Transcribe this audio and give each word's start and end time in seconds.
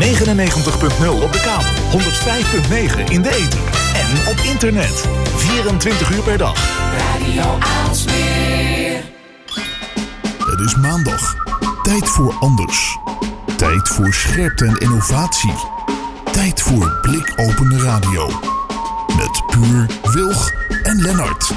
99.0 0.00 1.22
op 1.22 1.32
de 1.32 1.40
kabel, 1.40 2.00
105.9 2.00 3.12
in 3.12 3.22
de 3.22 3.30
ether 3.30 3.60
en 3.94 4.28
op 4.28 4.36
internet. 4.36 5.08
24 5.36 6.10
uur 6.10 6.22
per 6.22 6.38
dag. 6.38 6.56
Radio 6.98 7.58
Aalsmeer. 7.58 9.02
Het 10.50 10.60
is 10.60 10.76
maandag. 10.76 11.34
Tijd 11.82 12.08
voor 12.08 12.34
anders. 12.40 12.98
Tijd 13.56 13.88
voor 13.88 14.12
scherpte 14.12 14.66
en 14.66 14.76
innovatie. 14.76 15.54
Tijd 16.32 16.60
voor 16.60 16.98
blikopende 17.02 17.78
radio. 17.78 18.26
Met 19.16 19.42
Puur, 19.46 19.86
Wilg 20.12 20.52
en 20.82 21.02
Lennart. 21.02 21.52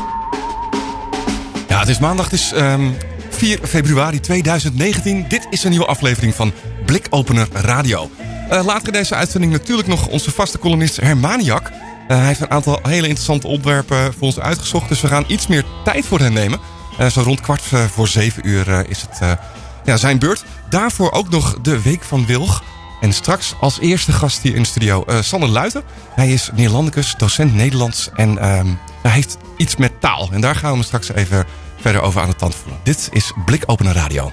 Ja, 1.68 1.80
het 1.80 1.90
is 1.90 2.00
maandag, 2.00 2.26
het 2.26 2.34
is 2.34 2.52
ehm, 2.52 2.90
4 3.30 3.60
februari 3.64 4.20
2019. 4.20 5.26
Dit 5.28 5.48
is 5.50 5.64
een 5.64 5.70
nieuwe 5.70 5.86
aflevering 5.86 6.36
van 6.36 6.52
Blikopener 6.86 7.48
Radio. 7.52 8.10
Eh, 8.52 8.66
later 8.66 8.88
in 8.88 8.94
deze 8.94 9.16
uitzending 9.16 9.52
natuurlijk 9.52 9.88
nog 9.88 10.08
onze 10.08 10.32
vaste 10.32 10.60
columnist 10.60 11.02
Hermaniak. 11.02 11.68
Eh, 12.08 12.18
hij 12.18 12.26
heeft 12.26 12.42
een 12.42 12.52
aantal 12.52 12.80
hele 12.82 13.08
interessante 13.08 13.48
onderwerpen 13.48 14.14
voor 14.14 14.28
ons 14.28 14.40
uitgezocht. 14.40 14.90
Dus 14.90 15.02
we 15.02 15.08
gaan 15.08 15.26
iets 15.28 15.48
meer 15.48 15.66
tijd 15.84 16.06
voor 16.06 16.20
hem 16.20 16.34
nemen. 16.34 16.60
Eh, 16.98 17.08
zo 17.08 17.22
rond 17.22 17.42
kwart 17.42 17.64
voor 17.92 18.08
zeven 18.08 18.48
uur 18.48 18.90
is 18.90 19.02
het 19.02 19.38
ja, 19.84 19.98
zijn 19.98 20.20
beurt. 20.20 20.44
Daarvoor 20.70 21.12
ook 21.12 21.30
nog 21.30 21.58
de 21.62 21.82
Week 21.82 22.04
van 22.04 22.26
Wilg. 22.26 22.64
En 23.02 23.14
straks 23.14 23.56
als 23.60 23.80
eerste 23.80 24.12
gast 24.12 24.42
hier 24.42 24.56
in 24.56 24.62
de 24.62 24.68
studio 24.68 25.04
eh, 25.04 25.22
Sander 25.22 25.50
Luiten. 25.50 25.84
Hij 26.16 26.32
is 26.32 26.50
Neerlandicus, 26.54 27.16
docent 27.18 27.54
Nederlands 27.54 28.10
en 28.16 28.38
ehm, 28.38 28.68
hij 29.02 29.12
heeft 29.12 29.38
iets 29.58 29.76
met 29.76 29.92
taal. 30.02 30.30
En 30.32 30.42
daar 30.42 30.56
gaan 30.56 30.78
we 30.78 30.84
straks 30.84 31.14
even 31.14 31.46
verder 31.80 32.02
over 32.02 32.22
aan 32.22 32.30
de 32.30 32.36
tand 32.36 32.56
voelen. 32.56 32.80
Dit 32.84 33.10
is 33.12 33.34
Blikopener 33.46 33.94
Radio. 33.94 34.32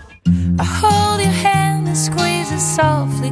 Hold 0.56 1.20
your 1.20 1.42
hand 1.42 1.88
and 1.88 1.96
squeeze 1.96 2.74
softly 2.74 3.30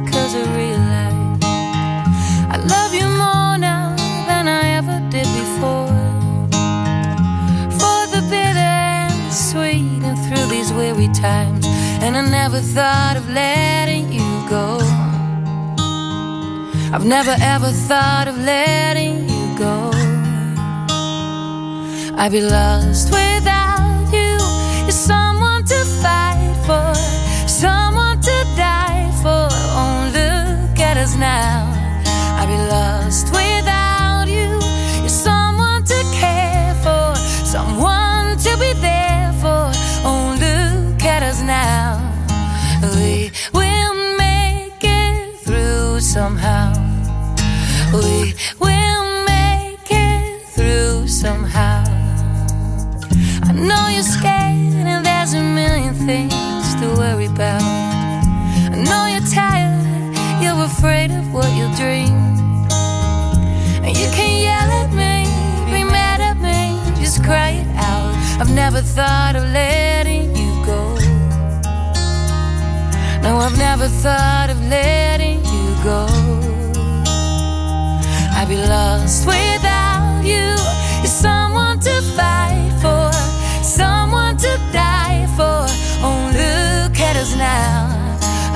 times. 11.13 11.65
And 12.03 12.15
I 12.15 12.21
never 12.21 12.59
thought 12.59 13.17
of 13.17 13.29
letting 13.29 14.11
you 14.11 14.27
go. 14.49 14.79
I've 16.93 17.05
never 17.05 17.35
ever 17.39 17.71
thought 17.71 18.27
of 18.27 18.37
letting 18.37 19.29
you 19.29 19.57
go. 19.57 19.91
I'd 22.17 22.31
be 22.31 22.41
lost 22.41 23.11
without 23.11 23.86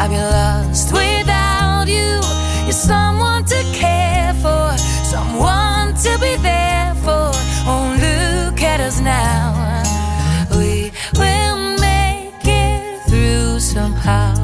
I'd 0.01 0.09
be 0.09 0.17
lost 0.17 0.91
without 0.91 1.85
you. 1.88 2.19
You're 2.66 2.72
someone 2.72 3.45
to 3.45 3.63
care 3.72 4.34
for, 4.34 4.75
someone 5.06 5.94
to 5.94 6.17
be 6.19 6.38
there 6.41 6.95
for. 7.03 7.29
Look 8.01 8.63
at 8.63 8.79
us 8.79 9.00
now. 9.00 9.84
We 10.57 10.91
will 11.19 11.78
make 11.78 12.34
it 12.44 13.03
through 13.07 13.59
somehow. 13.59 14.41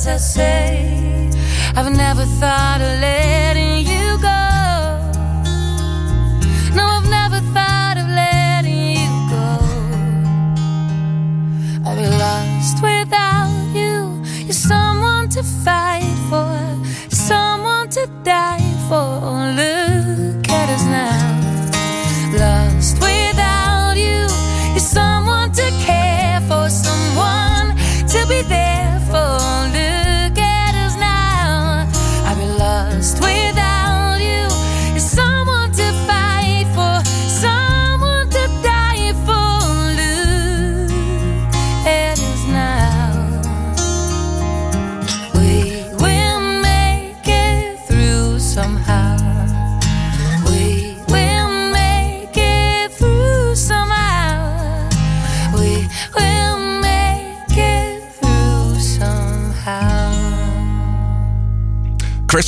Words 0.00 0.06
I 0.06 0.16
say. 0.16 1.30
I've 1.76 1.92
never 1.92 2.24
thought 2.24 2.80
of 2.80 3.00
letting 3.00 3.19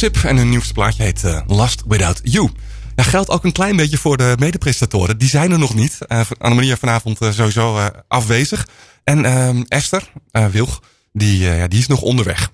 En 0.02 0.36
hun 0.36 0.48
nieuwste 0.48 0.72
plaatje 0.72 1.02
heet 1.02 1.24
eh, 1.24 1.40
Last 1.46 1.82
Without 1.86 2.20
You. 2.22 2.50
Ja, 2.96 3.02
geldt 3.02 3.30
ook 3.30 3.44
een 3.44 3.52
klein 3.52 3.76
beetje 3.76 3.98
voor 3.98 4.16
de 4.16 4.36
medepresentatoren. 4.38 5.18
Die 5.18 5.28
zijn 5.28 5.52
er 5.52 5.58
nog 5.58 5.74
niet. 5.74 5.98
Uh, 6.08 6.20
Annemarie 6.38 6.76
vanavond 6.76 7.20
eh, 7.20 7.30
sowieso 7.30 7.90
afwezig. 8.08 8.68
En 9.04 9.24
ehm, 9.24 9.62
Esther 9.68 10.12
Wilg, 10.50 10.82
die, 11.12 11.38
ja, 11.38 11.68
die 11.68 11.78
is 11.78 11.86
nog 11.86 12.00
onderweg. 12.00 12.50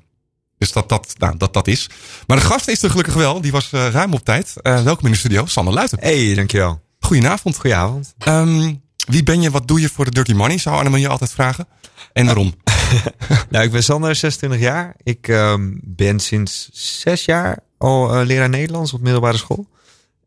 Dus 0.58 0.72
dat 0.72 0.88
dat, 0.88 1.14
nou, 1.18 1.36
dat 1.36 1.52
dat 1.52 1.66
is. 1.66 1.88
Maar 2.26 2.36
de 2.36 2.44
gast 2.44 2.68
is 2.68 2.82
er 2.82 2.90
gelukkig 2.90 3.14
wel. 3.14 3.40
Die 3.40 3.52
was 3.52 3.70
ruim 3.70 4.12
op 4.12 4.24
tijd. 4.24 4.52
Welkom 4.62 5.06
in 5.06 5.12
de 5.12 5.18
studio, 5.18 5.46
Sander 5.46 5.74
Luiten. 5.74 5.98
Hey, 6.00 6.34
dankjewel. 6.34 6.80
Goedenavond. 7.00 7.56
Goedenavond. 7.56 8.14
Ehm, 8.18 8.74
wie 9.06 9.22
ben 9.22 9.40
je, 9.40 9.50
wat 9.50 9.68
doe 9.68 9.80
je 9.80 9.88
voor 9.88 10.04
de 10.04 10.10
Dirty 10.10 10.32
Money? 10.32 10.58
Zou 10.58 10.76
Annemarie 10.76 11.08
altijd 11.08 11.30
vragen. 11.30 11.66
En 12.12 12.26
waarom? 12.26 12.54
Nou, 13.50 13.64
ik 13.64 13.70
ben 13.70 13.82
Sander, 13.84 14.14
26 14.14 14.60
jaar. 14.60 14.94
Ik 15.02 15.28
ehm, 15.28 15.70
ben 15.82 16.20
sinds 16.20 16.68
zes 16.72 17.24
jaar 17.24 17.58
al 17.78 18.14
eh, 18.14 18.26
leraar 18.26 18.48
Nederlands 18.48 18.92
op 18.92 19.00
middelbare 19.00 19.36
school. 19.36 19.66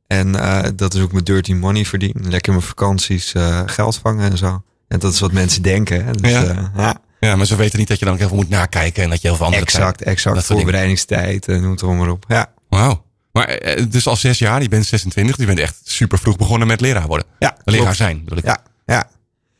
En 0.08 0.36
eh, 0.36 0.70
dat 0.76 0.94
is 0.94 1.02
ook 1.02 1.12
mijn 1.12 1.24
dirty 1.24 1.54
money 1.54 1.86
verdienen. 1.86 2.30
Lekker 2.30 2.52
mijn 2.54 2.66
vakanties 2.66 3.34
eh, 3.34 3.62
geld 3.66 3.96
vangen 3.98 4.32
en 4.32 4.38
zo. 4.38 4.64
En 4.88 5.00
dat 5.00 5.14
is 5.14 5.20
wat 5.20 5.32
mensen 5.32 5.62
denken. 5.62 6.06
Hè. 6.06 6.12
Dus, 6.14 6.32
Ja. 6.32 6.72
ja, 6.76 7.02
Ja, 7.20 7.36
maar 7.36 7.46
ze 7.46 7.56
weten 7.56 7.80
niet 7.80 7.88
dat 7.88 8.00
je 8.00 8.06
dan 8.06 8.14
ook 8.14 8.20
heel 8.20 8.30
veel 8.30 8.38
moet 8.38 8.50
nakijken. 8.50 9.04
En 9.04 9.10
dat 9.10 9.22
je 9.22 9.28
heel 9.28 9.38
veel 9.38 9.46
andere 9.46 9.64
exact, 9.64 9.98
tijd- 9.98 10.10
exact. 10.10 10.36
dat. 10.36 10.46
Voorbereidingstijd 10.46 11.48
en 11.48 11.62
noem 11.62 11.72
het 11.72 11.82
maar 11.82 12.10
op. 12.10 12.26
Ja, 12.28 12.52
Wauw. 12.70 13.06
Maar 13.32 13.60
dus 13.90 14.08
al 14.08 14.16
zes 14.16 14.40
jaar, 14.40 14.62
je 14.62 14.70
bent 14.70 14.86
26, 14.86 15.38
je 15.38 15.46
bent 15.46 15.60
echt 15.60 15.76
super 15.84 16.20
vroeg 16.20 16.38
begonnen 16.38 16.68
met 16.68 16.82
leraar 16.82 17.08
worden. 17.08 17.28
ja 17.40 17.58
Leraar 17.64 17.82
klopt. 17.82 17.98
zijn, 17.98 18.24
bedoel 18.24 18.38
ik. 18.38 18.46
Ja, 18.46 18.64
ja. 18.86 19.10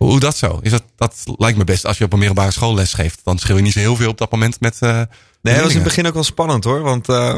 Hoe 0.08 0.20
dat 0.20 0.38
zo? 0.38 0.60
Is 0.62 0.72
dat, 0.72 0.84
dat 0.96 1.24
lijkt 1.26 1.58
me 1.58 1.64
best 1.64 1.86
als 1.86 1.98
je 1.98 2.04
op 2.04 2.14
een 2.14 2.20
middelbare 2.20 2.52
school 2.52 2.74
les 2.74 2.94
geeft. 2.94 3.20
Dan 3.24 3.38
schil 3.38 3.56
je 3.56 3.62
niet 3.62 3.74
zo 3.74 3.80
heel 3.80 3.96
veel 3.96 4.10
op 4.10 4.18
dat 4.18 4.32
moment 4.32 4.60
met. 4.60 4.78
Uh, 4.82 4.90
nee, 5.42 5.54
dat 5.54 5.64
was 5.64 5.70
in 5.70 5.76
het 5.76 5.84
begin 5.84 6.08
ook 6.08 6.14
wel 6.14 6.24
spannend 6.24 6.64
hoor. 6.64 6.82
Want 6.82 7.10
uh, 7.10 7.36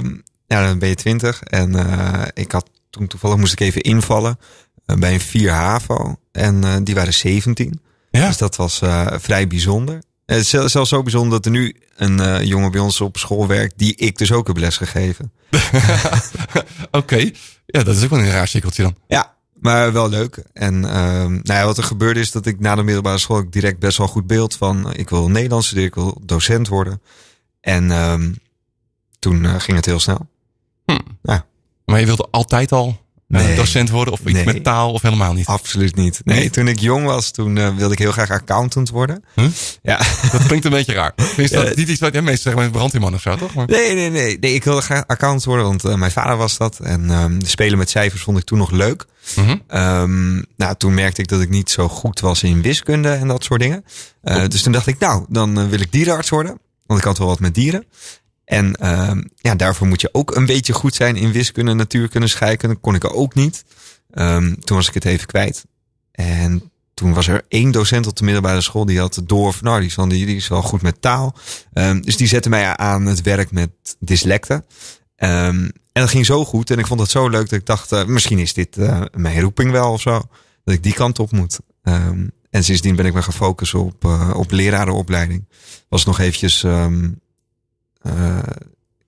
ja, 0.47 0.67
dan 0.67 0.79
ben 0.79 0.89
je 0.89 0.95
twintig. 0.95 1.41
En 1.43 1.75
uh, 1.75 2.21
ik 2.33 2.51
had 2.51 2.69
toen 2.89 3.07
toevallig 3.07 3.37
moest 3.37 3.53
ik 3.53 3.59
even 3.59 3.81
invallen 3.81 4.39
bij 4.85 5.13
een 5.13 5.19
4 5.19 5.51
HAVO. 5.51 6.15
En 6.31 6.83
die 6.83 6.95
waren 6.95 7.13
17. 7.13 7.81
Ja. 8.11 8.27
Dus 8.27 8.37
dat 8.37 8.55
was 8.55 8.81
vrij 9.17 9.47
bijzonder. 9.47 10.01
Het 10.25 10.37
is 10.37 10.49
zelfs 10.49 10.89
zo 10.89 11.01
bijzonder 11.01 11.31
dat 11.31 11.45
er 11.45 11.51
nu 11.51 11.75
een 11.95 12.45
jongen 12.45 12.71
bij 12.71 12.81
ons 12.81 13.01
op 13.01 13.17
school 13.17 13.47
werkt. 13.47 13.73
die 13.77 13.95
ik 13.95 14.17
dus 14.17 14.31
ook 14.31 14.47
heb 14.47 14.57
lesgegeven. 14.57 15.31
Oké. 16.91 17.29
Ja, 17.65 17.83
dat 17.83 17.95
is 17.95 18.03
ook 18.03 18.09
wel 18.09 18.19
een 18.19 18.31
raar 18.31 18.47
cirkeltje 18.47 18.83
dan. 18.83 18.95
Ja, 19.07 19.33
maar 19.63 19.93
wel 19.93 20.09
leuk. 20.09 20.43
En 20.53 20.73
uh, 20.73 20.91
nou 21.25 21.41
ja, 21.43 21.65
wat 21.65 21.77
er 21.77 21.83
gebeurde 21.83 22.19
is 22.19 22.31
dat 22.31 22.45
ik 22.45 22.59
na 22.59 22.75
de 22.75 22.83
middelbare 22.83 23.17
school 23.17 23.39
ik 23.39 23.51
direct 23.51 23.79
best 23.79 23.97
wel 23.97 24.07
goed 24.07 24.27
beeld 24.27 24.55
van 24.55 24.93
ik 24.93 25.09
wil 25.09 25.29
Nederlands 25.29 25.65
studeren, 25.65 25.89
ik 25.89 25.95
wil 25.95 26.21
docent 26.25 26.67
worden. 26.67 27.01
En 27.61 27.83
uh, 27.83 28.13
toen 29.19 29.43
uh, 29.43 29.55
ging 29.57 29.77
het 29.77 29.85
heel 29.85 29.99
snel. 29.99 30.27
Hm. 30.85 30.99
Ja. 31.21 31.45
Maar 31.85 31.99
je 31.99 32.05
wilde 32.05 32.27
altijd 32.31 32.71
al 32.71 33.01
nee, 33.27 33.55
docent 33.55 33.89
worden 33.89 34.13
of 34.13 34.19
iets 34.19 34.31
nee, 34.31 34.45
met 34.45 34.63
taal 34.63 34.91
of 34.91 35.01
helemaal 35.01 35.33
niet? 35.33 35.45
Absoluut 35.45 35.95
niet. 35.95 36.21
Nee, 36.23 36.49
toen 36.49 36.67
ik 36.67 36.79
jong 36.79 37.05
was, 37.05 37.31
toen 37.31 37.75
wilde 37.75 37.93
ik 37.93 37.99
heel 37.99 38.11
graag 38.11 38.29
accountant 38.29 38.89
worden. 38.89 39.23
Huh? 39.35 39.47
Ja. 39.81 39.97
Dat 40.31 40.45
klinkt 40.45 40.65
een 40.65 40.71
beetje 40.71 40.93
raar. 40.93 41.13
Is 41.37 41.51
dat 41.51 41.75
niet 41.75 41.89
iets 41.89 41.99
wat 41.99 42.13
jij 42.13 42.21
meestal 42.21 42.51
zegt 42.51 42.63
met 42.63 42.73
brandweerman 42.73 43.13
of 43.13 43.21
zo, 43.21 43.35
toch? 43.35 43.53
Maar... 43.53 43.67
Nee, 43.67 43.93
nee, 43.95 44.09
nee, 44.09 44.39
nee. 44.39 44.53
Ik 44.53 44.63
wilde 44.63 44.81
graag 44.81 45.07
accountant 45.07 45.43
worden, 45.43 45.65
want 45.65 45.97
mijn 45.97 46.11
vader 46.11 46.37
was 46.37 46.57
dat. 46.57 46.79
En 46.79 47.07
de 47.39 47.47
spelen 47.47 47.77
met 47.77 47.89
cijfers 47.89 48.21
vond 48.21 48.37
ik 48.37 48.43
toen 48.43 48.57
nog 48.57 48.71
leuk. 48.71 49.05
Mm 49.35 49.45
-hmm. 49.45 49.79
um, 49.79 50.45
nou, 50.55 50.75
toen 50.77 50.93
merkte 50.93 51.21
ik 51.21 51.27
dat 51.27 51.41
ik 51.41 51.49
niet 51.49 51.69
zo 51.69 51.89
goed 51.89 52.19
was 52.19 52.43
in 52.43 52.61
wiskunde 52.61 53.09
en 53.09 53.27
dat 53.27 53.43
soort 53.43 53.61
dingen. 53.61 53.85
Uh, 54.23 54.47
dus 54.47 54.61
toen 54.61 54.71
dacht 54.71 54.87
ik, 54.87 54.99
nou, 54.99 55.25
dan 55.29 55.69
wil 55.69 55.79
ik 55.79 55.91
dierenarts 55.91 56.29
worden. 56.29 56.59
Want 56.85 56.99
ik 56.99 57.05
had 57.05 57.17
wel 57.17 57.27
wat 57.27 57.39
met 57.39 57.55
dieren. 57.55 57.85
En 58.45 58.77
uh, 58.81 59.11
ja, 59.35 59.55
daarvoor 59.55 59.87
moet 59.87 60.01
je 60.01 60.09
ook 60.11 60.35
een 60.35 60.45
beetje 60.45 60.73
goed 60.73 60.95
zijn 60.95 61.15
in 61.15 61.31
wiskunde, 61.31 61.73
natuurkunde, 61.73 62.27
scheikunde. 62.27 62.75
kon 62.75 62.95
ik 62.95 63.13
ook 63.13 63.33
niet. 63.33 63.63
Um, 64.11 64.59
toen 64.63 64.77
was 64.77 64.87
ik 64.87 64.93
het 64.93 65.05
even 65.05 65.27
kwijt. 65.27 65.65
En 66.11 66.71
toen 66.93 67.13
was 67.13 67.27
er 67.27 67.45
één 67.47 67.71
docent 67.71 68.07
op 68.07 68.15
de 68.15 68.23
middelbare 68.23 68.61
school 68.61 68.85
die 68.85 68.99
had 68.99 69.21
door 69.23 69.53
van, 69.53 69.63
nou, 69.67 69.79
die 69.79 69.89
is, 69.89 69.95
wel, 69.95 70.07
die 70.07 70.35
is 70.35 70.47
wel 70.47 70.61
goed 70.61 70.81
met 70.81 71.01
taal. 71.01 71.35
Um, 71.73 72.01
dus 72.01 72.17
die 72.17 72.27
zette 72.27 72.49
mij 72.49 72.77
aan 72.77 73.05
het 73.05 73.21
werk 73.21 73.51
met 73.51 73.69
dyslecten. 73.99 74.65
Um, 75.17 75.71
en 75.93 76.01
dat 76.01 76.09
ging 76.09 76.25
zo 76.25 76.45
goed 76.45 76.69
en 76.69 76.79
ik 76.79 76.87
vond 76.87 76.99
het 76.99 77.09
zo 77.09 77.29
leuk 77.29 77.49
dat 77.49 77.59
ik 77.59 77.65
dacht, 77.65 77.91
uh, 77.91 78.05
misschien 78.05 78.39
is 78.39 78.53
dit 78.53 78.77
uh, 78.77 79.01
mijn 79.11 79.41
roeping 79.41 79.71
wel 79.71 79.91
of 79.91 80.01
zo. 80.01 80.21
Dat 80.63 80.75
ik 80.75 80.83
die 80.83 80.93
kant 80.93 81.19
op 81.19 81.31
moet. 81.31 81.59
Um, 81.83 82.31
en 82.49 82.63
sindsdien 82.63 82.95
ben 82.95 83.05
ik 83.05 83.13
me 83.13 83.21
gefocust 83.21 83.73
op, 83.73 84.05
uh, 84.05 84.29
op 84.35 84.51
lerarenopleiding. 84.51 85.47
Was 85.89 86.05
nog 86.05 86.19
eventjes 86.19 86.63
um, 86.63 87.19
uh, 88.01 88.39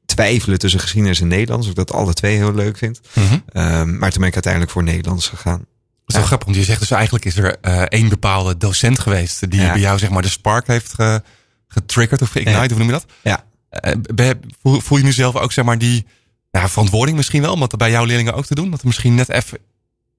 twijfelen 0.05 0.59
tussen 0.59 0.79
geschiedenis 0.79 1.21
en 1.21 1.27
Nederlands. 1.27 1.65
Of 1.65 1.71
ik 1.71 1.77
dat 1.77 1.91
alle 1.91 2.13
twee 2.13 2.35
heel 2.35 2.53
leuk 2.53 2.77
vind. 2.77 3.01
Mm 3.13 3.27
-hmm. 3.27 3.63
um, 3.63 3.97
maar 3.97 4.09
toen 4.09 4.19
ben 4.19 4.27
ik 4.27 4.33
uiteindelijk 4.33 4.71
voor 4.71 4.83
Nederlands 4.83 5.27
gegaan. 5.27 5.57
Dat 5.57 5.67
is 6.05 6.15
wel 6.15 6.25
grappig, 6.25 6.47
want 6.47 6.59
je 6.59 6.65
zegt 6.65 6.79
dus 6.79 6.91
eigenlijk 6.91 7.25
is 7.25 7.37
er 7.37 7.59
één 7.89 8.09
bepaalde 8.09 8.57
docent 8.57 8.99
geweest 8.99 9.51
die 9.51 9.61
ja. 9.61 9.71
bij 9.71 9.81
jou 9.81 9.97
zeg 9.97 10.09
maar 10.09 10.21
de 10.21 10.29
spark 10.29 10.67
heeft 10.67 10.93
ge, 10.93 11.21
getriggerd 11.67 12.21
of 12.21 12.29
geïgnite, 12.29 12.59
ja. 12.59 12.67
hoe 12.67 12.77
noem 12.77 12.87
je 12.87 12.91
dat? 12.91 13.05
Ja. 13.21 13.43
Voel, 14.61 14.97
je 14.97 15.03
nu 15.03 15.11
zelf 15.11 15.35
ook 15.35 15.51
zeg 15.51 15.65
maar 15.65 15.77
die 15.77 16.05
ja, 16.59 16.69
verantwoording 16.69 17.17
misschien 17.17 17.41
wel, 17.41 17.53
om 17.53 17.59
dat 17.59 17.77
bij 17.77 17.91
jouw 17.91 18.03
leerlingen 18.03 18.33
ook 18.33 18.45
te 18.45 18.55
doen? 18.55 18.71
Dat 18.71 18.79
er 18.79 18.87
misschien 18.87 19.15
net 19.15 19.29
even, 19.29 19.57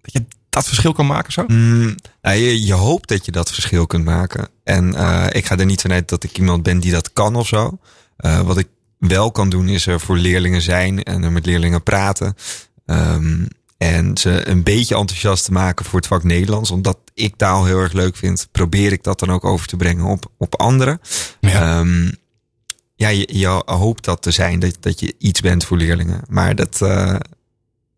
dat 0.01 0.13
je 0.13 0.25
dat 0.49 0.67
verschil 0.67 0.93
kan 0.93 1.07
maken 1.07 1.33
zo? 1.33 1.45
Mm, 1.47 1.95
nou, 2.23 2.37
je, 2.37 2.65
je 2.65 2.73
hoopt 2.73 3.09
dat 3.09 3.25
je 3.25 3.33
dat 3.33 3.53
verschil 3.53 3.87
kunt 3.87 4.05
maken. 4.05 4.49
En 4.65 4.95
uh, 4.95 5.27
ik 5.31 5.47
ga 5.47 5.59
er 5.59 5.65
niet 5.65 5.81
vanuit 5.81 6.09
dat 6.09 6.25
ik 6.25 6.39
iemand 6.39 6.63
ben 6.63 6.81
die 6.81 6.93
dat 6.93 7.13
kan 7.13 7.37
of 7.37 7.47
zo. 7.47 7.79
Uh, 8.19 8.41
wat 8.41 8.59
ik 8.59 8.69
wel 8.99 9.31
kan 9.31 9.49
doen 9.49 9.69
is 9.69 9.87
er 9.87 10.01
voor 10.01 10.19
leerlingen 10.19 10.63
zijn 10.63 11.03
en 11.03 11.23
er 11.23 11.33
met 11.33 11.47
leerlingen 11.47 11.83
praten. 11.83 12.35
Um, 12.87 13.49
en 13.79 14.17
ze 14.17 14.49
een 14.49 14.63
beetje 14.63 14.97
enthousiast 14.97 15.45
te 15.45 15.53
maken 15.53 15.85
voor 15.85 15.99
het 15.99 16.09
vak 16.09 16.23
Nederlands. 16.23 16.71
Omdat 16.71 16.99
ik 17.15 17.37
taal 17.37 17.65
heel 17.65 17.79
erg 17.79 17.93
leuk 17.93 18.17
vind, 18.17 18.49
probeer 18.53 18.93
ik 18.93 19.03
dat 19.03 19.19
dan 19.19 19.33
ook 19.33 19.45
over 19.45 19.67
te 19.67 19.77
brengen 19.77 20.05
op, 20.05 20.31
op 20.39 20.61
anderen. 20.61 21.01
Ja. 21.41 21.79
Um, 21.79 22.17
ja, 22.97 23.09
je, 23.09 23.29
je 23.39 23.63
hoopt 23.67 24.05
dat 24.05 24.23
te 24.23 24.31
zijn, 24.31 24.59
dat, 24.59 24.77
dat 24.81 25.01
je 25.01 25.15
iets 25.19 25.41
bent 25.41 25.65
voor 25.65 25.77
leerlingen. 25.77 26.23
Maar 26.29 26.55
dat, 26.55 26.81
uh, 26.83 26.89
nou 26.89 27.21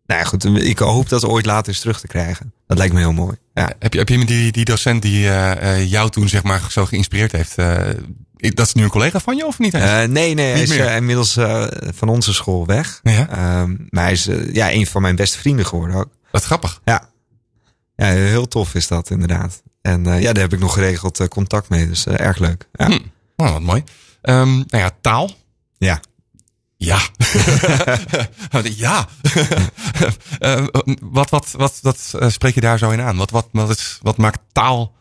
ja, 0.05 0.23
goed, 0.23 0.45
ik 0.45 0.79
hoop 0.79 1.09
dat 1.09 1.25
ooit 1.25 1.45
later 1.45 1.67
eens 1.67 1.79
terug 1.79 1.99
te 1.99 2.07
krijgen. 2.07 2.53
Dat 2.67 2.77
lijkt 2.77 2.93
me 2.93 2.99
heel 2.99 3.13
mooi. 3.13 3.37
Ja. 3.53 3.71
Heb, 3.79 3.93
je, 3.93 3.99
heb 3.99 4.09
je 4.09 4.25
die, 4.25 4.51
die 4.51 4.65
docent 4.65 5.01
die 5.01 5.25
uh, 5.25 5.89
jou 5.89 6.09
toen 6.09 6.29
zeg 6.29 6.43
maar 6.43 6.67
zo 6.69 6.85
geïnspireerd 6.85 7.31
heeft, 7.31 7.57
uh, 7.57 7.87
dat 8.35 8.67
is 8.67 8.73
nu 8.73 8.83
een 8.83 8.89
collega 8.89 9.19
van 9.19 9.35
je 9.35 9.45
of 9.45 9.59
niet? 9.59 9.71
Nee, 9.71 10.07
nee, 10.07 10.35
niet 10.35 10.45
hij 10.45 10.61
is 10.61 10.95
inmiddels 10.95 11.37
van 11.95 12.09
onze 12.09 12.33
school 12.33 12.65
weg. 12.65 12.99
Ja? 13.03 13.61
Um, 13.61 13.87
maar 13.89 14.03
hij 14.03 14.11
is 14.11 14.29
ja, 14.51 14.71
een 14.71 14.87
van 14.87 15.01
mijn 15.01 15.15
beste 15.15 15.37
vrienden 15.37 15.65
geworden 15.65 15.95
ook. 15.95 16.09
Wat 16.31 16.43
grappig. 16.43 16.81
Ja, 16.85 17.09
ja 17.95 18.05
heel 18.05 18.47
tof 18.47 18.75
is 18.75 18.87
dat 18.87 19.09
inderdaad. 19.09 19.61
En 19.81 20.03
ja, 20.03 20.33
daar 20.33 20.43
heb 20.43 20.53
ik 20.53 20.59
nog 20.59 20.73
geregeld 20.73 21.27
contact 21.27 21.69
mee, 21.69 21.87
dus 21.87 22.05
erg 22.05 22.37
leuk. 22.37 22.67
Ja. 22.71 22.85
Hm. 22.85 22.99
Oh, 23.35 23.51
wat 23.51 23.61
mooi. 23.61 23.83
Um, 24.29 24.55
nou 24.55 24.83
ja, 24.83 24.91
taal. 25.01 25.31
Ja. 25.77 26.01
Ja. 26.77 26.99
ja. 28.63 29.07
wat, 31.01 31.29
wat, 31.29 31.51
wat, 31.51 31.79
wat 31.81 32.15
spreek 32.27 32.55
je 32.55 32.61
daar 32.61 32.77
zo 32.77 32.89
in 32.89 33.01
aan? 33.01 33.17
Wat, 33.17 33.31
wat, 33.31 33.47
wat, 33.51 33.69
is, 33.69 33.99
wat 34.01 34.17
maakt 34.17 34.39
taal, 34.51 34.93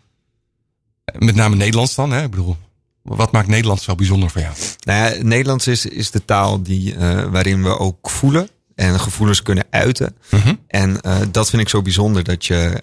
met 1.18 1.34
name 1.34 1.56
Nederlands 1.56 1.94
dan, 1.94 2.10
hè? 2.10 2.22
Ik 2.22 2.30
bedoel, 2.30 2.56
wat 3.02 3.32
maakt 3.32 3.48
Nederlands 3.48 3.84
zo 3.84 3.94
bijzonder 3.94 4.30
voor 4.30 4.40
jou? 4.40 4.54
Nou 4.80 5.14
ja, 5.14 5.22
Nederlands 5.22 5.66
is, 5.66 5.86
is 5.86 6.10
de 6.10 6.24
taal 6.24 6.62
die, 6.62 6.94
uh, 6.94 7.24
waarin 7.24 7.62
we 7.62 7.78
ook 7.78 8.10
voelen 8.10 8.48
en 8.74 9.00
gevoelens 9.00 9.42
kunnen 9.42 9.66
uiten. 9.70 10.16
-huh. 10.28 10.48
En 10.66 10.98
uh, 11.02 11.16
dat 11.30 11.50
vind 11.50 11.62
ik 11.62 11.68
zo 11.68 11.82
bijzonder 11.82 12.24
dat 12.24 12.46
je 12.46 12.82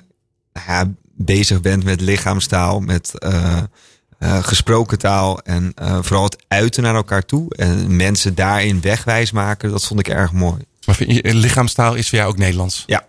nou 0.53 0.67
ja, 0.67 0.91
bezig 1.15 1.61
bent 1.61 1.83
met 1.83 2.01
lichaamstaal, 2.01 2.79
met 2.79 3.13
uh, 4.25 4.43
gesproken 4.43 4.97
taal 4.97 5.39
en 5.41 5.73
vooral 6.01 6.23
het 6.23 6.43
uiten 6.47 6.83
naar 6.83 6.95
elkaar 6.95 7.25
toe. 7.25 7.55
En 7.55 7.95
mensen 7.95 8.35
daarin 8.35 8.81
wegwijs 8.81 9.31
maken, 9.31 9.71
dat 9.71 9.85
vond 9.85 9.99
ik 9.99 10.07
erg 10.07 10.31
mooi. 10.31 10.61
Maar 10.85 11.03
je, 11.07 11.33
lichaamstaal 11.33 11.95
is 11.95 12.09
voor 12.09 12.17
jou 12.17 12.31
ook 12.31 12.37
Nederlands? 12.37 12.83
Ja. 12.87 13.07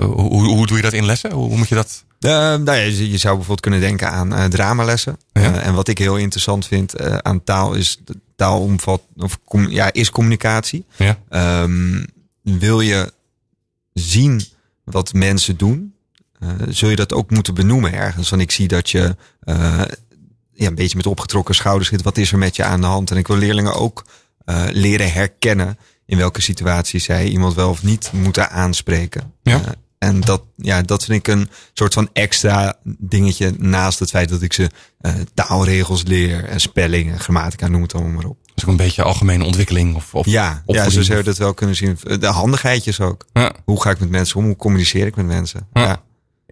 hoe, 0.00 0.44
hoe 0.44 0.66
doe 0.66 0.76
je 0.76 0.82
dat 0.82 0.92
in 0.92 1.04
lessen? 1.04 1.32
Hoe 1.32 1.56
moet 1.56 1.68
je 1.68 1.74
dat 1.74 2.04
nou 2.20 2.64
ja, 2.64 2.72
je, 2.72 3.10
je, 3.10 3.18
zou 3.18 3.34
bijvoorbeeld 3.34 3.60
kunnen 3.60 3.80
denken 3.80 4.10
aan 4.10 4.50
dramalessen. 4.50 5.18
Ja. 5.32 5.60
En 5.60 5.74
wat 5.74 5.88
ik 5.88 5.98
heel 5.98 6.16
interessant 6.16 6.66
vind 6.66 7.22
aan 7.22 7.44
taal 7.44 7.74
is 7.74 7.98
taal 8.36 8.60
omvat 8.60 9.02
of 9.16 9.38
com, 9.44 9.68
ja, 9.70 9.92
is 9.92 10.10
communicatie. 10.10 10.84
Ja. 10.96 11.18
Um, 11.62 12.06
wil 12.42 12.80
je 12.80 13.12
zien 13.92 14.44
wat 14.84 15.12
mensen 15.12 15.56
doen, 15.56 15.93
zul 16.68 16.88
je 16.88 16.96
dat 16.96 17.12
ook 17.12 17.30
moeten 17.30 17.54
benoemen 17.54 17.92
ergens. 17.92 18.30
Want 18.30 18.42
ik 18.42 18.50
zie 18.50 18.68
dat 18.68 18.90
je 18.90 19.16
ja, 20.52 20.66
een 20.66 20.74
beetje 20.74 20.96
met 20.96 21.06
opgetrokken 21.06 21.54
schouders 21.54 21.88
zit. 21.88 22.02
Wat 22.02 22.16
is 22.16 22.32
er 22.32 22.38
met 22.38 22.56
je 22.56 22.64
aan 22.64 22.80
de 22.80 22.86
hand? 22.86 23.10
En 23.10 23.16
ik 23.16 23.26
wil 23.26 23.36
leerlingen 23.36 23.74
ook 23.74 24.04
leren 24.70 25.12
herkennen 25.12 25.78
in 26.06 26.18
welke 26.18 26.42
situatie 26.42 27.00
zij 27.00 27.28
iemand 27.28 27.54
wel 27.54 27.70
of 27.70 27.82
niet 27.82 28.10
moeten 28.12 28.50
aanspreken. 28.50 29.32
Ja. 29.42 29.60
En 29.98 30.20
dat, 30.20 30.42
ja, 30.56 30.82
dat 30.82 31.04
vind 31.04 31.28
ik 31.28 31.34
een 31.34 31.48
soort 31.72 31.94
van 31.94 32.08
extra 32.12 32.76
dingetje 32.98 33.52
naast 33.58 33.98
het 33.98 34.10
feit 34.10 34.28
dat 34.28 34.42
ik 34.42 34.52
ze 34.52 34.70
uh, 35.00 35.12
taalregels 35.34 36.02
leer 36.02 36.44
en 36.44 36.60
spelling 36.60 37.22
grammatica, 37.22 37.68
noem 37.68 37.82
het 37.82 37.94
allemaal 37.94 38.12
maar 38.12 38.24
op. 38.24 38.38
Dus 38.54 38.64
ook 38.64 38.70
een 38.70 38.76
beetje 38.76 39.02
algemene 39.02 39.44
ontwikkeling 39.44 39.94
of, 39.94 40.14
of 40.14 40.26
Ja, 40.26 40.62
ja 40.66 40.90
zo 40.90 41.02
zou 41.02 41.18
je 41.18 41.24
dat 41.24 41.38
wel 41.38 41.54
kunnen 41.54 41.76
zien. 41.76 41.98
De 42.18 42.26
handigheidjes 42.26 43.00
ook. 43.00 43.26
Ja. 43.32 43.52
Hoe 43.64 43.82
ga 43.82 43.90
ik 43.90 44.00
met 44.00 44.10
mensen 44.10 44.36
om? 44.36 44.44
Hoe 44.44 44.56
communiceer 44.56 45.06
ik 45.06 45.16
met 45.16 45.26
mensen? 45.26 45.68
Ja. 45.72 45.82
ja. 45.82 46.02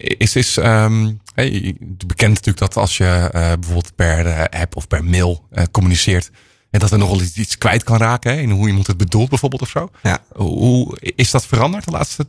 Is, 0.03 0.37
is 0.37 0.57
um, 0.57 1.21
hey, 1.35 1.77
bekend 2.07 2.31
natuurlijk 2.31 2.59
dat 2.59 2.77
als 2.77 2.97
je 2.97 3.05
uh, 3.05 3.31
bijvoorbeeld 3.31 3.95
per 3.95 4.27
uh, 4.27 4.45
app 4.61 4.77
of 4.77 4.87
per 4.89 5.05
mail 5.05 5.49
uh, 5.53 5.65
communiceert, 5.71 6.31
en 6.71 6.81
dat 6.81 6.91
er 6.91 6.99
nogal 6.99 7.21
iets, 7.21 7.37
iets 7.37 7.59
kwijt 7.59 7.85
kan 7.85 7.97
raken 7.97 8.33
hè, 8.33 8.41
in 8.41 8.51
hoe 8.51 8.69
iemand 8.69 8.87
het 8.87 8.97
bedoelt 8.97 9.29
bijvoorbeeld 9.29 9.63
of 9.63 9.69
zo. 9.69 9.91
Ja. 10.03 10.23
Hoe 10.35 10.99
is 11.01 11.31
dat 11.31 11.47
veranderd 11.47 11.85
de 11.85 11.91
laatste 11.91 12.29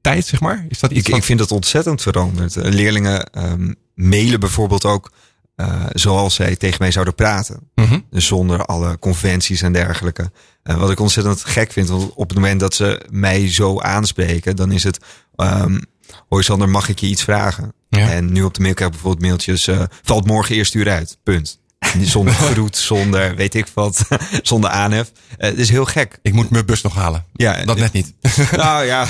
tijd, 0.00 0.26
zeg 0.26 0.40
maar? 0.40 0.66
Is 0.68 0.78
dat 0.78 0.90
iets 0.90 1.00
ik, 1.00 1.08
wat... 1.08 1.18
ik 1.18 1.24
vind 1.24 1.40
het 1.40 1.52
ontzettend 1.52 2.02
veranderd. 2.02 2.54
Leerlingen 2.54 3.44
um, 3.44 3.74
mailen 3.94 4.40
bijvoorbeeld 4.40 4.84
ook 4.84 5.12
uh, 5.56 5.84
zoals 5.92 6.34
zij 6.34 6.56
tegen 6.56 6.76
mij 6.80 6.90
zouden 6.90 7.14
praten. 7.14 7.70
Mm 7.74 7.84
-hmm. 7.84 8.04
Dus 8.10 8.26
zonder 8.26 8.64
alle 8.64 8.98
conventies 8.98 9.62
en 9.62 9.72
dergelijke. 9.72 10.30
Uh, 10.64 10.78
wat 10.78 10.90
ik 10.90 11.00
ontzettend 11.00 11.44
gek 11.44 11.72
vind, 11.72 11.88
want 11.88 12.14
op 12.14 12.28
het 12.28 12.38
moment 12.38 12.60
dat 12.60 12.74
ze 12.74 13.06
mij 13.10 13.52
zo 13.52 13.80
aanspreken, 13.80 14.56
dan 14.56 14.72
is 14.72 14.82
het. 14.84 14.98
Um, 15.36 15.80
Hoi 16.28 16.42
Sander, 16.42 16.68
mag 16.68 16.88
ik 16.88 16.98
je 16.98 17.06
iets 17.06 17.22
vragen? 17.22 17.72
Ja. 17.88 18.10
En 18.10 18.32
nu 18.32 18.42
op 18.42 18.54
de 18.54 18.60
mail 18.60 18.74
krijg 18.74 18.90
ik 18.90 18.96
bijvoorbeeld 18.96 19.28
mailtjes. 19.28 19.68
Uh, 19.68 19.82
valt 20.02 20.26
morgen 20.26 20.54
eerst 20.54 20.74
uur 20.74 20.90
uit. 20.90 21.18
Punt. 21.22 21.60
Zonder 22.00 22.34
groet, 22.34 22.76
zonder 22.76 23.34
weet 23.36 23.54
ik 23.54 23.66
wat, 23.74 24.04
zonder 24.42 24.70
aanhef. 24.70 25.12
Eh, 25.38 25.48
Het 25.50 25.58
is 25.58 25.68
heel 25.70 25.84
gek. 25.84 26.18
Ik 26.22 26.32
moet 26.32 26.50
mijn 26.50 26.66
bus 26.66 26.82
nog 26.82 26.94
halen. 26.94 27.24
Ja, 27.32 27.64
Dat 27.64 27.76
net 27.78 27.92
niet. 27.92 28.12
Nou 28.56 28.84
ja, 28.84 29.06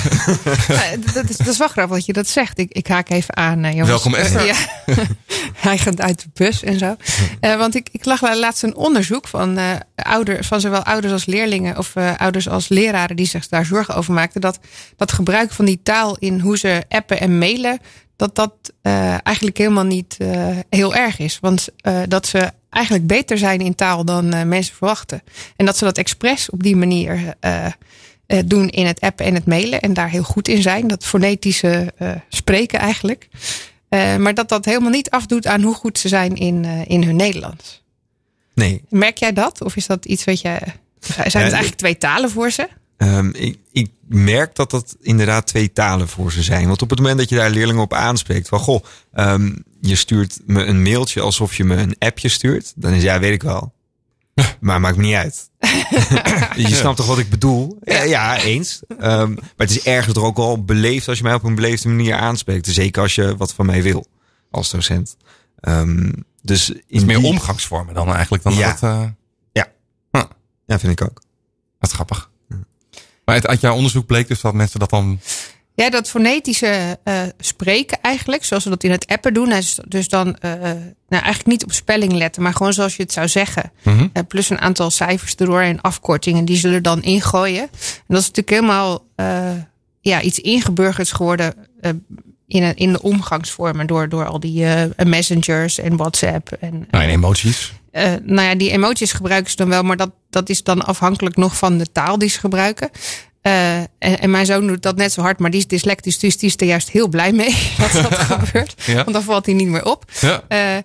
dat, 1.13 1.29
is, 1.29 1.37
dat 1.37 1.47
is 1.47 1.57
wel 1.57 1.67
grappig 1.67 1.95
dat 1.95 2.05
je 2.05 2.13
dat 2.13 2.27
zegt. 2.27 2.57
Ik, 2.59 2.71
ik 2.71 2.87
haak 2.87 3.09
even 3.09 3.35
aan. 3.37 3.61
jongens. 3.61 3.87
Welkom, 3.87 4.15
Esther. 4.15 4.45
Ja. 4.45 4.55
Hij 5.53 5.77
gaat 5.77 6.01
uit 6.01 6.19
de 6.21 6.29
bus 6.33 6.63
en 6.63 6.77
zo. 6.79 6.95
Eh, 7.39 7.57
want 7.57 7.75
ik, 7.75 7.89
ik 7.91 8.05
lag 8.05 8.21
laatst 8.21 8.63
een 8.63 8.75
onderzoek 8.75 9.27
van, 9.27 9.57
eh 9.57 9.71
ouders, 9.95 10.47
van 10.47 10.61
zowel 10.61 10.83
ouders 10.83 11.13
als 11.13 11.25
leerlingen 11.25 11.77
of 11.77 11.95
eh, 11.95 12.11
ouders 12.17 12.49
als 12.49 12.67
leraren 12.67 13.15
die 13.15 13.25
zich 13.27 13.47
daar 13.47 13.65
zorgen 13.65 13.95
over 13.95 14.13
maakten. 14.13 14.41
Dat 14.41 14.59
dat 14.95 15.11
gebruik 15.11 15.51
van 15.51 15.65
die 15.65 15.79
taal 15.83 16.17
in 16.19 16.39
hoe 16.39 16.57
ze 16.57 16.83
appen 16.89 17.19
en 17.19 17.37
mailen, 17.37 17.79
dat 18.17 18.35
dat 18.35 18.53
eh, 18.81 19.25
eigenlijk 19.25 19.57
helemaal 19.57 19.85
niet 19.85 20.15
eh, 20.17 20.57
heel 20.69 20.95
erg 20.95 21.19
is. 21.19 21.39
Want 21.41 21.67
eh, 21.77 21.99
dat 22.07 22.27
ze 22.27 22.51
eigenlijk 22.69 23.07
beter 23.07 23.37
zijn 23.37 23.61
in 23.61 23.75
taal 23.75 24.05
dan 24.05 24.47
mensen 24.47 24.75
verwachten. 24.75 25.21
En 25.55 25.65
dat 25.65 25.77
ze 25.77 25.83
dat 25.83 25.97
expres 25.97 26.49
op 26.49 26.63
die 26.63 26.75
manier 26.75 27.35
doen 28.45 28.69
in 28.69 28.85
het 28.85 28.99
appen 28.99 29.25
en 29.25 29.33
het 29.33 29.45
mailen. 29.45 29.81
En 29.81 29.93
daar 29.93 30.09
heel 30.09 30.23
goed 30.23 30.47
in 30.47 30.61
zijn. 30.61 30.87
Dat 30.87 31.05
fonetische 31.05 31.93
spreken 32.29 32.79
eigenlijk. 32.79 33.27
Maar 33.89 34.33
dat 34.33 34.49
dat 34.49 34.65
helemaal 34.65 34.89
niet 34.89 35.09
afdoet 35.09 35.47
aan 35.47 35.61
hoe 35.61 35.73
goed 35.73 35.99
ze 35.99 36.07
zijn 36.07 36.35
in, 36.35 36.65
in 36.87 37.03
hun 37.03 37.15
Nederlands. 37.15 37.83
nee. 38.53 38.81
Merk 38.89 39.17
jij 39.17 39.33
dat? 39.33 39.61
Of 39.61 39.75
is 39.75 39.87
dat 39.87 40.05
iets 40.05 40.23
wat 40.23 40.41
je. 40.41 40.57
Zijn 40.99 41.25
het 41.25 41.33
eigenlijk 41.33 41.75
twee 41.75 41.97
talen 41.97 42.29
voor 42.29 42.51
ze? 42.51 42.67
Ehm, 42.97 43.29
ik, 43.33 43.59
ik 43.71 43.89
merk 44.07 44.55
dat 44.55 44.71
dat 44.71 44.95
inderdaad 45.01 45.47
twee 45.47 45.73
talen 45.73 46.07
voor 46.07 46.31
ze 46.31 46.43
zijn. 46.43 46.67
Want 46.67 46.81
op 46.81 46.89
het 46.89 46.99
moment 46.99 47.17
dat 47.17 47.29
je 47.29 47.35
daar 47.35 47.49
leerlingen 47.49 47.81
op 47.81 47.93
aanspreekt, 47.93 48.47
van 48.47 48.59
goh, 48.59 48.83
ehm, 49.13 49.55
je 49.81 49.95
stuurt 49.95 50.39
me 50.45 50.63
een 50.65 50.81
mailtje 50.83 51.21
alsof 51.21 51.55
je 51.55 51.63
me 51.63 51.75
een 51.75 51.95
appje 51.99 52.29
stuurt, 52.29 52.73
dan 52.75 52.91
is 52.91 53.03
ja, 53.03 53.19
weet 53.19 53.33
ik 53.33 53.43
wel. 53.43 53.75
Maar 54.59 54.79
maakt 54.81 54.97
me 54.97 55.03
niet 55.03 55.15
uit. 55.15 55.49
je 56.69 56.75
snapt 56.75 56.97
toch 56.97 57.07
wat 57.07 57.17
ik 57.17 57.29
bedoel? 57.29 57.77
Ja, 57.83 58.01
ja 58.03 58.41
eens. 58.41 58.81
Ehm, 58.87 59.29
maar 59.31 59.43
het 59.67 59.69
is 59.69 59.83
ergens 59.83 60.13
toch 60.13 60.23
ook 60.23 60.37
wel 60.37 60.63
beleefd 60.63 61.07
als 61.07 61.17
je 61.17 61.23
mij 61.23 61.33
op 61.33 61.43
een 61.43 61.55
beleefde 61.55 61.87
manier 61.89 62.15
aanspreekt. 62.15 62.67
Zeker 62.67 63.01
als 63.01 63.15
je 63.15 63.37
wat 63.37 63.53
van 63.53 63.65
mij 63.65 63.83
wil 63.83 64.05
als 64.51 64.71
docent. 64.71 65.17
Dus 66.41 66.69
in 66.69 66.81
is 66.87 67.03
meer 67.05 67.17
die- 67.17 67.27
omgangsvormen 67.27 67.93
dan 67.93 68.13
eigenlijk. 68.13 68.43
Dan 68.43 68.53
Ja. 68.55 68.71
dat, 68.71 68.83
eh, 68.83 69.05
Ja, 70.69 70.79
vind 70.79 71.01
ik 71.01 71.07
ook. 71.09 71.21
dat 71.79 71.89
is 71.89 71.95
grappig. 71.95 72.29
Maar 73.27 73.35
uit, 73.35 73.47
uit 73.47 73.61
jouw 73.61 73.75
onderzoek 73.75 74.05
bleek 74.05 74.27
dus 74.27 74.41
dat 74.41 74.53
mensen 74.53 74.79
dat 74.79 74.89
dan... 74.89 75.19
Ja, 75.75 75.89
dat 75.89 76.09
fonetische 76.09 76.99
eh, 77.03 77.21
spreken 77.39 78.01
eigenlijk, 78.01 78.43
zoals 78.45 78.63
we 78.63 78.69
dat 78.69 78.83
in 78.83 78.91
het 78.91 79.07
appen 79.07 79.33
doen. 79.33 79.53
Dus, 79.87 80.07
dan 80.09 80.35
eh, 80.37 80.51
nou, 80.61 80.81
eigenlijk 81.23 81.45
niet 81.45 81.63
op 81.63 81.71
spelling 81.73 82.11
letten, 82.13 82.41
maar 82.41 82.53
gewoon 82.53 82.73
zoals 82.73 82.95
je 82.95 83.03
het 83.03 83.11
zou 83.13 83.27
zeggen. 83.27 83.71
Mhm. 83.83 84.07
Plus 84.27 84.49
een 84.49 84.59
aantal 84.59 84.89
cijfers 84.91 85.35
erdoor 85.35 85.61
en 85.61 85.81
afkortingen, 85.81 86.45
die 86.45 86.57
zullen 86.57 86.83
dan 86.83 87.03
ingooien. 87.03 87.61
En 87.61 87.69
dat 88.07 88.21
is 88.21 88.27
natuurlijk 88.31 88.49
helemaal 88.49 89.05
ja, 90.01 90.21
iets 90.21 90.39
ingeburgerd 90.39 91.11
geworden 91.11 91.53
in, 92.47 92.63
een- 92.63 92.75
in 92.75 92.91
de 92.91 93.01
omgangsvormen 93.01 93.87
door, 93.87 94.09
door 94.09 94.25
al 94.25 94.39
die 94.39 94.65
messengers 95.05 95.79
en 95.79 95.97
WhatsApp. 95.97 96.51
En, 96.51 96.87
Nou, 96.91 97.03
en 97.03 97.09
emoties. 97.09 97.73
Eh, 97.97 98.13
nou 98.23 98.47
ja, 98.47 98.55
die 98.55 98.71
emoties 98.71 99.11
gebruiken 99.11 99.49
ze 99.51 99.55
dan 99.57 99.69
wel, 99.69 99.83
maar 99.83 99.97
dat, 99.97 100.11
dat 100.29 100.49
is 100.49 100.63
dan 100.63 100.85
afhankelijk 100.85 101.35
nog 101.35 101.57
van 101.57 101.77
de 101.77 101.91
taal 101.91 102.17
die 102.17 102.29
ze 102.29 102.39
gebruiken. 102.39 102.89
Eh, 103.41 103.77
en, 103.77 103.87
en 103.99 104.31
mijn 104.31 104.45
zoon 104.45 104.67
doet 104.67 104.81
dat 104.81 104.95
net 104.95 105.11
zo 105.13 105.21
hard, 105.21 105.39
maar 105.39 105.51
die 105.51 105.59
is 105.59 105.67
dyslectisch, 105.67 106.19
dus 106.19 106.37
die 106.37 106.49
is 106.49 106.55
er 106.57 106.67
juist 106.67 106.89
heel 106.89 107.07
blij 107.07 107.31
mee 107.31 107.55
dat 107.77 107.91
dat 107.91 108.13
gebeurt. 108.31 108.73
Ja. 108.85 108.95
Want 108.95 109.13
dan 109.13 109.23
valt 109.23 109.45
hij 109.45 109.55
niet 109.55 109.67
meer 109.67 109.85
op. 109.85 110.11
Ja. 110.21 110.43
Eh, 110.47 110.77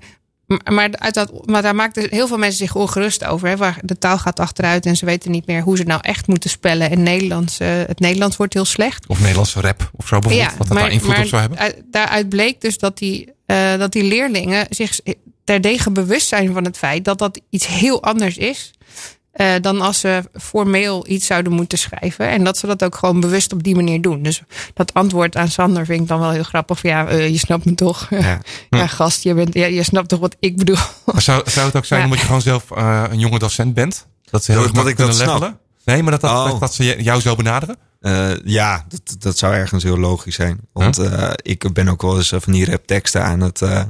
maar, 0.64 0.88
uit 0.98 1.14
dat, 1.14 1.46
maar 1.46 1.62
daar 1.62 1.74
maakten 1.74 2.06
heel 2.10 2.26
veel 2.26 2.38
mensen 2.38 2.58
zich 2.66 2.74
ongerust 2.74 3.24
over. 3.24 3.48
Hè, 3.48 3.56
waar 3.56 3.78
de 3.82 3.98
taal 3.98 4.18
gaat 4.18 4.40
achteruit 4.40 4.86
en 4.86 4.96
ze 4.96 5.04
weten 5.04 5.30
niet 5.30 5.46
meer 5.46 5.62
hoe 5.62 5.76
ze 5.76 5.82
nou 5.82 6.00
echt 6.02 6.26
moeten 6.26 6.50
spellen. 6.50 6.90
En 6.90 7.02
Nederlands, 7.02 7.58
het 7.58 8.00
Nederlands 8.00 8.36
wordt 8.36 8.54
heel 8.54 8.64
slecht. 8.64 9.06
Of 9.06 9.20
Nederlandse 9.20 9.60
rap 9.60 9.90
of 9.96 10.06
zo 10.08 10.18
bijvoorbeeld. 10.18 10.58
wat 10.58 10.68
dat 10.68 10.76
daar 10.76 10.90
invloed 10.90 11.18
op 11.18 11.24
zou 11.24 11.40
hebben. 11.40 11.58
uit- 11.58 11.82
daaruit 11.90 12.28
bleek 12.28 12.60
dus 12.60 12.78
dat 12.78 12.98
die, 12.98 13.32
dat 13.78 13.92
die 13.92 14.04
leerlingen 14.04 14.66
zich 14.70 15.00
terdege 15.44 15.90
bewust 15.90 16.26
zijn 16.28 16.52
van 16.52 16.64
het 16.64 16.78
feit 16.78 17.04
dat 17.04 17.18
dat 17.18 17.40
iets 17.50 17.66
heel 17.66 18.02
anders 18.02 18.36
is. 18.36 18.70
eh, 19.32 19.48
dan 19.60 19.80
als 19.80 20.00
ze 20.00 20.22
formeel 20.40 21.08
iets 21.08 21.26
zouden 21.26 21.52
moeten 21.52 21.78
schrijven. 21.78 22.28
En 22.28 22.44
dat 22.44 22.58
ze 22.58 22.66
dat 22.66 22.84
ook 22.84 22.94
gewoon 22.96 23.20
bewust 23.20 23.52
op 23.52 23.62
die 23.62 23.74
manier 23.74 24.00
doen. 24.00 24.22
Dus 24.22 24.42
dat 24.74 24.94
antwoord 24.94 25.36
aan 25.36 25.48
Sander 25.48 25.84
vind 25.86 26.00
ik 26.00 26.08
dan 26.08 26.20
wel 26.20 26.30
heel 26.30 26.42
grappig. 26.42 26.78
Van, 26.80 26.90
ja, 26.90 27.06
eh, 27.08 27.28
je 27.28 27.38
snapt 27.38 27.64
me 27.64 27.74
toch. 27.74 28.06
Ja, 28.10 28.40
Ja. 28.70 28.86
gast, 28.86 29.22
je, 29.22 29.34
bent, 29.34 29.54
ja, 29.54 29.66
je 29.66 29.82
snapt 29.82 30.08
toch 30.08 30.20
wat 30.20 30.36
ik 30.40 30.56
bedoel. 30.56 30.76
Maar 31.12 31.22
zou, 31.22 31.50
zou 31.50 31.66
het 31.66 31.76
ook 31.76 31.84
zijn 31.84 31.98
Ja. 32.00 32.04
omdat 32.06 32.20
je 32.20 32.26
gewoon 32.26 32.42
zelf 32.42 32.70
eh, 32.70 33.04
een 33.10 33.18
jonge 33.18 33.38
docent 33.38 33.74
bent? 33.74 34.06
Dat 34.30 34.44
ze 34.44 34.52
heel 34.52 34.60
erg 34.62 34.70
dat 34.72 34.84
makkelijk 34.84 35.00
ik 35.10 35.16
dat 35.16 35.16
kunnen 35.26 35.40
levelen? 35.40 35.58
Nee, 35.84 36.02
maar 36.02 36.10
dat, 36.12 36.20
dat, 36.20 36.52
Oh. 36.52 36.60
dat, 36.60 36.74
ze 36.74 37.02
jou 37.02 37.20
zo 37.20 37.34
benaderen? 37.34 37.76
Eh, 38.00 38.30
ja, 38.44 38.84
dat, 38.88 39.16
dat 39.18 39.38
zou 39.38 39.54
ergens 39.54 39.82
heel 39.82 39.98
logisch 39.98 40.34
zijn. 40.34 40.60
Want 40.72 40.98
eh, 40.98 41.30
ik 41.36 41.72
ben 41.72 41.88
ook 41.88 42.02
wel 42.02 42.16
eens 42.16 42.32
van 42.36 42.52
die 42.52 42.64
rapteksten 42.70 43.24
aan 43.24 43.40
het, 43.40 43.62
eh, 43.62 43.82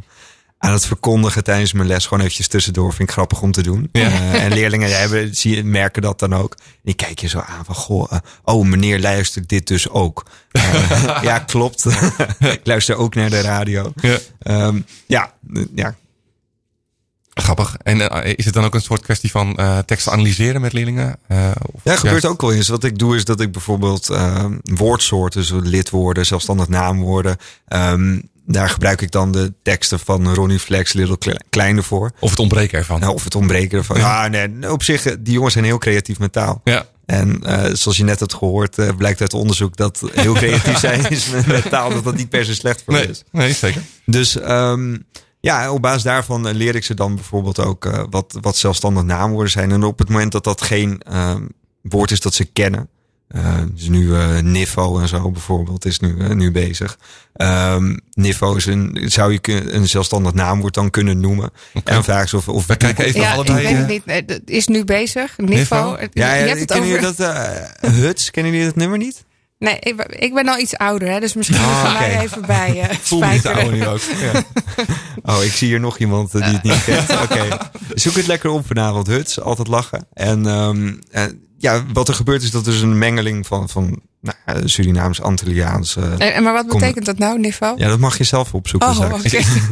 aan 0.64 0.73
het 0.73 0.87
verkondigen 0.87 1.45
tijdens 1.45 1.73
mijn 1.73 1.87
les. 1.87 2.04
Gewoon 2.04 2.21
eventjes 2.21 2.49
tussendoor. 2.49 2.92
Vind 2.92 3.09
ik 3.09 3.14
grappig 3.14 3.42
om 3.42 3.52
te 3.52 3.62
doen. 3.62 3.88
Ja. 3.92 4.00
Eh, 4.00 4.45
en 4.45 4.52
leerlingen 4.52 4.99
hebben, 4.99 5.35
zie, 5.37 5.64
merken 5.64 6.02
dat 6.02 6.19
dan 6.19 6.35
ook. 6.35 6.57
Die 6.83 6.95
kijken 6.95 7.16
je 7.21 7.28
zo 7.28 7.38
aan 7.38 7.64
van, 7.64 7.75
goh, 7.75 8.12
eh, 8.12 8.19
oh 8.45 8.66
meneer 8.66 9.00
luistert 9.00 9.49
dit 9.49 9.66
dus 9.66 9.88
ook. 9.88 10.25
Eh, 10.52 11.23
ja, 11.23 11.38
klopt. 11.38 11.87
ik 12.38 12.61
luister 12.64 12.97
ook 12.97 13.14
naar 13.14 13.31
de 13.31 13.40
radio. 13.40 13.92
Ja. 14.00 14.19
Ehm, 14.38 14.81
ja, 15.07 15.33
ja, 15.75 15.95
Grappig. 17.35 17.76
En 17.83 17.99
is 18.37 18.45
het 18.45 18.54
dan 18.54 18.64
ook 18.64 18.75
een 18.75 18.81
soort 18.81 19.02
kwestie 19.02 19.31
van 19.31 19.59
teksten 19.87 20.12
analyseren 20.12 20.61
met 20.61 20.73
leerlingen? 20.73 21.19
Of 21.73 21.81
Ja, 21.85 21.97
gebeurt 21.97 22.26
ook 22.26 22.40
wel 22.40 22.52
eens. 22.52 22.69
Wat 22.69 22.85
ik 22.85 22.99
doe 22.99 23.16
is 23.16 23.25
dat 23.25 23.40
ik 23.40 23.52
bijvoorbeeld 23.52 24.09
ehm, 24.09 24.59
woordsoorten, 24.62 25.45
zo 25.45 25.61
lidwoorden, 25.61 26.26
zelfstandig 26.26 26.69
naamwoorden. 26.69 27.37
ehm, 27.69 28.19
daar 28.46 28.68
gebruik 28.68 29.00
ik 29.00 29.11
dan 29.11 29.32
de 29.32 29.52
teksten 29.62 29.99
van 29.99 30.34
Ronnie 30.34 30.58
Flex, 30.58 30.92
Little 30.92 31.18
Kle- 31.18 31.40
Kleine 31.50 31.82
voor. 31.82 32.11
Of 32.20 32.30
het 32.30 32.38
ontbreken 32.38 32.78
ervan. 32.78 33.00
Nou, 33.00 33.14
of 33.14 33.25
het 33.25 33.34
ontbreken 33.34 33.78
ervan. 33.78 33.96
Ja, 33.96 34.28
nee, 34.28 34.72
op 34.72 34.82
zich, 34.82 35.02
die 35.02 35.32
jongens 35.32 35.52
zijn 35.52 35.64
heel 35.64 35.78
creatief 35.78 36.18
met 36.18 36.32
taal. 36.32 36.61
Ja. 36.64 36.87
En 37.06 37.42
eh, 37.44 37.75
zoals 37.75 37.96
je 37.96 38.04
net 38.04 38.20
hebt 38.20 38.34
gehoord, 38.34 38.78
eh, 38.78 38.88
blijkt 38.96 39.20
uit 39.20 39.34
onderzoek 39.34 39.76
dat 39.76 40.02
heel 40.12 40.32
creatief 40.34 40.78
zijn 40.78 41.08
is 41.11 41.28
met, 41.46 41.68
taal, 41.70 41.90
dat 41.90 42.04
dat 42.04 42.16
niet 42.16 42.28
per 42.28 42.44
se 42.44 42.54
slecht 42.54 42.82
voor 42.84 42.94
Nee, 42.94 43.08
is. 43.08 43.22
nee, 43.32 43.52
zeker. 43.52 43.82
Dus 44.06 44.38
ehm, 44.40 44.96
ja, 45.40 45.72
op 45.72 45.82
basis 45.82 46.02
daarvan 46.02 46.49
eh, 46.49 46.54
leer 46.54 46.75
ik 46.75 46.84
ze 46.84 46.94
dan 46.94 47.14
bijvoorbeeld 47.14 47.58
ook 47.58 48.06
wat, 48.11 48.38
wat 48.40 48.56
zelfstandig 48.56 49.02
naamwoorden 49.02 49.50
zijn. 49.52 49.70
En 49.72 49.82
op 49.84 49.99
het 49.99 50.08
moment 50.08 50.32
dat 50.32 50.44
dat 50.44 50.62
geen 50.62 51.00
ehm, 51.02 51.42
woord 51.82 52.11
is 52.11 52.20
dat 52.20 52.34
ze 52.34 52.44
kennen. 52.44 52.88
Eh, 53.32 53.54
dus 53.74 53.88
nu 53.88 54.14
eh 54.14 54.38
Niffo 54.38 54.98
en 54.98 55.08
zo 55.08 55.30
bijvoorbeeld 55.30 55.84
is 55.84 56.00
nu, 56.00 56.18
eh, 56.18 56.28
nu 56.28 56.50
bezig. 56.50 56.98
Ehm 57.32 57.96
Niffo 58.12 58.54
is 58.54 58.66
een, 58.66 58.98
zou 59.06 59.32
je 59.32 59.72
een 59.74 59.88
zelfstandig 59.88 60.32
naamwoord 60.32 60.74
dan 60.74 60.90
kunnen 60.90 61.20
noemen. 61.20 61.50
En 61.84 62.04
ze 62.28 62.36
of... 62.36 62.48
of 62.48 62.66
We 62.66 62.76
kijken 62.76 63.04
even 63.04 63.20
ja, 63.20 63.32
allebei. 63.32 63.58
ik 63.58 63.76
weet 64.04 64.06
het 64.06 64.28
niet. 64.28 64.50
Is 64.50 64.66
nu 64.66 64.84
bezig. 64.84 65.38
Nivo? 65.38 65.54
Nivo. 65.54 65.96
Ja, 66.12 66.34
je 66.34 66.40
ja 66.42 66.46
hebt 66.46 66.60
het 66.60 66.72
over... 66.72 67.00
dat? 67.16 67.16
Huts, 67.80 68.30
kennen 68.30 68.52
jullie 68.52 68.66
dat 68.66 68.76
nummer 68.76 68.98
niet? 68.98 69.24
Nee, 69.62 69.76
ik, 69.80 69.96
ben- 69.96 70.20
ik 70.20 70.34
ben 70.34 70.48
al 70.48 70.58
iets 70.58 70.76
ouder, 70.76 71.08
hè, 71.08 71.20
dus 71.20 71.34
misschien 71.34 71.58
je 71.58 71.64
oké. 71.64 71.92
mij 71.98 72.20
even 72.20 72.46
bij 72.46 72.80
eh 72.80 72.96
voel 73.02 73.18
me 73.18 73.40
ouder 73.44 73.72
nu 73.72 73.86
ook. 73.86 74.00
Ja. 74.00 74.42
Oh, 75.22 75.44
ik 75.44 75.52
zie 75.52 75.68
hier 75.68 75.80
nog 75.80 75.98
iemand 75.98 76.32
die 76.32 76.42
het 76.42 76.62
niet 76.62 76.84
kent. 76.84 77.10
Oké. 77.24 77.58
Zoek 77.94 78.14
het 78.14 78.26
lekker 78.26 78.50
op 78.50 78.66
vanavond. 78.66 79.06
Huts, 79.06 79.40
altijd 79.40 79.68
lachen. 79.68 80.06
En 80.14 80.46
ehm, 80.46 80.94
eh, 81.10 81.24
ja, 81.62 81.85
wat 81.92 82.09
er 82.09 82.14
gebeurt 82.14 82.42
is 82.42 82.50
dat 82.50 82.66
er 82.66 82.73
dus 82.73 82.81
een 82.81 82.99
mengeling 82.99 83.47
van, 83.47 83.69
van 83.69 84.00
nou, 84.21 84.69
Surinaams, 84.69 85.21
Antilliaans. 85.21 85.97
eh, 85.97 86.04
En, 86.12 86.35
en 86.35 86.42
maar 86.42 86.52
wat 86.52 86.66
betekent 86.66 87.07
dat 87.07 87.19
nou, 87.19 87.38
Nivo? 87.38 87.75
ja, 87.76 87.88
dat 87.88 87.99
mag 87.99 88.19
je 88.19 88.25
zelf 88.25 88.54
opzoeken 88.54 88.88
Oh, 88.88 89.12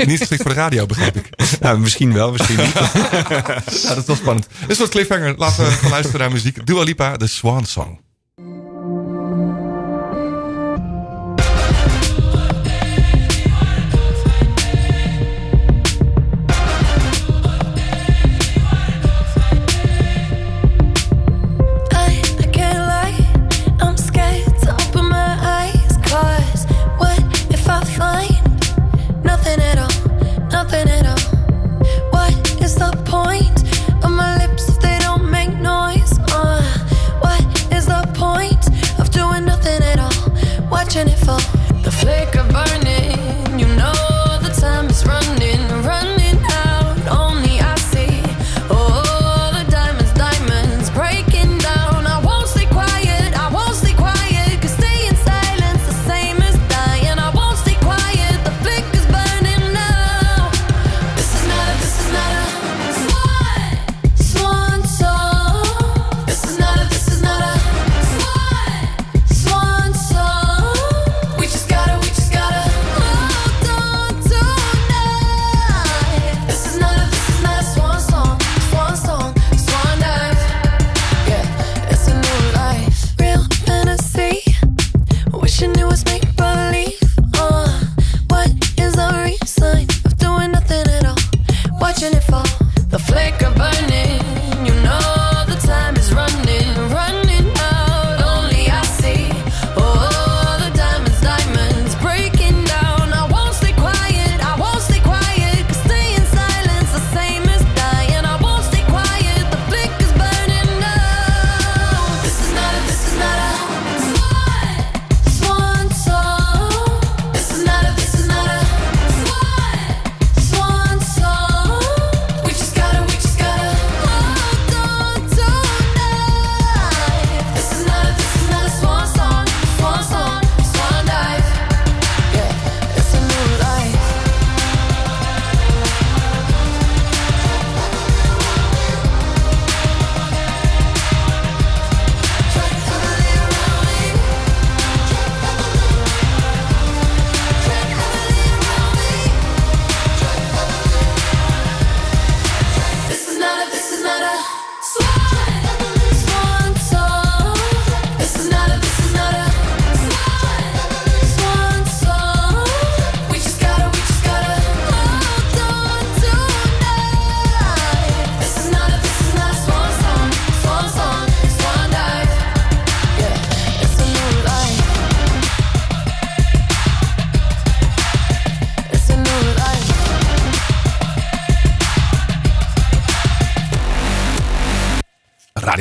niet 0.06 0.18
geschikt 0.18 0.42
voor 0.42 0.50
de 0.50 0.56
radio, 0.56 0.86
begreep 0.86 1.16
ik. 1.16 1.28
Nou, 1.60 1.78
misschien 1.78 2.12
wel, 2.12 2.32
misschien 2.32 2.56
niet. 2.56 2.72
Ja, 2.72 3.88
dat 3.94 3.96
is 3.98 4.04
wel 4.06 4.16
spannend. 4.16 4.46
Dit 4.60 4.70
is 4.70 4.78
wat 4.78 4.88
cliffhanger. 4.88 5.34
Laten 5.36 5.64
we 5.64 5.70
gaan 5.70 5.90
luisteren 5.90 6.20
naar 6.20 6.32
muziek. 6.32 6.66
Dua 6.66 6.82
Lipa, 6.82 7.16
de 7.16 7.26
Swan 7.26 7.64
Song. 7.66 8.00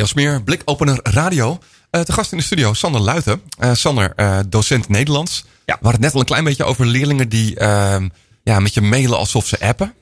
Smeer, 0.09 0.43
blikopener 0.43 0.99
radio. 1.03 1.59
Eh 1.89 2.01
te 2.01 2.13
gast 2.13 2.31
in 2.31 2.37
de 2.37 2.43
studio, 2.43 2.73
Sander 2.73 3.01
Luiten. 3.01 3.41
Eh, 3.59 3.73
Sander, 3.73 4.13
eh, 4.15 4.39
docent 4.49 4.87
Nederlands. 4.87 5.43
Ja. 5.45 5.49
We 5.65 5.71
hadden 5.87 5.91
het 5.91 6.01
net 6.01 6.13
al 6.13 6.19
een 6.19 6.25
klein 6.25 6.43
beetje 6.43 6.63
over 6.63 6.85
leerlingen 6.85 7.29
die 7.29 7.55
ehm, 7.59 8.09
ja, 8.43 8.59
met 8.59 8.73
je 8.73 8.81
mailen 8.81 9.17
alsof 9.17 9.47
ze 9.47 9.59
appen. 9.59 9.93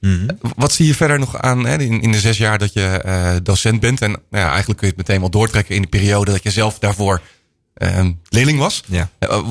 Mhm. 0.00 0.28
Wat 0.56 0.72
zie 0.72 0.86
je 0.86 0.94
verder 0.94 1.18
nog 1.18 1.38
aan 1.38 1.66
hè, 1.66 1.78
in, 1.78 2.00
in 2.00 2.12
de 2.12 2.20
zes 2.20 2.38
jaar 2.38 2.58
dat 2.58 2.72
je 2.72 3.40
docent 3.42 3.80
bent? 3.80 4.00
En 4.02 4.10
nou 4.10 4.44
ja, 4.44 4.48
eigenlijk 4.50 4.78
kun 4.78 4.88
je 4.88 4.94
het 4.96 5.06
meteen 5.06 5.20
wel 5.20 5.30
doortrekken 5.30 5.74
in 5.74 5.82
de 5.82 5.88
periode 5.88 6.30
dat 6.30 6.42
je 6.42 6.50
zelf 6.50 6.78
daarvoor 6.78 7.20
ehm, 7.74 8.12
leerling 8.28 8.58
was. 8.58 8.82
Ja. 8.86 9.08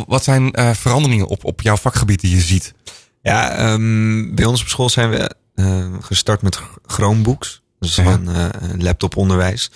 Wat 0.07 0.23
zijn 0.23 0.53
veranderingen 0.75 1.27
op, 1.27 1.45
op 1.45 1.61
jouw 1.61 1.77
vakgebied 1.77 2.21
die 2.21 2.35
je 2.35 2.41
ziet? 2.41 2.73
Ja, 3.21 3.51
ehm, 3.57 4.35
bij 4.35 4.45
ons 4.45 4.61
op 4.61 4.67
school 4.67 4.89
zijn 4.89 5.09
we 5.09 5.35
gestart 6.01 6.41
met 6.41 6.55
Ch- 6.55 6.77
Chromebooks. 6.85 7.61
Dus 7.81 7.95
Ja. 7.95 8.03
van 8.03 8.29
eh, 8.29 8.49
lapoponderwijs. 8.77 9.71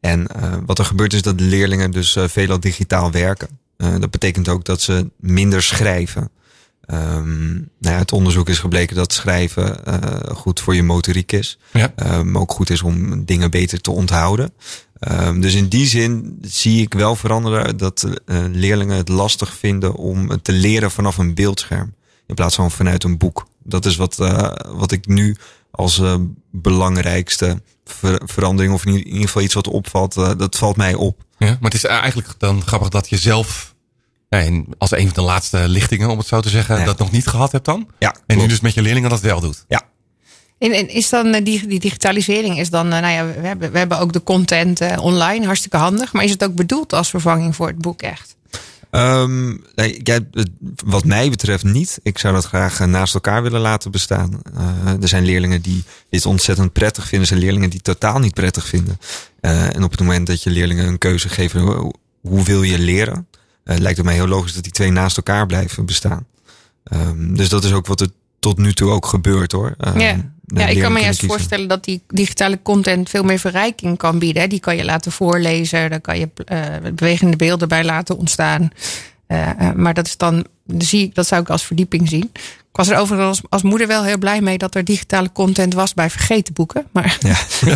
En 0.00 0.26
eh, 0.26 0.52
wat 0.66 0.78
er 0.78 0.84
gebeurt 0.84 1.12
is 1.12 1.22
dat 1.22 1.40
leerlingen 1.40 1.90
dus 1.90 2.16
eh, 2.16 2.28
veelal 2.28 2.60
digitaal 2.60 3.10
werken. 3.10 3.58
Dat 3.76 4.10
betekent 4.10 4.48
ook 4.48 4.64
dat 4.64 4.80
ze 4.80 5.10
minder 5.16 5.62
schrijven. 5.62 6.30
Ehm, 6.84 7.52
nou 7.52 7.64
ja, 7.94 7.98
het 7.98 8.12
onderzoek 8.12 8.48
is 8.48 8.58
gebleken 8.58 8.96
dat 8.96 9.12
schrijven 9.12 9.76
goed 10.36 10.60
voor 10.60 10.74
je 10.74 10.82
motoriek 10.82 11.32
is. 11.32 11.58
Ja. 11.72 11.92
Ehm, 11.96 12.36
ook 12.36 12.52
goed 12.52 12.70
is 12.70 12.82
om 12.82 13.24
dingen 13.24 13.50
beter 13.50 13.80
te 13.80 13.90
onthouden. 13.90 14.52
Ehm, 14.98 15.40
dus 15.40 15.54
in 15.54 15.68
die 15.68 15.86
zin 15.86 16.38
zie 16.42 16.82
ik 16.82 16.94
wel 16.94 17.16
veranderen 17.16 17.76
dat 17.76 18.06
leerlingen 18.52 18.96
het 18.96 19.08
lastig 19.08 19.54
vinden 19.54 19.94
om 19.94 20.42
te 20.42 20.52
leren 20.52 20.90
vanaf 20.90 21.18
een 21.18 21.34
beeldscherm. 21.34 21.94
In 22.26 22.34
plaats 22.34 22.54
van 22.54 22.70
vanuit 22.70 23.04
een 23.04 23.18
boek. 23.18 23.46
Dat 23.62 23.86
is 23.86 23.96
wat, 23.96 24.16
wat 24.66 24.92
ik 24.92 25.06
nu 25.06 25.36
als 25.70 25.98
eh, 25.98 26.14
belangrijkste 26.52 27.62
ver- 27.84 28.22
verandering, 28.24 28.74
of 28.74 28.86
in 28.86 29.06
ieder 29.06 29.20
geval 29.20 29.42
iets 29.42 29.54
wat 29.54 29.68
opvalt, 29.68 30.16
eh, 30.16 30.30
dat 30.36 30.56
valt 30.56 30.76
mij 30.76 30.94
op. 30.94 31.24
Ja, 31.38 31.46
maar 31.46 31.70
het 31.70 31.74
is 31.74 31.84
eigenlijk 31.84 32.28
dan 32.38 32.62
grappig 32.66 32.88
dat 32.88 33.08
je 33.08 33.16
zelf, 33.18 33.74
ja, 34.28 34.38
in- 34.38 34.66
als 34.78 34.90
een 34.90 35.04
van 35.06 35.14
de 35.14 35.20
laatste 35.30 35.68
lichtingen, 35.68 36.08
om 36.10 36.18
het 36.18 36.26
zo 36.26 36.40
te 36.40 36.48
zeggen, 36.48 36.78
Ja. 36.78 36.84
dat 36.84 36.98
nog 36.98 37.10
niet 37.10 37.26
gehad 37.26 37.52
hebt 37.52 37.64
dan. 37.64 37.88
Ja, 37.98 38.14
En 38.26 38.38
nu 38.38 38.46
dus 38.46 38.60
met 38.60 38.74
je 38.74 38.82
leerlingen 38.82 39.10
dat 39.10 39.20
wel 39.20 39.40
doet. 39.40 39.64
Ja, 39.68 39.82
En, 40.58 40.72
en 40.72 40.88
is 40.88 41.08
dan 41.08 41.26
eh, 41.26 41.44
die, 41.44 41.66
die 41.66 41.80
digitalisering, 41.80 42.58
is 42.58 42.70
dan, 42.70 42.88
nou 42.88 43.06
ja, 43.06 43.26
we 43.40 43.46
hebben, 43.46 43.72
we 43.72 43.78
hebben 43.78 43.98
ook 43.98 44.12
de 44.12 44.22
content 44.22 44.80
online, 44.98 45.44
hartstikke 45.46 45.76
handig. 45.76 46.12
Maar 46.12 46.24
is 46.24 46.30
het 46.30 46.44
ook 46.44 46.54
bedoeld 46.54 46.92
als 46.92 47.10
vervanging 47.10 47.56
voor 47.56 47.66
het 47.66 47.78
boek 47.78 48.02
echt? 48.02 48.36
Het- 48.90 50.50
wat 50.84 51.04
mij 51.04 51.30
betreft 51.30 51.64
niet. 51.64 51.98
Ik 52.02 52.18
zou 52.18 52.34
dat 52.34 52.44
graag 52.44 52.80
eh, 52.80 52.86
naast 52.86 53.14
elkaar 53.14 53.42
willen 53.42 53.60
laten 53.60 53.90
bestaan. 53.90 54.40
Eh, 54.56 55.02
er 55.02 55.08
zijn 55.08 55.24
leerlingen 55.24 55.62
die 55.62 55.84
dit 56.10 56.26
ontzettend 56.26 56.72
prettig 56.72 57.02
vinden. 57.02 57.20
Er 57.20 57.26
zijn 57.26 57.40
leerlingen 57.40 57.70
die 57.70 57.80
het 57.84 57.98
totaal 57.98 58.18
niet 58.18 58.34
prettig 58.34 58.66
vinden. 58.66 58.98
Eh, 59.40 59.74
en 59.76 59.82
op 59.84 59.90
het 59.90 60.00
moment 60.00 60.26
dat 60.26 60.42
je 60.42 60.50
leerlingen 60.50 60.86
een 60.86 60.98
keuze 60.98 61.28
geeft, 61.28 61.52
hoe, 61.54 61.92
hoe 62.20 62.44
wil 62.44 62.62
je 62.62 62.78
leren? 62.78 63.26
eh, 63.64 63.76
lijkt 63.78 63.96
het 63.96 64.06
mij 64.06 64.14
heel 64.14 64.26
logisch 64.28 64.52
dat 64.54 64.62
die 64.62 64.72
twee 64.72 64.90
naast 64.90 65.16
elkaar 65.16 65.46
blijven 65.46 65.86
bestaan. 65.86 66.26
Ehm, 66.84 67.34
dus 67.34 67.48
dat 67.48 67.64
is 67.64 67.72
ook 67.72 67.86
wat 67.86 68.00
er 68.00 68.08
tot 68.38 68.58
nu 68.58 68.72
toe 68.72 68.90
ook 68.90 69.06
gebeurt 69.06 69.52
hoor. 69.52 69.74
Ja. 70.00 70.30
Ja, 70.54 70.66
ik 70.66 70.80
kan 70.80 70.92
me 70.92 71.00
juist 71.00 71.18
kiezen. 71.18 71.36
voorstellen 71.36 71.68
dat 71.68 71.84
die 71.84 72.02
digitale 72.08 72.58
content 72.62 73.08
veel 73.10 73.22
meer 73.22 73.38
verrijking 73.38 73.98
kan 73.98 74.18
bieden. 74.18 74.48
Die 74.48 74.60
kan 74.60 74.76
je 74.76 74.84
laten 74.84 75.12
voorlezen, 75.12 75.90
daar 75.90 76.00
kan 76.00 76.18
je 76.18 76.28
eh, 76.44 76.58
bewegende 76.94 77.36
beelden 77.36 77.68
bij 77.68 77.84
laten 77.84 78.16
ontstaan. 78.18 78.70
Eh, 79.26 79.48
eh, 79.50 79.72
maar 79.74 79.94
dat 79.94 80.06
is 80.06 80.16
dan, 80.16 80.46
zie 80.78 81.02
ik, 81.02 81.14
dat 81.14 81.26
zou 81.26 81.42
ik 81.42 81.50
als 81.50 81.64
verdieping 81.64 82.08
zien. 82.08 82.30
Ik 82.70 82.76
was 82.76 82.88
er 82.88 82.98
overigens 82.98 83.28
als, 83.28 83.50
als 83.50 83.62
moeder 83.62 83.86
wel 83.86 84.04
heel 84.04 84.18
blij 84.18 84.40
mee 84.40 84.58
dat 84.58 84.74
er 84.74 84.84
digitale 84.84 85.32
content 85.32 85.74
was 85.74 85.94
bij 85.94 86.10
vergeten 86.10 86.54
boeken. 86.54 86.86
Maar 86.92 87.16
Ja. 87.20 87.36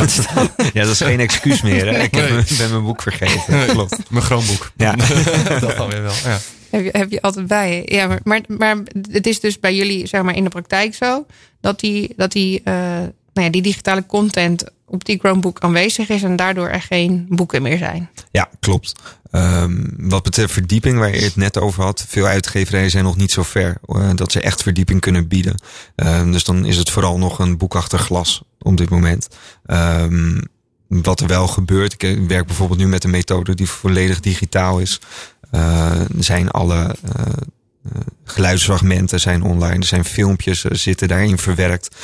ja, 0.73 0.83
dat 0.83 0.91
is 0.93 1.01
geen 1.01 1.21
excuus 1.21 1.63
meer. 1.63 1.87
Hè? 1.87 2.03
Ik 2.03 2.15
heb, 2.15 2.31
Nee. 2.31 2.45
ben 2.59 2.71
mijn 2.71 2.83
boek 2.83 3.03
vergeten. 3.03 3.67
Klopt. 3.67 3.99
Mijn 4.11 4.25
Chromebook. 4.25 4.73
Ja. 4.77 4.95
dat 5.61 5.77
dan 5.77 5.89
weer 5.91 6.03
wel. 6.03 6.13
Ja. 6.25 6.39
Heb 6.83 7.11
je, 7.11 7.23
altijd 7.23 7.47
bij. 7.47 7.83
Ja, 7.87 8.19
maar, 8.25 8.41
maar, 8.47 8.77
het 9.11 9.27
is 9.27 9.41
dus 9.41 9.61
bij 9.61 9.75
jullie 9.75 10.07
zeg 10.07 10.23
maar, 10.23 10.37
in 10.37 10.45
de 10.45 10.51
praktijk 10.51 10.95
zo 10.95 11.27
dat 11.61 11.81
die, 11.81 12.13
dat 12.17 12.33
die, 12.33 12.61
eh, 12.65 12.75
nou 13.33 13.47
ja, 13.47 13.51
die 13.51 13.63
digitale 13.63 14.07
content 14.07 14.65
op 14.87 15.05
die 15.05 15.19
Chromebook 15.19 15.61
aanwezig 15.61 16.09
is 16.09 16.23
en 16.23 16.37
daardoor 16.37 16.69
er 16.69 16.83
geen 16.83 17.27
boeken 17.29 17.63
meer 17.63 17.79
zijn. 17.79 18.11
Ja, 18.31 18.49
klopt. 18.61 18.93
Ehm, 19.31 19.85
wat 19.97 20.23
betreft 20.23 20.53
verdieping, 20.53 20.99
waar 20.99 21.15
je 21.15 21.23
het 21.23 21.37
net 21.37 21.59
over 21.59 21.83
had, 21.83 22.05
veel 22.09 22.27
uitgeverijen 22.27 22.91
zijn 22.91 23.05
nog 23.05 23.17
niet 23.17 23.31
zo 23.31 23.43
ver 23.43 23.77
eh, 23.87 24.11
dat 24.15 24.33
ze 24.33 24.41
echt 24.41 24.63
verdieping 24.63 25.01
kunnen 25.01 25.29
bieden. 25.29 25.61
Ehm, 25.97 26.33
dus 26.33 26.45
dan 26.45 26.65
is 26.65 26.77
het 26.77 26.91
vooral 26.91 27.19
nog 27.19 27.39
een 27.39 27.57
boekachtig 27.57 28.01
glas 28.01 28.43
op 28.59 28.77
dit 28.77 28.89
moment. 28.91 29.29
Ehm, 29.67 30.41
wat 30.89 31.21
er 31.21 31.27
wel 31.27 31.47
gebeurt, 31.47 31.93
ik 31.93 32.03
eh, 32.03 32.27
werk 32.29 32.47
bijvoorbeeld 32.47 32.79
nu 32.79 32.87
met 32.87 33.05
een 33.05 33.11
methode 33.11 33.55
die 33.55 33.69
volledig 33.69 34.21
digitaal 34.21 34.79
is. 34.79 35.01
Eh, 35.55 36.01
zijn 36.19 36.51
alle 36.51 36.75
eh, 36.75 37.25
eh, 37.85 38.01
geluidsfragmenten 38.25 39.21
zijn 39.21 39.43
online, 39.43 39.77
er 39.77 39.85
zijn 39.85 40.05
filmpjes 40.05 40.65
zitten 40.65 41.09
daarin 41.09 41.39
verwerkt. 41.39 41.97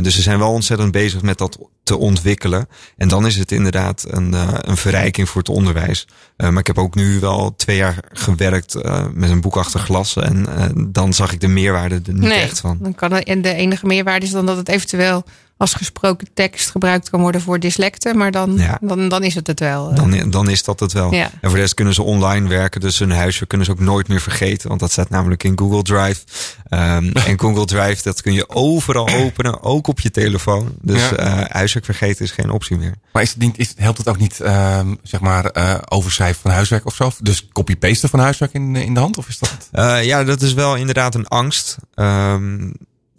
Dus 0.00 0.14
ze 0.14 0.22
zijn 0.22 0.38
wel 0.38 0.52
ontzettend 0.52 0.92
bezig 0.92 1.22
met 1.22 1.38
dat 1.38 1.58
te 1.82 1.96
ontwikkelen. 1.96 2.68
En 2.96 3.08
dan 3.08 3.26
is 3.26 3.36
het 3.36 3.52
inderdaad 3.52 4.04
een, 4.08 4.34
een 4.68 4.76
verrijking 4.76 5.28
voor 5.28 5.40
het 5.40 5.50
onderwijs. 5.50 6.06
Maar 6.36 6.58
ik 6.58 6.66
heb 6.66 6.78
ook 6.78 6.94
nu 6.94 7.20
wel 7.20 7.54
twee 7.56 7.76
jaar 7.76 7.98
gewerkt 8.12 8.74
met 9.12 9.30
een 9.30 9.40
boekachtig 9.40 9.84
glas. 9.84 10.16
En 10.16 10.46
dan 10.88 11.12
zag 11.12 11.32
ik 11.32 11.40
de 11.40 11.48
meerwaarde 11.48 12.00
er 12.06 12.14
niet 12.14 12.30
echt 12.30 12.60
van. 12.60 12.78
Dan 12.80 12.94
kan 12.94 13.12
het, 13.12 13.24
en 13.24 13.42
de 13.42 13.54
enige 13.54 13.86
meerwaarde 13.86 14.26
is 14.26 14.32
dan 14.32 14.46
dat 14.46 14.56
het 14.56 14.68
eventueel 14.68 15.24
als 15.62 15.74
gesproken 15.74 16.28
tekst 16.34 16.70
gebruikt 16.70 17.10
kan 17.10 17.20
worden 17.20 17.40
voor 17.40 17.58
dyslecten. 17.60 18.16
Maar 18.16 18.30
dan, 18.30 18.56
Ja. 18.56 18.78
dan, 18.80 19.08
dan 19.08 19.22
is 19.22 19.34
het 19.34 19.46
het 19.46 19.60
wel. 19.60 19.90
eh. 19.90 19.96
Dan, 19.96 20.30
dan 20.30 20.48
is 20.48 20.64
dat 20.64 20.80
het 20.80 20.92
wel. 20.92 21.14
Ja. 21.14 21.24
En 21.24 21.38
voor 21.40 21.50
de 21.50 21.60
rest 21.60 21.74
kunnen 21.74 21.94
ze 21.94 22.02
online 22.02 22.48
werken. 22.48 22.80
Dus 22.80 22.98
hun 22.98 23.10
huiswerk 23.10 23.48
kunnen 23.48 23.66
ze 23.66 23.72
ook 23.72 23.80
nooit 23.80 24.08
meer 24.08 24.20
vergeten. 24.20 24.68
Want 24.68 24.80
dat 24.80 24.90
staat 24.92 25.10
namelijk 25.10 25.44
in 25.44 25.58
Google 25.58 25.82
Drive. 25.82 26.20
Ehm, 26.68 27.10
en 27.28 27.40
Google 27.40 27.64
Drive, 27.64 28.02
dat 28.02 28.22
kun 28.22 28.32
je 28.32 28.48
overal 28.48 29.08
openen. 29.24 29.62
Ook 29.62 29.86
op 29.86 30.00
je 30.00 30.10
telefoon. 30.10 30.72
Dus 30.80 31.00
Ja. 31.08 31.16
eh, 31.16 31.44
huiswerk 31.48 31.84
vergeten 31.84 32.24
is 32.24 32.30
geen 32.30 32.50
optie 32.50 32.76
meer. 32.76 32.94
Maar 33.12 33.22
is 33.22 33.30
het 33.30 33.38
niet, 33.38 33.58
is, 33.58 33.68
het- 33.68 33.78
helpt 33.78 33.98
het 33.98 34.08
ook 34.08 34.18
niet, 34.18 34.40
ehm, 34.40 34.94
zeg 35.02 35.20
maar, 35.20 35.44
eh 35.44 35.74
overschrijven 35.88 36.40
van 36.42 36.50
huiswerk 36.50 36.86
of 36.86 36.94
zo? 36.94 37.10
Dus 37.20 37.48
copy-pasten 37.52 38.08
van 38.08 38.20
huiswerk 38.20 38.52
in, 38.52 38.76
in 38.76 38.94
de 38.94 39.00
hand? 39.00 39.18
Of 39.18 39.28
is 39.28 39.38
dat... 39.38 39.68
Eh, 39.72 40.04
ja, 40.04 40.24
dat 40.24 40.42
is 40.42 40.52
wel 40.54 40.76
inderdaad 40.76 41.14
een 41.14 41.28
angst. 41.28 41.76
Ehm, 41.94 42.70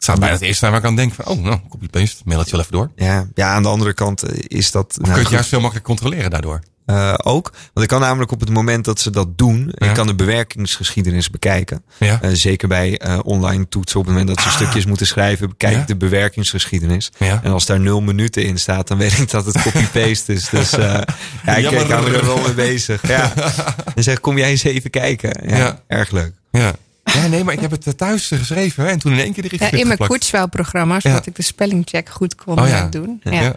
staat 0.03 0.19
bijna 0.19 0.33
het 0.33 0.43
eerste 0.43 0.69
waar 0.69 0.79
ik 0.79 0.85
aan 0.85 0.95
denk 0.95 1.13
van, 1.13 1.25
oh, 1.25 1.43
nou, 1.43 1.59
copy-paste, 1.69 2.21
mail 2.25 2.39
het 2.39 2.49
je 2.49 2.51
wel 2.55 2.61
even 2.61 2.73
door. 2.77 2.91
Ja, 2.95 3.27
ja, 3.35 3.49
aan 3.53 3.63
de 3.63 3.69
andere 3.69 3.93
kant 3.93 4.23
eh, 4.23 4.43
is 4.47 4.71
dat. 4.71 4.85
Of 4.85 4.93
kun 4.95 5.03
je 5.05 5.09
nou, 5.09 5.21
het 5.21 5.29
juist 5.31 5.49
veel 5.49 5.59
makkelijker 5.59 5.95
controleren 5.95 6.29
daardoor? 6.31 6.59
Eh, 6.85 7.13
ook. 7.23 7.51
Want 7.73 7.85
ik 7.85 7.87
kan 7.87 7.99
namelijk 8.01 8.31
op 8.31 8.39
het 8.39 8.49
moment 8.49 8.85
dat 8.85 8.99
ze 8.99 9.09
dat 9.09 9.37
doen, 9.37 9.71
Ja. 9.75 9.87
ik 9.87 9.93
kan 9.93 10.07
de 10.07 10.15
bewerkingsgeschiedenis 10.15 11.29
bekijken. 11.29 11.83
Ja. 11.99 12.21
Eh, 12.21 12.29
zeker 12.33 12.67
bij 12.67 13.01
online 13.23 13.67
toetsen. 13.67 13.99
Op 13.99 14.05
het 14.05 14.15
moment 14.15 14.35
dat 14.35 14.45
ze 14.45 14.51
stukjes 14.51 14.85
moeten 14.85 15.07
schrijven, 15.07 15.49
bekijk 15.49 15.73
Ja. 15.73 15.79
ik 15.81 15.87
de 15.87 15.95
bewerkingsgeschiedenis. 15.95 17.11
En 17.19 17.51
als 17.51 17.65
daar 17.65 17.79
nul 17.79 18.01
minuten 18.01 18.43
in 18.43 18.59
staat, 18.59 18.87
dan 18.87 18.97
weet 18.97 19.17
ik 19.17 19.29
dat 19.29 19.45
het 19.45 19.61
copy-paste 19.61 20.33
is. 20.33 20.49
Dus 20.49 20.69
ja, 20.69 21.05
ik, 21.57 21.71
ik 21.71 21.89
hou 21.89 22.09
me 22.09 22.17
er 22.17 22.25
wel 22.25 22.41
mee 22.41 22.53
bezig. 22.53 23.07
Ja. 23.07 23.33
Dan 23.95 24.03
zeg 24.03 24.19
kom 24.19 24.37
jij 24.37 24.49
eens 24.49 24.63
even 24.63 24.89
kijken. 24.89 25.49
Ja, 25.49 25.57
Ja. 25.57 25.81
Erg 25.87 26.11
leuk. 26.11 26.33
Ja. 26.51 26.73
Ja, 27.13 27.27
nee, 27.27 27.43
maar 27.43 27.53
ik 27.53 27.59
heb 27.59 27.71
het 27.71 27.87
eh, 27.87 27.93
thuis 27.93 28.27
geschreven 28.27 28.83
hè, 28.83 28.89
en 28.89 28.99
toen 28.99 29.11
in 29.11 29.19
één 29.19 29.33
keer 29.33 29.49
de 29.49 29.55
Ja, 29.59 29.71
in 29.71 29.87
mijn. 29.87 29.99
Kurzweil-programma, 29.99 30.99
zodat 30.99 31.23
Ja. 31.23 31.29
ik 31.31 31.35
de 31.35 31.43
spellingcheck 31.43 32.09
goed 32.09 32.35
kon 32.35 32.59
Oh 32.59 32.67
ja. 32.67 32.83
eh, 32.85 32.91
doen. 32.91 33.21
Ja. 33.23 33.31
Ja. 33.31 33.55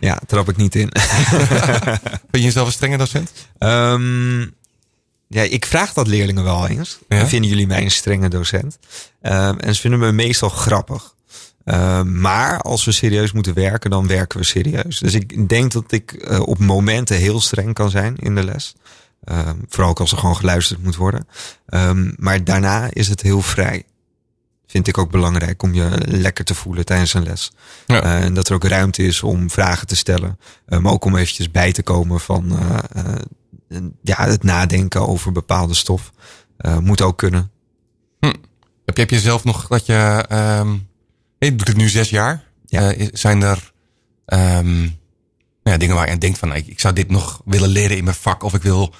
Ja, 0.00 0.20
trap 0.26 0.48
ik 0.48 0.56
niet 0.56 0.74
in. 0.74 0.88
Ben 2.30 2.40
je 2.40 2.40
jezelf 2.42 2.66
een 2.66 2.72
strenge 2.72 2.96
docent? 2.96 3.30
Ehm, 3.58 4.40
ja, 5.28 5.42
ik 5.42 5.66
vraag 5.66 5.92
dat 5.92 6.06
leerlingen 6.06 6.44
wel 6.44 6.68
eens. 6.68 6.98
Ja? 7.08 7.26
Vinden 7.26 7.50
jullie 7.50 7.66
mij 7.66 7.82
een 7.82 7.90
strenge 7.90 8.28
docent? 8.28 8.78
Ehm, 9.20 9.58
en 9.58 9.74
ze 9.74 9.80
vinden 9.80 10.00
me 10.00 10.12
meestal 10.12 10.48
grappig. 10.48 11.14
Ehm, 11.64 12.20
maar 12.20 12.60
als 12.60 12.84
we 12.84 12.92
serieus 12.92 13.32
moeten 13.32 13.54
werken, 13.54 13.90
dan 13.90 14.06
werken 14.06 14.38
we 14.38 14.44
serieus. 14.44 14.98
Dus 14.98 15.14
ik 15.14 15.48
denk 15.48 15.72
dat 15.72 15.92
ik 15.92 16.12
eh, 16.12 16.40
op 16.40 16.58
momenten 16.58 17.16
heel 17.16 17.40
streng 17.40 17.74
kan 17.74 17.90
zijn 17.90 18.16
in 18.16 18.34
de 18.34 18.44
les. 18.44 18.74
Ehm, 19.24 19.56
vooral 19.68 19.90
ook 19.90 20.00
als 20.00 20.12
er 20.12 20.18
gewoon 20.18 20.36
geluisterd 20.36 20.82
moet 20.82 20.96
worden. 20.96 21.28
Ehm, 21.66 22.12
maar 22.16 22.44
daarna 22.44 22.88
is 22.92 23.08
het 23.08 23.20
heel 23.20 23.42
vrij. 23.42 23.84
Vind 24.66 24.88
ik 24.88 24.98
ook 24.98 25.10
belangrijk 25.10 25.62
om 25.62 25.74
je 25.74 25.90
lekker 26.06 26.44
te 26.44 26.54
voelen 26.54 26.84
tijdens 26.84 27.14
een 27.14 27.22
les. 27.22 27.52
Ja. 27.86 28.02
Eh, 28.02 28.24
en 28.24 28.34
dat 28.34 28.48
er 28.48 28.54
ook 28.54 28.64
ruimte 28.64 29.02
is 29.02 29.22
om 29.22 29.50
vragen 29.50 29.86
te 29.86 29.96
stellen. 29.96 30.38
Eh, 30.66 30.78
maar 30.78 30.92
ook 30.92 31.04
om 31.04 31.16
eventjes 31.16 31.50
bij 31.50 31.72
te 31.72 31.82
komen 31.82 32.20
van 32.20 32.58
eh, 32.58 33.78
ja, 34.02 34.26
het 34.26 34.42
nadenken 34.42 35.08
over 35.08 35.32
bepaalde 35.32 35.74
stof. 35.74 36.12
moet 36.80 37.02
ook 37.02 37.18
kunnen. 37.18 37.50
Heb 38.84 38.96
je, 38.96 39.00
heb 39.00 39.10
je 39.10 39.18
zelf 39.18 39.44
nog 39.44 39.66
dat 39.66 39.86
je... 39.86 40.24
je 41.38 41.56
doet 41.56 41.68
het 41.68 41.76
nu 41.76 41.88
zes 41.88 42.10
jaar. 42.10 42.44
Ja. 42.66 42.94
Zijn 43.12 43.42
er 43.42 43.72
nou 45.64 45.76
ja, 45.76 45.76
dingen 45.76 45.94
waar 45.94 46.06
je 46.06 46.12
aan 46.12 46.18
denkt 46.18 46.38
van... 46.38 46.54
Ik, 46.54 46.66
ik 46.66 46.80
zou 46.80 46.94
dit 46.94 47.10
nog 47.10 47.42
willen 47.44 47.68
leren 47.68 47.96
in 47.96 48.04
mijn 48.04 48.16
vak. 48.16 48.42
Of 48.42 48.54
ik 48.54 48.62
wil 48.62 48.94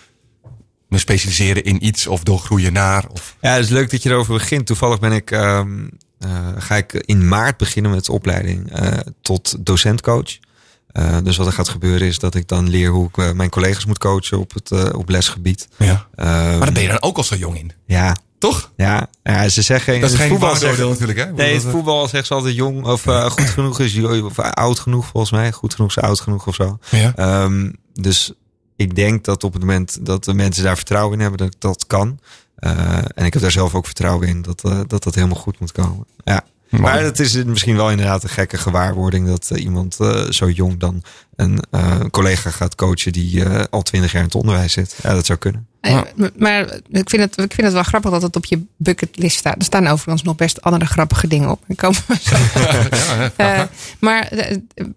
me 0.94 1.00
specialiseren 1.00 1.64
in 1.64 1.86
iets. 1.86 2.06
Of 2.06 2.22
doorgroeien 2.22 2.72
naar. 2.72 3.04
Of, 3.08 3.36
Ja, 3.40 3.52
het 3.52 3.64
is 3.64 3.70
leuk 3.70 3.90
dat 3.90 4.02
je 4.02 4.10
erover 4.10 4.34
begint. 4.34 4.66
Toevallig 4.66 4.98
ben 4.98 5.12
ik, 5.12 5.30
ehm, 5.30 5.86
eh, 6.18 6.30
ga 6.58 6.76
ik 6.76 6.92
in 6.92 7.28
maart 7.28 7.56
beginnen 7.56 7.90
met 7.90 8.04
de 8.04 8.12
opleiding 8.12 8.72
eh, 8.72 8.98
tot 9.22 9.56
docentcoach. 9.60 10.38
Eh, 10.86 11.16
dus 11.22 11.36
wat 11.36 11.46
er 11.46 11.52
gaat 11.52 11.68
gebeuren 11.68 12.06
is 12.06 12.18
dat 12.18 12.34
ik 12.34 12.48
dan 12.48 12.68
leer 12.68 12.90
hoe 12.90 13.08
ik 13.12 13.34
mijn 13.34 13.50
collega's 13.50 13.84
moet 13.84 13.98
coachen 13.98 14.38
op 14.38 14.52
het 14.54 14.94
op 14.94 15.08
lesgebied. 15.08 15.68
ja. 15.78 16.06
Ehm, 16.14 16.28
Maar 16.28 16.58
daar 16.60 16.72
ben 16.72 16.82
je 16.82 16.88
dan 16.88 17.02
ook 17.02 17.16
al 17.16 17.24
zo 17.24 17.34
jong 17.36 17.58
in. 17.58 17.72
Ja, 17.86 18.16
Toch? 18.38 18.72
ja, 18.76 19.06
ja, 19.22 19.48
ze 19.48 19.62
zeggen 19.62 20.00
Dat 20.00 20.10
is 20.10 20.16
geen 20.16 20.28
voetbal 20.28 20.56
zeggen, 20.56 20.88
natuurlijk. 20.88 21.18
Hè? 21.18 21.32
Nee, 21.32 21.54
het 21.54 21.62
voetbal 21.62 22.08
zegt 22.08 22.26
ze 22.26 22.34
altijd 22.34 22.54
jong 22.54 22.84
of 22.84 23.02
goed 23.28 23.48
genoeg 23.48 23.80
is 23.80 24.02
of 24.22 24.38
oud 24.38 24.78
genoeg 24.78 25.06
volgens 25.06 25.32
mij. 25.32 25.52
Goed 25.52 25.74
genoeg 25.74 25.90
is 25.96 26.02
oud 26.02 26.20
genoeg 26.20 26.46
of 26.46 26.54
zo. 26.54 26.78
Ja. 26.90 27.12
Ehm, 27.16 27.70
dus 27.92 28.32
ik 28.76 28.94
denk 28.94 29.24
dat 29.24 29.44
op 29.44 29.52
het 29.52 29.62
moment 29.62 30.06
dat 30.06 30.24
de 30.24 30.34
mensen 30.34 30.64
daar 30.64 30.76
vertrouwen 30.76 31.14
in 31.14 31.20
hebben, 31.20 31.38
dat 31.38 31.56
dat 31.58 31.86
kan. 31.86 32.18
Eh, 32.54 32.98
en 33.14 33.24
ik 33.24 33.32
heb 33.32 33.42
daar 33.42 33.50
zelf 33.50 33.74
ook 33.74 33.84
vertrouwen 33.84 34.28
in 34.28 34.42
dat 34.42 34.64
eh, 34.64 34.80
dat, 34.86 35.02
dat 35.02 35.14
helemaal 35.14 35.36
goed 35.36 35.58
moet 35.58 35.72
komen. 35.72 36.06
Ja. 36.24 36.44
Maar 36.70 37.02
het 37.02 37.20
is 37.20 37.44
misschien 37.44 37.76
wel 37.76 37.90
inderdaad 37.90 38.22
een 38.22 38.28
gekke 38.28 38.58
gewaarwording 38.58 39.26
dat 39.26 39.50
eh, 39.50 39.64
iemand 39.64 39.94
zo 40.28 40.50
jong 40.50 40.78
dan 40.78 41.02
een 41.36 41.62
eh, 41.70 42.00
collega 42.10 42.50
gaat 42.50 42.74
coachen 42.74 43.12
die 43.12 43.44
eh, 43.44 43.64
al 43.70 43.82
twintig 43.82 44.12
jaar 44.12 44.20
in 44.20 44.26
het 44.28 44.36
onderwijs 44.36 44.72
zit. 44.72 44.96
Ja, 45.02 45.14
dat 45.14 45.26
zou 45.26 45.38
kunnen. 45.38 45.66
Eh, 45.80 46.00
Maar 46.36 46.74
ik 46.88 47.10
vind, 47.10 47.22
het, 47.22 47.32
ik 47.40 47.52
vind 47.52 47.62
het 47.62 47.72
wel 47.72 47.82
grappig 47.82 48.10
dat 48.10 48.22
het 48.22 48.36
op 48.36 48.44
je 48.44 48.64
bucketlist 48.76 49.36
staat. 49.38 49.56
Er 49.58 49.64
staan 49.64 49.86
overigens 49.86 50.22
nog 50.22 50.36
best 50.36 50.62
andere 50.62 50.86
grappige 50.86 51.26
dingen 51.26 51.50
op. 51.50 51.62
Ik 51.68 51.80
zo. 51.80 51.90
ja, 52.60 52.88
ja, 53.36 53.54
Eh, 53.60 53.62
maar 54.00 54.32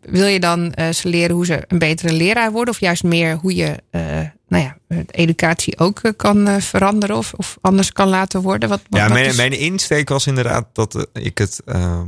wil 0.02 0.26
je 0.26 0.40
dan 0.40 0.74
eh, 0.74 0.90
ze 0.90 1.08
leren 1.10 1.36
hoe 1.36 1.46
ze 1.46 1.64
een 1.68 1.80
betere 1.80 2.14
leraar 2.14 2.52
worden? 2.52 2.74
Of 2.74 2.80
juist 2.80 3.04
meer 3.04 3.36
hoe 3.36 3.56
je 3.56 3.76
eh, 3.90 4.02
nou 4.48 4.64
ja, 4.64 4.78
educatie 5.12 5.80
ook 5.80 6.02
kan 6.18 6.48
eh, 6.48 6.62
veranderen 6.62 7.16
of, 7.18 7.34
of 7.34 7.58
anders 7.62 7.92
kan 7.92 8.08
laten 8.08 8.42
worden? 8.42 8.70
Wat, 8.70 8.82
wat, 8.90 9.00
Ja, 9.00 9.08
mijn, 9.08 9.26
is- 9.26 9.36
mijn 9.36 9.60
insteek 9.60 10.10
was 10.10 10.28
inderdaad 10.28 10.66
dat 10.74 11.08
ik 11.14 11.38
het. 11.38 11.62
ehm, 11.66 12.08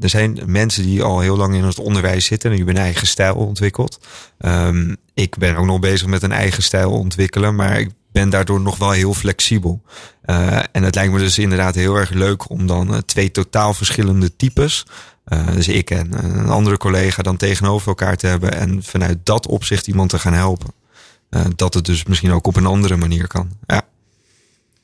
er 0.00 0.08
zijn 0.08 0.40
mensen 0.46 0.82
die 0.82 1.02
al 1.02 1.20
heel 1.20 1.36
lang 1.36 1.54
in 1.54 1.64
het 1.64 1.78
onderwijs 1.78 2.24
zitten 2.24 2.50
en 2.50 2.56
die 2.56 2.64
hebben 2.64 2.82
een 2.82 2.88
eigen 2.88 3.06
stijl 3.06 3.34
ontwikkeld. 3.34 4.00
Ehm, 4.38 4.94
ik 5.14 5.36
ben 5.38 5.56
ook 5.56 5.66
nog 5.66 5.80
bezig 5.80 6.06
met 6.06 6.22
een 6.22 6.32
eigen 6.32 6.62
stijl 6.62 6.90
ontwikkelen, 6.90 7.54
maar 7.54 7.80
ik 7.80 7.90
ben 8.12 8.30
daardoor 8.30 8.60
nog 8.60 8.76
wel 8.76 8.90
heel 8.90 9.14
flexibel. 9.14 9.82
Eh, 10.22 10.58
en 10.72 10.82
het 10.82 10.94
lijkt 10.94 11.12
me 11.12 11.18
dus 11.18 11.38
inderdaad 11.38 11.74
heel 11.74 11.96
erg 11.96 12.10
leuk 12.10 12.50
om 12.50 12.66
dan 12.66 12.94
eh, 12.94 12.98
twee 12.98 13.30
totaal 13.30 13.74
verschillende 13.74 14.36
types. 14.36 14.86
eh, 15.24 15.46
dus 15.52 15.68
ik 15.68 15.90
en 15.90 16.24
een 16.24 16.48
andere 16.48 16.76
collega 16.76 17.22
dan 17.22 17.36
tegenover 17.36 17.88
elkaar 17.88 18.16
te 18.16 18.26
hebben 18.26 18.52
en 18.52 18.82
vanuit 18.82 19.18
dat 19.22 19.46
opzicht 19.46 19.86
iemand 19.86 20.10
te 20.10 20.18
gaan 20.18 20.32
helpen. 20.32 20.72
Eh, 21.30 21.44
dat 21.56 21.74
het 21.74 21.84
dus 21.84 22.04
misschien 22.04 22.32
ook 22.32 22.46
op 22.46 22.56
een 22.56 22.66
andere 22.66 22.96
manier 22.96 23.26
kan. 23.26 23.50
Ja. 23.66 23.82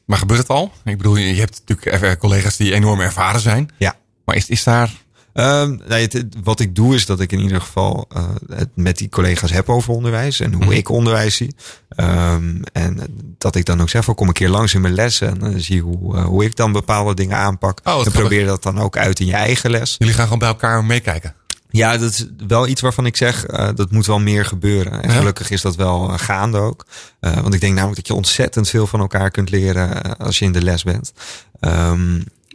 Maar 0.04 0.18
gebeurt 0.18 0.40
het 0.40 0.48
al? 0.48 0.72
Ik 0.84 0.96
bedoel, 0.96 1.16
je 1.16 1.40
hebt 1.40 1.62
natuurlijk 1.66 2.18
collega's 2.18 2.56
die 2.56 2.72
enorm 2.74 3.00
ervaren 3.00 3.40
zijn. 3.40 3.70
Ja. 3.76 3.96
Maar 4.24 4.36
is, 4.36 4.48
is 4.48 4.64
daar... 4.64 5.02
Ehm, 5.32 5.76
nee, 5.88 6.02
het- 6.02 6.12
het- 6.12 6.34
wat 6.44 6.60
ik 6.60 6.74
doe 6.74 6.94
is 6.94 7.06
dat 7.06 7.20
ik 7.20 7.32
in 7.32 7.40
ieder 7.40 7.60
geval 7.60 8.06
eh, 8.14 8.24
het 8.54 8.68
met 8.74 8.98
die 8.98 9.08
collega's 9.08 9.50
heb 9.52 9.68
over 9.68 9.94
onderwijs 9.94 10.40
en 10.40 10.52
hoe 10.52 10.64
Mhm. 10.64 10.72
ik 10.74 10.88
onderwijs 10.88 11.36
zie. 11.36 11.54
Ehm, 11.88 12.62
en 12.72 13.00
dat 13.38 13.54
ik 13.56 13.64
dan 13.64 13.80
ook 13.80 13.88
zeg, 13.88 14.04
van, 14.04 14.14
kom 14.14 14.26
een 14.26 14.32
keer 14.32 14.48
langs 14.48 14.74
in 14.74 14.80
mijn 14.80 14.94
les 14.94 15.20
en 15.20 15.42
eh, 15.42 15.52
zie 15.56 15.80
hoe, 15.82 16.16
eh, 16.16 16.24
hoe 16.24 16.44
ik 16.44 16.56
dan 16.56 16.72
bepaalde 16.72 17.14
dingen 17.14 17.36
aanpak. 17.36 17.78
Oh, 17.84 17.92
en 17.94 18.00
grappig. 18.00 18.20
probeer 18.20 18.46
dat 18.46 18.62
dan 18.62 18.78
ook 18.78 18.96
uit 18.96 19.20
in 19.20 19.26
je 19.26 19.34
eigen 19.34 19.70
les. 19.70 19.94
Jullie 19.98 20.14
gaan 20.14 20.24
gewoon 20.24 20.38
bij 20.38 20.48
elkaar 20.48 20.84
meekijken. 20.84 21.34
Ja, 21.70 21.96
dat 21.98 22.10
is 22.10 22.26
wel 22.46 22.66
iets 22.68 22.80
waarvan 22.80 23.06
ik 23.06 23.16
zeg, 23.16 23.46
eh, 23.46 23.68
dat 23.74 23.90
moet 23.90 24.06
wel 24.06 24.18
meer 24.20 24.44
gebeuren. 24.44 25.02
En 25.02 25.10
Ja? 25.10 25.16
gelukkig 25.16 25.50
is 25.50 25.60
dat 25.62 25.76
wel 25.76 26.08
gaande 26.18 26.58
ook. 26.58 26.86
Want 27.20 27.54
ik 27.54 27.60
denk 27.60 27.74
namelijk 27.74 27.96
dat 27.96 28.06
je 28.06 28.14
ontzettend 28.14 28.68
veel 28.68 28.86
van 28.86 29.00
elkaar 29.00 29.30
kunt 29.30 29.50
leren 29.50 30.16
als 30.18 30.38
je 30.38 30.44
in 30.44 30.52
de 30.52 30.62
les 30.62 30.82
bent. 30.82 31.12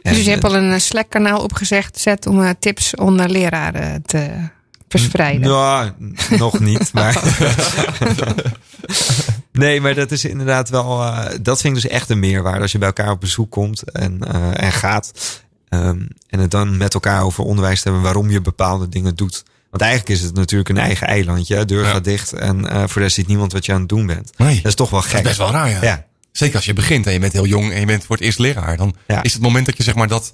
Dus 0.02 0.24
je 0.24 0.30
hebt 0.30 0.44
al 0.44 0.56
een 0.56 0.72
eh, 0.72 0.78
Slack-kanaal 0.78 1.42
opgezet 1.42 1.98
zet 2.00 2.26
om 2.26 2.42
eh, 2.42 2.50
tips 2.58 2.94
onder 2.94 3.28
leraren 3.28 4.02
te 4.02 4.30
verspreiden. 4.88 5.48
Nou, 5.48 5.90
nog 6.38 6.60
niet. 6.60 6.92
Maar 6.94 7.22
nee, 9.52 9.80
maar 9.80 9.94
dat 9.94 10.10
is 10.10 10.24
inderdaad 10.24 10.68
wel. 10.68 11.02
eh, 11.02 11.26
dat 11.42 11.60
vind 11.60 11.76
ik 11.76 11.82
dus 11.82 11.90
echt 11.92 12.10
een 12.10 12.18
meerwaarde 12.18 12.60
als 12.60 12.72
je 12.72 12.78
bij 12.78 12.86
elkaar 12.86 13.10
op 13.10 13.20
bezoek 13.20 13.50
komt 13.50 13.90
en, 13.92 14.20
eh, 14.32 14.62
en 14.64 14.72
gaat. 14.72 15.12
Ehm, 15.68 16.00
en 16.28 16.38
het 16.40 16.50
dan 16.50 16.76
met 16.76 16.94
elkaar 16.94 17.22
over 17.22 17.44
onderwijs 17.44 17.76
te 17.78 17.84
hebben 17.84 18.02
waarom 18.02 18.30
je 18.30 18.40
bepaalde 18.40 18.88
dingen 18.88 19.14
doet. 19.16 19.42
Want 19.70 19.82
eigenlijk 19.82 20.12
is 20.12 20.20
het 20.26 20.34
natuurlijk 20.34 20.68
een 20.70 20.78
eigen 20.78 21.06
eilandje. 21.06 21.64
Deur 21.64 21.84
Ja. 21.84 21.90
gaat 21.90 22.04
dicht 22.04 22.32
en 22.32 22.68
eh, 22.68 22.78
voor 22.78 22.88
de 22.94 23.00
rest 23.00 23.14
ziet 23.14 23.26
niemand 23.26 23.52
wat 23.52 23.66
je 23.66 23.72
aan 23.72 23.80
het 23.80 23.88
doen 23.88 24.06
bent. 24.06 24.30
Nee. 24.36 24.56
Dat 24.56 24.64
is 24.66 24.74
toch 24.74 24.90
wel 24.90 25.00
Dat 25.00 25.08
is 25.08 25.14
gek. 25.14 25.22
best 25.24 25.38
wel 25.38 25.50
raar, 25.50 25.68
ja. 25.70 25.82
Ja. 25.82 26.04
Zeker 26.32 26.56
als 26.56 26.64
je 26.64 26.72
begint 26.72 27.06
en 27.06 27.12
je 27.12 27.18
bent 27.18 27.32
heel 27.32 27.46
jong 27.46 27.72
en 27.72 27.80
je 27.80 27.86
bent 27.86 28.04
voor 28.04 28.16
het 28.16 28.24
eerst 28.24 28.38
leraar. 28.38 28.76
Dan 28.76 28.94
Ja. 29.06 29.22
is 29.22 29.32
het 29.32 29.42
moment 29.42 29.66
dat 29.66 29.76
je 29.76 29.82
zeg 29.82 29.94
maar 29.94 30.08
dat... 30.08 30.32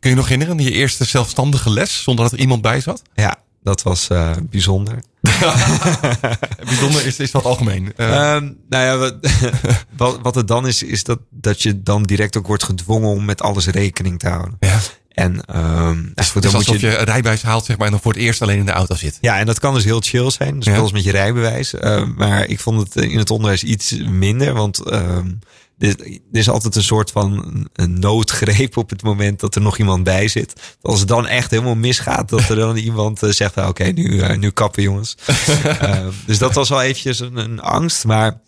Kun 0.00 0.10
je 0.10 0.16
nog 0.16 0.28
herinneren, 0.28 0.58
je 0.64 0.70
eerste 0.72 1.04
zelfstandige 1.04 1.70
les 1.70 2.02
zonder 2.02 2.24
dat 2.24 2.32
er 2.32 2.38
iemand 2.38 2.62
bij 2.62 2.80
zat? 2.80 3.02
Ja, 3.14 3.36
dat 3.62 3.82
was 3.82 4.08
eh, 4.08 4.30
bijzonder. 4.50 4.98
Bijzonder 6.64 7.06
is, 7.06 7.18
is 7.18 7.30
wat 7.30 7.44
algemeen. 7.44 7.92
Eh, 7.96 8.34
Ehm, 8.34 8.52
nou 8.68 8.84
ja, 8.84 8.96
wat, 8.96 9.14
wat, 9.96 10.18
wat 10.22 10.34
het 10.34 10.48
dan 10.48 10.66
is, 10.66 10.82
is 10.82 11.04
dat, 11.04 11.18
dat 11.30 11.62
je 11.62 11.82
dan 11.82 12.02
direct 12.02 12.36
ook 12.36 12.46
wordt 12.46 12.62
gedwongen 12.62 13.08
om 13.08 13.24
met 13.24 13.42
alles 13.42 13.66
rekening 13.66 14.18
te 14.18 14.28
houden. 14.28 14.56
ja. 14.60 14.78
En 15.16 15.44
ehm, 15.44 16.02
nou 16.14 16.28
goed, 16.30 16.42
dan 16.42 16.52
moet 16.52 16.54
alsof 16.54 16.80
je, 16.80 16.86
je 16.86 16.96
rijbewijs 16.96 17.42
haalt 17.42 17.64
zeg 17.64 17.76
maar, 17.76 17.86
en 17.86 17.92
dan 17.92 18.00
voor 18.00 18.12
het 18.12 18.20
eerst 18.20 18.42
alleen 18.42 18.58
in 18.58 18.66
de 18.66 18.72
auto 18.72 18.94
zit. 18.94 19.18
Ja, 19.20 19.38
en 19.38 19.46
dat 19.46 19.58
kan 19.58 19.74
dus 19.74 19.84
heel 19.84 20.00
chill 20.00 20.30
zijn. 20.30 20.58
Dus 20.58 20.74
Ja. 20.74 20.88
met 20.92 21.04
je 21.04 21.10
rijbewijs. 21.10 21.74
Uh, 21.74 22.04
maar 22.16 22.46
ik 22.46 22.60
vond 22.60 22.80
het 22.80 23.04
in 23.04 23.18
het 23.18 23.30
onderwijs 23.30 23.64
iets 23.64 23.96
minder. 24.08 24.52
Want 24.52 24.92
um, 24.92 25.38
er, 25.78 25.96
is 26.32 26.48
altijd 26.48 26.76
een 26.76 26.82
soort 26.82 27.10
van 27.10 27.66
een 27.72 27.98
noodgreep 27.98 28.76
op 28.76 28.90
het 28.90 29.02
moment 29.02 29.40
dat 29.40 29.54
er 29.54 29.60
nog 29.60 29.78
iemand 29.78 30.04
bij 30.04 30.28
zit. 30.28 30.76
Als 30.82 30.98
het 30.98 31.08
dan 31.08 31.26
echt 31.26 31.50
helemaal 31.50 31.74
misgaat, 31.74 32.28
dat 32.28 32.48
er 32.48 32.56
dan 32.56 32.76
iemand 32.88 33.22
uh, 33.22 33.30
zegt: 33.30 33.56
Oké, 33.56 33.68
okay, 33.68 33.90
nu, 33.90 34.04
uh, 34.04 34.36
nu 34.36 34.50
kappen, 34.50 34.82
jongens. 34.82 35.16
uh, 35.64 36.06
dus 36.26 36.38
dat 36.38 36.54
was 36.54 36.68
wel 36.68 36.82
eventjes 36.82 37.20
een, 37.20 37.36
een 37.36 37.60
angst. 37.60 38.04
Maar 38.04 38.40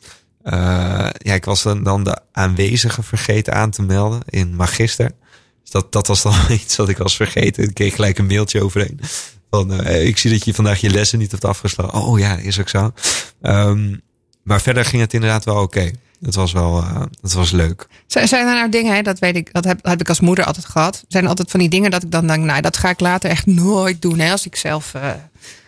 uh, 0.44 1.08
ja, 1.18 1.34
ik 1.34 1.44
was 1.44 1.62
dan, 1.62 1.82
dan 1.82 2.04
de 2.04 2.20
aanwezigen 2.32 3.04
vergeten 3.04 3.54
aan 3.54 3.70
te 3.70 3.82
melden 3.82 4.20
in 4.26 4.56
Magister. 4.56 5.12
Dus 5.70 5.82
dat, 5.82 5.92
dat 5.92 6.06
was 6.06 6.22
dan 6.22 6.34
iets 6.62 6.76
wat 6.76 6.88
ik 6.88 6.98
was 6.98 7.16
vergeten. 7.16 7.64
Ik 7.64 7.74
kreeg 7.74 7.94
gelijk 7.94 8.18
een 8.18 8.26
mailtje 8.26 8.62
overheen. 8.62 9.00
Van, 9.50 9.80
uh, 9.80 10.06
ik 10.06 10.18
zie 10.18 10.30
dat 10.30 10.44
je 10.44 10.54
vandaag 10.54 10.80
je 10.80 10.90
lessen 10.90 11.18
niet 11.18 11.30
hebt 11.30 11.44
afgeslagen. 11.44 12.00
Oh 12.00 12.18
ja, 12.18 12.36
is 12.36 12.60
ook 12.60 12.68
zo. 12.68 12.92
Um, 13.42 14.00
maar 14.42 14.60
verder 14.60 14.84
ging 14.84 15.02
het 15.02 15.14
inderdaad 15.14 15.44
wel 15.44 15.54
oké. 15.54 15.78
Okay. 15.78 15.94
het 16.20 16.34
was 16.34 16.52
wel 16.52 16.78
uh, 16.78 17.02
het 17.20 17.32
was 17.32 17.50
leuk. 17.50 17.86
Zijn, 18.06 18.28
zijn 18.28 18.46
er 18.46 18.54
nou 18.54 18.68
dingen, 18.70 18.94
hè, 18.94 19.02
dat 19.02 19.18
weet 19.18 19.36
ik, 19.36 19.52
dat 19.52 19.64
heb, 19.64 19.78
heb 19.86 20.00
ik 20.00 20.08
als 20.08 20.20
moeder 20.20 20.44
altijd 20.44 20.66
gehad. 20.66 21.04
Zijn 21.08 21.22
er 21.22 21.28
altijd 21.28 21.50
van 21.50 21.60
die 21.60 21.68
dingen 21.68 21.90
dat 21.90 22.02
ik 22.02 22.10
dan 22.10 22.26
denk, 22.26 22.44
nou, 22.44 22.60
dat 22.60 22.76
ga 22.76 22.88
ik 22.88 23.00
later 23.00 23.30
echt 23.30 23.46
nooit 23.46 24.02
doen, 24.02 24.18
hè, 24.18 24.30
als 24.30 24.46
ik 24.46 24.56
zelf 24.56 24.94
uh, 24.96 25.10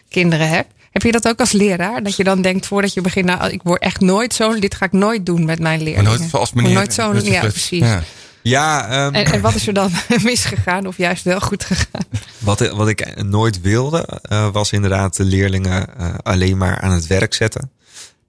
kinderen 0.09 0.49
heb. 0.49 0.67
Heb 0.91 1.03
je 1.03 1.13
dat 1.13 1.29
ook 1.29 1.41
als 1.41 1.53
leraar? 1.53 2.03
Dat 2.03 2.17
je 2.17 2.25
dan 2.25 2.43
denkt 2.43 2.67
voordat 2.67 2.95
je 2.95 3.01
begint, 3.01 3.27
nou, 3.27 3.51
ik 3.51 3.61
word 3.63 3.83
echt 3.83 4.01
nooit 4.01 4.35
zo, 4.35 4.59
dit 4.59 4.75
ga 4.75 4.85
ik 4.85 4.93
nooit 4.93 5.27
doen 5.27 5.45
met 5.45 5.59
mijn 5.59 5.83
leerlingen. 5.83 6.05
Maar 6.11 6.19
nooit 6.19 6.31
zoals 6.31 6.53
meneer. 6.53 6.73
Nooit 6.73 6.95
zo, 6.95 7.15
ja, 7.15 7.41
precies. 7.41 7.81
Ja. 7.81 8.03
Ja, 8.43 8.85
um, 9.07 9.15
en, 9.15 9.25
en, 9.25 9.41
wat 9.41 9.55
is 9.55 9.67
er 9.67 9.75
dan 9.75 9.91
misgegaan 10.23 10.87
of 10.87 10.97
juist 10.97 11.25
wel 11.25 11.41
goed 11.41 11.65
gegaan? 11.65 12.05
Wat, 12.39 12.69
wat 12.69 12.89
ik 12.89 13.23
nooit 13.23 13.61
wilde, 13.61 14.21
uh, 14.33 14.53
was 14.53 14.73
inderdaad 14.73 15.17
de 15.17 15.25
leerlingen 15.25 15.87
uh, 16.01 16.15
alleen 16.23 16.57
maar 16.57 16.81
aan 16.81 16.93
het 16.93 17.07
werk 17.07 17.35
zetten. 17.35 17.71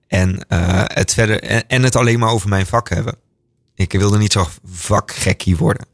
En, 0.07 0.45
uh, 0.49 0.83
het 0.85 1.13
verder, 1.13 1.41
en, 1.43 1.63
en, 1.67 1.83
het 1.83 1.95
alleen 1.95 2.19
maar 2.19 2.29
over 2.29 2.49
mijn 2.49 2.65
vak 2.65 2.89
hebben. 2.89 3.15
Ik 3.75 3.91
wilde 3.91 4.17
niet 4.17 4.31
zo 4.31 4.47
vakgekkie 4.65 5.57
worden. 5.57 5.85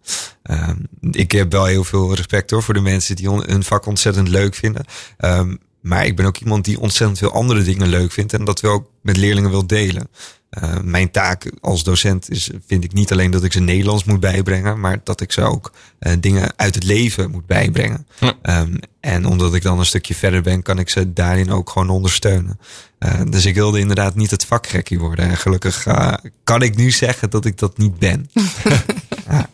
Um, 0.43 0.87
ik 1.11 1.31
heb 1.31 1.51
wel 1.51 1.65
heel 1.65 1.83
veel 1.83 2.15
respect 2.15 2.51
hoor 2.51 2.63
voor 2.63 2.73
de 2.73 2.81
mensen 2.81 3.15
die 3.15 3.31
on, 3.31 3.43
hun 3.45 3.63
vak 3.63 3.85
ontzettend 3.85 4.27
leuk 4.27 4.55
vinden. 4.55 4.85
Um, 5.19 5.59
maar 5.81 6.05
ik 6.05 6.15
ben 6.15 6.25
ook 6.25 6.37
iemand 6.37 6.65
die 6.65 6.79
ontzettend 6.79 7.19
veel 7.19 7.31
andere 7.31 7.63
dingen 7.63 7.87
leuk 7.87 8.11
vindt. 8.11 8.33
En 8.33 8.45
dat 8.45 8.59
wil 8.59 8.71
ook 8.71 8.89
met 9.01 9.17
leerlingen 9.17 9.49
wil 9.49 9.67
delen. 9.67 10.09
Uh, 10.63 10.79
mijn 10.83 11.11
taak 11.11 11.51
als 11.61 11.83
docent 11.83 12.29
is, 12.29 12.49
vind 12.67 12.83
ik 12.83 12.93
niet 12.93 13.11
alleen 13.11 13.31
dat 13.31 13.43
ik 13.43 13.53
ze 13.53 13.59
Nederlands 13.59 14.03
moet 14.03 14.19
bijbrengen, 14.19 14.79
maar 14.79 14.99
dat 15.03 15.21
ik 15.21 15.31
ze 15.31 15.41
ook 15.41 15.71
uh, 15.99 16.13
dingen 16.19 16.53
uit 16.55 16.75
het 16.75 16.83
leven 16.83 17.31
moet 17.31 17.45
bijbrengen. 17.45 18.07
Ja. 18.19 18.59
Um, 18.59 18.79
en 18.99 19.25
omdat 19.25 19.53
ik 19.53 19.61
dan 19.61 19.79
een 19.79 19.85
stukje 19.85 20.15
verder 20.15 20.41
ben, 20.41 20.61
kan 20.61 20.79
ik 20.79 20.89
ze 20.89 21.13
daarin 21.13 21.51
ook 21.51 21.69
gewoon 21.69 21.89
ondersteunen. 21.89 22.59
Uh, 22.99 23.21
dus 23.29 23.45
ik 23.45 23.55
wilde 23.55 23.79
inderdaad 23.79 24.15
niet 24.15 24.31
het 24.31 24.45
vakgekkie 24.45 24.99
worden. 24.99 25.29
En 25.29 25.37
gelukkig 25.37 25.87
kan 26.43 26.61
ik 26.61 26.75
nu 26.75 26.91
zeggen 26.91 27.29
dat 27.29 27.45
ik 27.45 27.57
dat 27.57 27.77
niet 27.77 27.99
ben. 27.99 28.29
ja. 29.29 29.49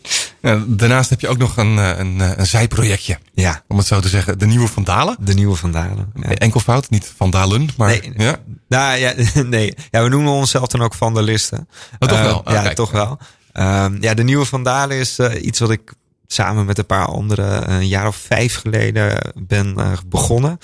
Daarnaast 0.67 1.09
heb 1.09 1.21
je 1.21 1.27
ook 1.27 1.37
nog 1.37 1.57
een, 1.57 1.77
een, 1.77 2.39
een 2.39 2.45
zijprojectje. 2.45 3.17
Ja. 3.33 3.63
Om 3.67 3.77
het 3.77 3.87
zo 3.87 3.99
te 3.99 4.07
zeggen. 4.07 4.39
De 4.39 4.45
Nieuwe 4.45 4.67
Vandalen. 4.67 5.15
De 5.19 5.33
Nieuwe 5.33 5.55
Vandalen. 5.55 6.11
Ja. 6.15 6.29
Enkelvoud, 6.29 6.89
niet 6.89 7.11
Vandalen. 7.15 7.69
Maar, 7.77 7.89
nee, 7.89 8.13
ja? 8.17 8.35
Nou 8.67 8.97
ja, 8.97 9.13
nee. 9.43 9.73
Ja, 9.91 10.03
we 10.03 10.09
noemen 10.09 10.31
onszelf 10.31 10.67
dan 10.67 10.81
ook 10.81 10.93
Vandalisten. 10.93 11.67
Oh, 11.99 12.09
toch 12.09 12.21
wel? 12.21 12.43
Uh, 12.47 12.53
ja, 12.53 12.61
kijk. 12.61 12.75
toch 12.75 12.91
wel. 12.91 13.17
Um, 13.53 13.97
ja, 14.01 14.13
de 14.13 14.23
Nieuwe 14.23 14.45
Vandalen 14.45 14.97
is 14.97 15.19
uh, 15.19 15.43
iets 15.45 15.59
wat 15.59 15.71
ik 15.71 15.93
samen 16.27 16.65
met 16.65 16.77
een 16.77 16.85
paar 16.85 17.05
anderen 17.05 17.71
een 17.71 17.87
jaar 17.87 18.07
of 18.07 18.15
vijf 18.15 18.55
geleden 18.55 19.33
ben 19.47 19.75
begonnen. 20.07 20.57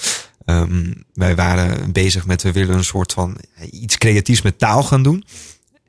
Um, 0.45 1.03
wij 1.13 1.35
waren 1.35 1.91
bezig 1.91 2.25
met, 2.25 2.43
we 2.43 2.51
willen 2.51 2.75
een 2.75 2.83
soort 2.83 3.13
van 3.13 3.37
iets 3.71 3.97
creatiefs 3.97 4.41
met 4.41 4.59
taal 4.59 4.83
gaan 4.83 5.03
doen. 5.03 5.25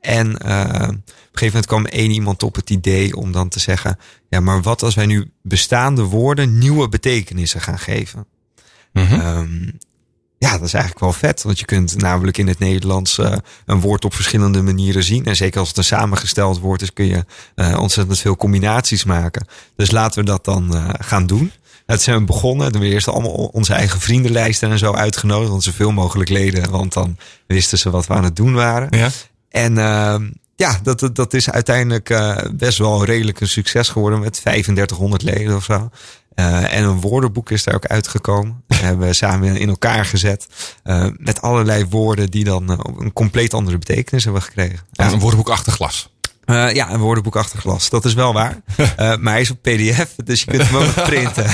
En 0.01 0.35
op 0.35 0.95
een 1.31 1.39
gegeven 1.39 1.61
moment 1.61 1.65
kwam 1.65 1.85
één 1.85 2.11
iemand 2.11 2.43
op 2.43 2.55
het 2.55 2.69
idee 2.69 3.15
om 3.15 3.31
dan 3.31 3.49
te 3.49 3.59
zeggen: 3.59 3.97
ja, 4.29 4.39
maar 4.39 4.61
wat 4.61 4.83
als 4.83 4.95
wij 4.95 5.05
nu 5.05 5.31
bestaande 5.41 6.03
woorden 6.03 6.57
nieuwe 6.57 6.89
betekenissen 6.89 7.61
gaan 7.61 7.79
geven? 7.79 8.25
Mm 8.93 9.05
-hmm. 9.05 9.19
um, 9.19 9.77
ja, 10.37 10.51
dat 10.51 10.61
is 10.61 10.73
eigenlijk 10.73 11.03
wel 11.03 11.13
vet. 11.13 11.43
Want 11.43 11.59
je 11.59 11.65
kunt 11.65 11.97
namelijk 11.97 12.37
in 12.37 12.47
het 12.47 12.59
Nederlands 12.59 13.17
uh, 13.17 13.35
een 13.65 13.79
woord 13.79 14.05
op 14.05 14.13
verschillende 14.13 14.61
manieren 14.61 15.03
zien. 15.03 15.25
En 15.25 15.35
zeker 15.35 15.59
als 15.59 15.67
het 15.67 15.77
een 15.77 15.83
samengesteld 15.83 16.59
woord 16.59 16.81
is, 16.81 16.93
kun 16.93 17.05
je 17.05 17.25
uh, 17.55 17.79
ontzettend 17.79 18.19
veel 18.19 18.35
combinaties 18.35 19.03
maken. 19.03 19.47
Dus 19.75 19.91
laten 19.91 20.19
we 20.19 20.25
dat 20.25 20.45
dan 20.45 20.75
uh, 20.75 20.89
gaan 20.99 21.27
doen. 21.27 21.51
Dat 21.85 22.01
zijn 22.01 22.17
we 22.17 22.25
begonnen. 22.25 22.65
We 22.65 22.71
hebben 22.71 22.91
eerst 22.91 23.07
allemaal 23.07 23.31
onze 23.31 23.73
eigen 23.73 23.99
vriendenlijsten 23.99 24.71
en 24.71 24.77
zo 24.77 24.93
uitgenodigd. 24.93 25.49
Want 25.49 25.63
zoveel 25.63 25.91
mogelijk 25.91 26.29
leden. 26.29 26.69
Want 26.69 26.93
dan 26.93 27.17
wisten 27.47 27.77
ze 27.77 27.89
wat 27.89 28.07
we 28.07 28.13
aan 28.13 28.23
het 28.23 28.35
doen 28.35 28.53
waren. 28.53 28.97
Ja. 28.97 29.09
En 29.49 29.77
uh, 29.77 30.15
ja, 30.61 30.79
dat, 30.83 31.09
dat 31.13 31.33
is 31.33 31.49
uiteindelijk 31.49 32.09
uh, 32.09 32.37
best 32.53 32.77
wel 32.77 33.05
redelijk 33.05 33.39
een 33.39 33.47
succes 33.47 33.89
geworden 33.89 34.19
met 34.19 34.33
3500 34.33 35.21
leden 35.21 35.55
of 35.55 35.63
zo. 35.63 35.89
Uh, 36.35 36.73
en 36.73 36.83
een 36.83 37.01
woordenboek 37.01 37.51
is 37.51 37.63
daar 37.63 37.75
ook 37.75 37.85
uitgekomen. 37.85 38.63
Dat 38.67 38.79
hebben 38.79 39.07
we 39.07 39.13
samen 39.13 39.57
in 39.57 39.69
elkaar 39.69 40.05
gezet. 40.05 40.47
Uh, 40.83 41.07
met 41.17 41.41
allerlei 41.41 41.85
woorden 41.89 42.29
die 42.29 42.43
dan 42.43 42.69
een 42.99 43.13
compleet 43.13 43.53
andere 43.53 43.77
betekenis 43.77 44.23
hebben 44.23 44.41
gekregen. 44.41 44.79
Ja. 44.91 45.11
Een 45.11 45.19
woordenboek 45.19 45.49
achter 45.49 45.71
glas. 45.71 46.09
Uh, 46.45 46.73
ja, 46.73 46.91
een 46.91 46.99
woordenboek 46.99 47.35
achter 47.35 47.59
glas. 47.59 47.89
Dat 47.89 48.05
is 48.05 48.13
wel 48.13 48.33
waar. 48.33 48.61
Uh, 48.77 48.87
maar 49.21 49.33
hij 49.33 49.41
is 49.41 49.51
op 49.51 49.61
PDF, 49.61 50.15
dus 50.23 50.43
je 50.43 50.51
kunt 50.51 50.67
hem 50.67 50.75
ook 50.75 50.93
printen. 51.09 51.45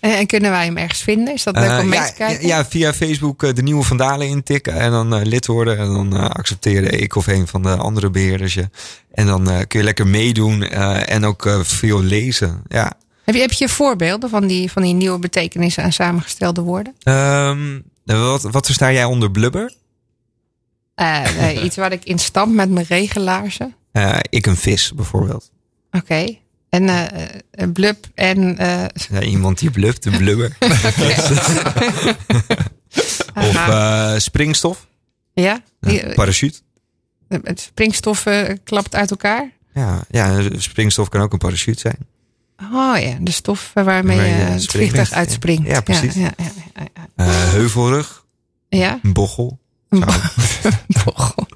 en, 0.00 0.16
en, 0.16 0.26
kunnen 0.26 0.50
wij 0.50 0.64
hem 0.64 0.76
ergens 0.76 1.02
vinden? 1.02 1.34
Is 1.34 1.42
dat 1.42 1.56
leuk 1.56 1.70
uh, 1.70 1.78
om 1.78 1.88
mee 1.88 1.98
ja, 1.98 2.06
te 2.06 2.14
kijken? 2.14 2.46
Ja, 2.46 2.64
via 2.64 2.92
Facebook 2.92 3.56
de 3.56 3.62
nieuwe 3.62 3.82
Vandalen 3.82 4.28
intikken 4.28 4.74
en 4.74 4.90
dan 4.90 5.22
lid 5.22 5.46
worden. 5.46 5.78
En 5.78 5.86
dan 5.86 6.32
accepteerde 6.32 6.88
ik 6.88 7.16
of 7.16 7.26
een 7.26 7.46
van 7.46 7.62
de 7.62 7.76
andere 7.76 8.10
beheerders 8.10 8.54
je. 8.54 8.68
En 9.12 9.26
dan 9.26 9.44
kun 9.44 9.78
je 9.78 9.84
lekker 9.84 10.06
meedoen 10.06 10.62
en 10.62 11.24
ook 11.24 11.58
veel 11.62 12.02
lezen. 12.02 12.62
Ja. 12.68 12.92
Heb 13.24 13.34
je, 13.34 13.40
heb 13.40 13.52
je 13.52 13.68
voorbeelden 13.68 14.30
van 14.30 14.46
die, 14.46 14.72
van 14.72 14.82
die 14.82 14.94
nieuwe 14.94 15.18
betekenissen 15.18 15.82
aan 15.82 15.92
samengestelde 15.92 16.60
woorden? 16.60 16.94
Um, 17.04 17.82
wat, 18.04 18.42
wat 18.42 18.66
versta 18.66 18.92
jij 18.92 19.04
onder 19.04 19.30
blubber? 19.30 19.72
iets 21.62 21.76
waar 21.76 21.92
ik 21.92 22.04
in 22.04 22.18
stamp 22.18 22.54
met 22.54 22.70
mijn 22.70 22.86
regelaarzen. 22.88 23.74
Uh, 23.96 24.18
ik 24.28 24.46
een 24.46 24.56
vis 24.56 24.92
bijvoorbeeld. 24.92 25.50
Oké. 25.86 25.96
Okay. 25.96 26.40
En 26.68 26.82
uh, 26.82 27.04
een 27.50 27.72
blub 27.72 28.06
en. 28.14 28.62
Uh... 28.62 28.84
Ja, 29.10 29.22
iemand 29.22 29.58
die 29.58 29.70
blubt, 29.70 30.04
een 30.04 30.16
blubber. 30.16 30.56
of 33.48 33.68
springstof. 34.22 34.86
Ja. 35.32 35.62
Die, 35.80 36.14
parachute. 36.14 36.58
Springstof 37.54 38.26
klapt 38.64 38.94
uit 38.94 39.10
elkaar. 39.10 39.50
Ja, 39.74 40.04
ja, 40.10 40.42
springstof 40.56 41.08
kan 41.08 41.20
ook 41.20 41.32
een 41.32 41.38
parachute 41.38 41.80
zijn. 41.80 41.98
Oh 42.72 43.00
ja, 43.00 43.16
de 43.20 43.30
stof 43.30 43.70
waarmee 43.74 44.16
je 44.16 44.22
het 44.22 44.66
vliegtuig 44.66 45.12
uitspringt. 45.12 45.66
Ja, 45.66 45.80
precies. 45.80 46.14
Ja, 46.14 46.32
ja, 46.36 46.50
ja, 47.16 47.24
heuvelrug. 47.24 48.24
Ja. 48.68 48.98
Een 49.02 49.12
bochel. 49.12 49.58
Een 49.88 50.04
bochel. 51.04 51.46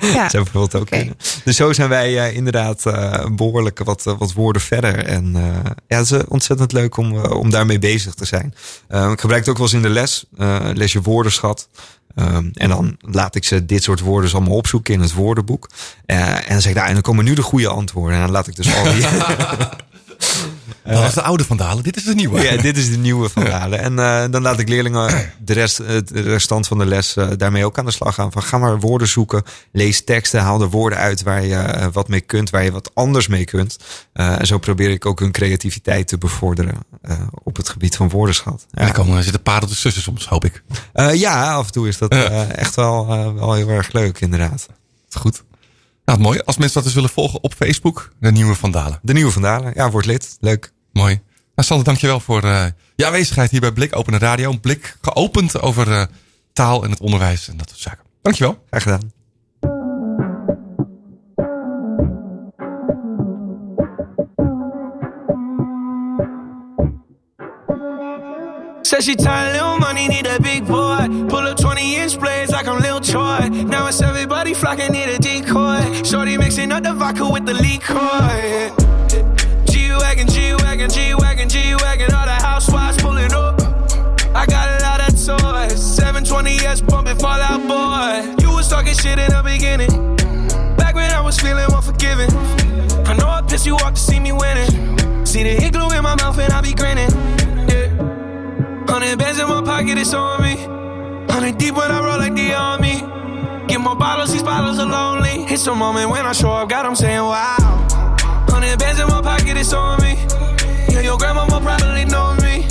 Ja. 0.14 0.28
Zou 0.28 0.42
bijvoorbeeld 0.42 0.74
ook 0.74 0.82
okay. 0.82 0.98
kunnen. 0.98 1.16
Dus 1.44 1.56
zo 1.56 1.72
zijn 1.72 1.88
wij 1.88 2.12
uh, 2.12 2.36
inderdaad 2.36 2.86
uh, 2.86 3.26
behoorlijk 3.32 3.78
wat, 3.84 4.06
uh, 4.06 4.18
wat 4.18 4.32
woorden 4.32 4.62
verder. 4.62 5.04
En 5.04 5.32
ja, 5.88 5.98
het 5.98 6.10
is 6.10 6.24
ontzettend 6.28 6.72
leuk 6.72 6.96
om, 6.96 7.18
om 7.24 7.50
daarmee 7.50 7.78
bezig 7.78 8.14
te 8.14 8.24
zijn. 8.24 8.54
ik 9.12 9.20
gebruik 9.20 9.40
het 9.40 9.48
ook 9.48 9.56
wel 9.58 9.66
eens 9.66 9.74
in 9.74 9.82
de 9.82 9.88
les. 9.88 10.24
les 10.74 10.92
je 10.92 11.02
woordenschat. 11.02 11.68
Um, 12.16 12.50
en 12.54 12.68
dan 12.68 12.96
laat 13.00 13.34
ik 13.34 13.44
ze 13.44 13.66
dit 13.66 13.82
soort 13.82 14.00
woorden 14.00 14.32
allemaal 14.32 14.56
opzoeken 14.56 14.94
in 14.94 15.00
het 15.00 15.12
woordenboek. 15.12 15.68
en 16.06 16.42
dan 16.48 16.60
zeg 16.60 16.70
ik, 16.70 16.76
nou, 16.76 16.88
en 16.88 16.92
dan 16.92 17.02
komen 17.02 17.24
nu 17.24 17.34
de 17.34 17.42
goede 17.42 17.68
antwoorden. 17.68 18.14
En 18.14 18.20
dan 18.20 18.30
laat 18.30 18.46
ik 18.46 18.56
dus 18.56 18.76
al 18.76 18.84
die... 18.84 19.04
Dat 20.90 21.02
was 21.02 21.14
de 21.14 21.22
oude 21.22 21.44
Vandalen, 21.44 21.82
dit 21.82 21.96
is 21.96 22.04
de 22.04 22.14
nieuwe. 22.14 22.40
Ja, 22.40 22.56
dit 22.56 22.76
is 22.76 22.90
de 22.90 22.98
nieuwe 22.98 23.28
Vandalen. 23.28 23.78
En 23.90 23.92
uh, 23.92 24.24
dan 24.30 24.42
laat 24.42 24.58
ik 24.58 24.68
leerlingen 24.68 25.32
de, 25.40 25.52
rest, 25.52 25.76
de 25.76 26.20
restant 26.20 26.66
van 26.66 26.78
de 26.78 26.86
les 26.86 27.16
uh, 27.16 27.28
daarmee 27.36 27.64
ook 27.64 27.78
aan 27.78 27.84
de 27.84 27.90
slag 27.90 28.14
gaan. 28.14 28.32
Van 28.32 28.42
ga 28.42 28.58
maar 28.58 28.80
woorden 28.80 29.08
zoeken, 29.08 29.42
lees 29.72 30.04
teksten, 30.04 30.40
haal 30.40 30.58
de 30.58 30.68
woorden 30.68 30.98
uit 30.98 31.22
waar 31.22 31.44
je 31.44 31.54
uh, 31.54 31.86
wat 31.92 32.08
mee 32.08 32.20
kunt, 32.20 32.50
waar 32.50 32.64
je 32.64 32.72
wat 32.72 32.90
anders 32.94 33.26
mee 33.26 33.44
kunt. 33.44 33.76
en 34.12 34.46
zo 34.46 34.58
probeer 34.58 34.90
ik 34.90 35.06
ook 35.06 35.20
hun 35.20 35.32
creativiteit 35.32 36.08
te 36.08 36.18
bevorderen 36.18 36.74
op 37.42 37.56
het 37.56 37.68
gebied 37.68 37.96
van 37.96 38.08
woordenschat. 38.08 38.66
Ja. 38.70 38.80
En 38.80 38.86
er 38.86 38.92
komen, 38.94 39.22
zitten 39.22 39.42
parels 39.42 39.80
tussen 39.80 40.02
soms, 40.02 40.26
hoop 40.26 40.44
ik. 40.44 40.62
ja, 41.12 41.52
af 41.52 41.66
en 41.66 41.72
toe 41.72 41.88
is 41.88 41.98
dat 41.98 42.14
echt 42.54 42.74
wel, 42.74 43.06
wel 43.34 43.52
heel 43.52 43.68
erg 43.68 43.92
leuk, 43.92 44.20
inderdaad. 44.20 44.66
Goed. 45.10 45.42
Nou, 46.04 46.22
mooi. 46.22 46.40
Als 46.44 46.56
mensen 46.56 46.76
dat 46.76 46.84
eens 46.84 46.94
willen 46.94 47.10
volgen 47.10 47.42
op 47.42 47.54
Facebook, 47.54 48.12
de 48.20 48.32
Nieuwe 48.32 48.54
Vandalen. 48.54 48.98
De 49.02 49.12
Nieuwe 49.12 49.30
Vandalen, 49.30 49.72
ja, 49.74 49.90
word 49.90 50.06
lid. 50.06 50.36
Leuk. 50.40 50.72
Mooi. 50.92 51.20
Nou, 51.54 51.68
Sander, 51.68 51.86
dankjewel 51.86 52.20
voor 52.20 52.44
uh, 52.44 52.64
je 52.96 53.06
aanwezigheid 53.06 53.50
hier 53.50 53.60
bij 53.60 53.72
Blik 53.72 53.96
Open 53.96 54.18
Radio. 54.18 54.50
Een 54.50 54.60
blik 54.60 54.96
geopend 55.00 55.60
over 55.60 55.88
uh, 55.88 56.02
taal 56.52 56.84
en 56.84 56.90
het 56.90 57.00
onderwijs 57.00 57.48
en 57.48 57.56
dat 57.56 57.68
soort 57.68 57.80
zaken. 57.80 58.04
Dankjewel. 58.22 58.64
Graag 58.70 58.82
gedaan. 58.82 59.18
Said 68.82 69.04
she 69.04 69.14
tired, 69.14 69.52
little 69.52 69.78
money, 69.78 70.08
need 70.08 70.26
a 70.26 70.40
big 70.40 70.66
boy. 70.66 71.06
Pull 71.28 71.46
up 71.46 71.56
20 71.56 71.94
inch 71.94 72.18
blades 72.18 72.50
like 72.50 72.66
I'm 72.66 72.80
Lil 72.80 73.00
Troy. 73.00 73.48
Now 73.48 73.86
it's 73.86 74.02
everybody 74.02 74.52
flocking, 74.52 74.90
need 74.90 75.08
a 75.08 75.18
decoy. 75.18 76.02
Shorty 76.02 76.36
mixing 76.36 76.72
up 76.72 76.82
the 76.82 76.92
vodka 76.92 77.28
with 77.28 77.46
the 77.46 77.54
liquor. 77.54 78.79
G-Wagon, 80.88 80.88
G-Wagon, 80.88 81.48
G-Wagon, 81.48 81.48
G-Wagon. 81.50 82.14
All 82.14 82.24
the 82.24 82.32
housewives 82.32 82.96
pulling 82.96 83.32
up. 83.34 83.60
I 84.34 84.46
got 84.46 84.80
a 84.80 84.82
lot 84.82 85.00
of 85.00 85.12
toys. 85.12 85.76
720S 85.76 86.86
bumping 86.88 87.18
Fallout 87.18 87.60
Boy. 87.68 88.42
You 88.42 88.50
was 88.54 88.68
talking 88.68 88.94
shit 88.94 89.18
in 89.18 89.30
the 89.30 89.42
beginning. 89.44 90.16
Back 90.76 90.94
when 90.94 91.10
I 91.10 91.20
was 91.20 91.38
feeling 91.38 91.66
unforgiving. 91.70 92.30
I 93.06 93.14
know 93.14 93.28
I 93.28 93.42
pissed 93.42 93.66
you 93.66 93.76
off 93.76 93.94
to 93.94 94.00
see 94.00 94.20
me 94.20 94.32
winning. 94.32 95.26
See 95.26 95.42
the 95.42 95.50
hit 95.50 95.74
glue 95.74 95.90
in 95.90 96.02
my 96.02 96.14
mouth 96.14 96.38
and 96.38 96.50
I 96.50 96.62
be 96.62 96.72
grinning. 96.72 97.10
Yeah, 97.68 98.86
Hundred 98.88 99.18
bands 99.18 99.38
in 99.38 99.48
my 99.48 99.60
pocket, 99.62 99.98
it's 99.98 100.14
on 100.14 100.40
me. 100.42 100.56
Hundred 101.30 101.58
deep 101.58 101.74
when 101.74 101.90
I 101.90 102.00
roll 102.02 102.18
like 102.18 102.34
the 102.34 102.54
army. 102.54 103.00
Get 103.68 103.80
more 103.80 103.96
bottles, 103.96 104.32
these 104.32 104.42
bottles 104.42 104.78
are 104.78 104.86
lonely. 104.86 105.44
It's 105.52 105.66
a 105.66 105.74
moment 105.74 106.08
when 106.08 106.24
I 106.24 106.32
show 106.32 106.52
up, 106.52 106.70
God, 106.70 106.86
I'm 106.86 106.96
saying 106.96 107.20
wow. 107.20 107.86
Hundred 108.48 108.78
bands 108.78 108.98
in 108.98 109.08
my 109.08 109.20
pocket, 109.20 109.58
it's 109.58 109.74
on 109.74 110.00
me. 110.00 110.16
Your 111.02 111.16
grandma 111.18 111.46
will 111.50 111.60
probably 111.60 112.04
know 112.04 112.34
me. 112.42 112.66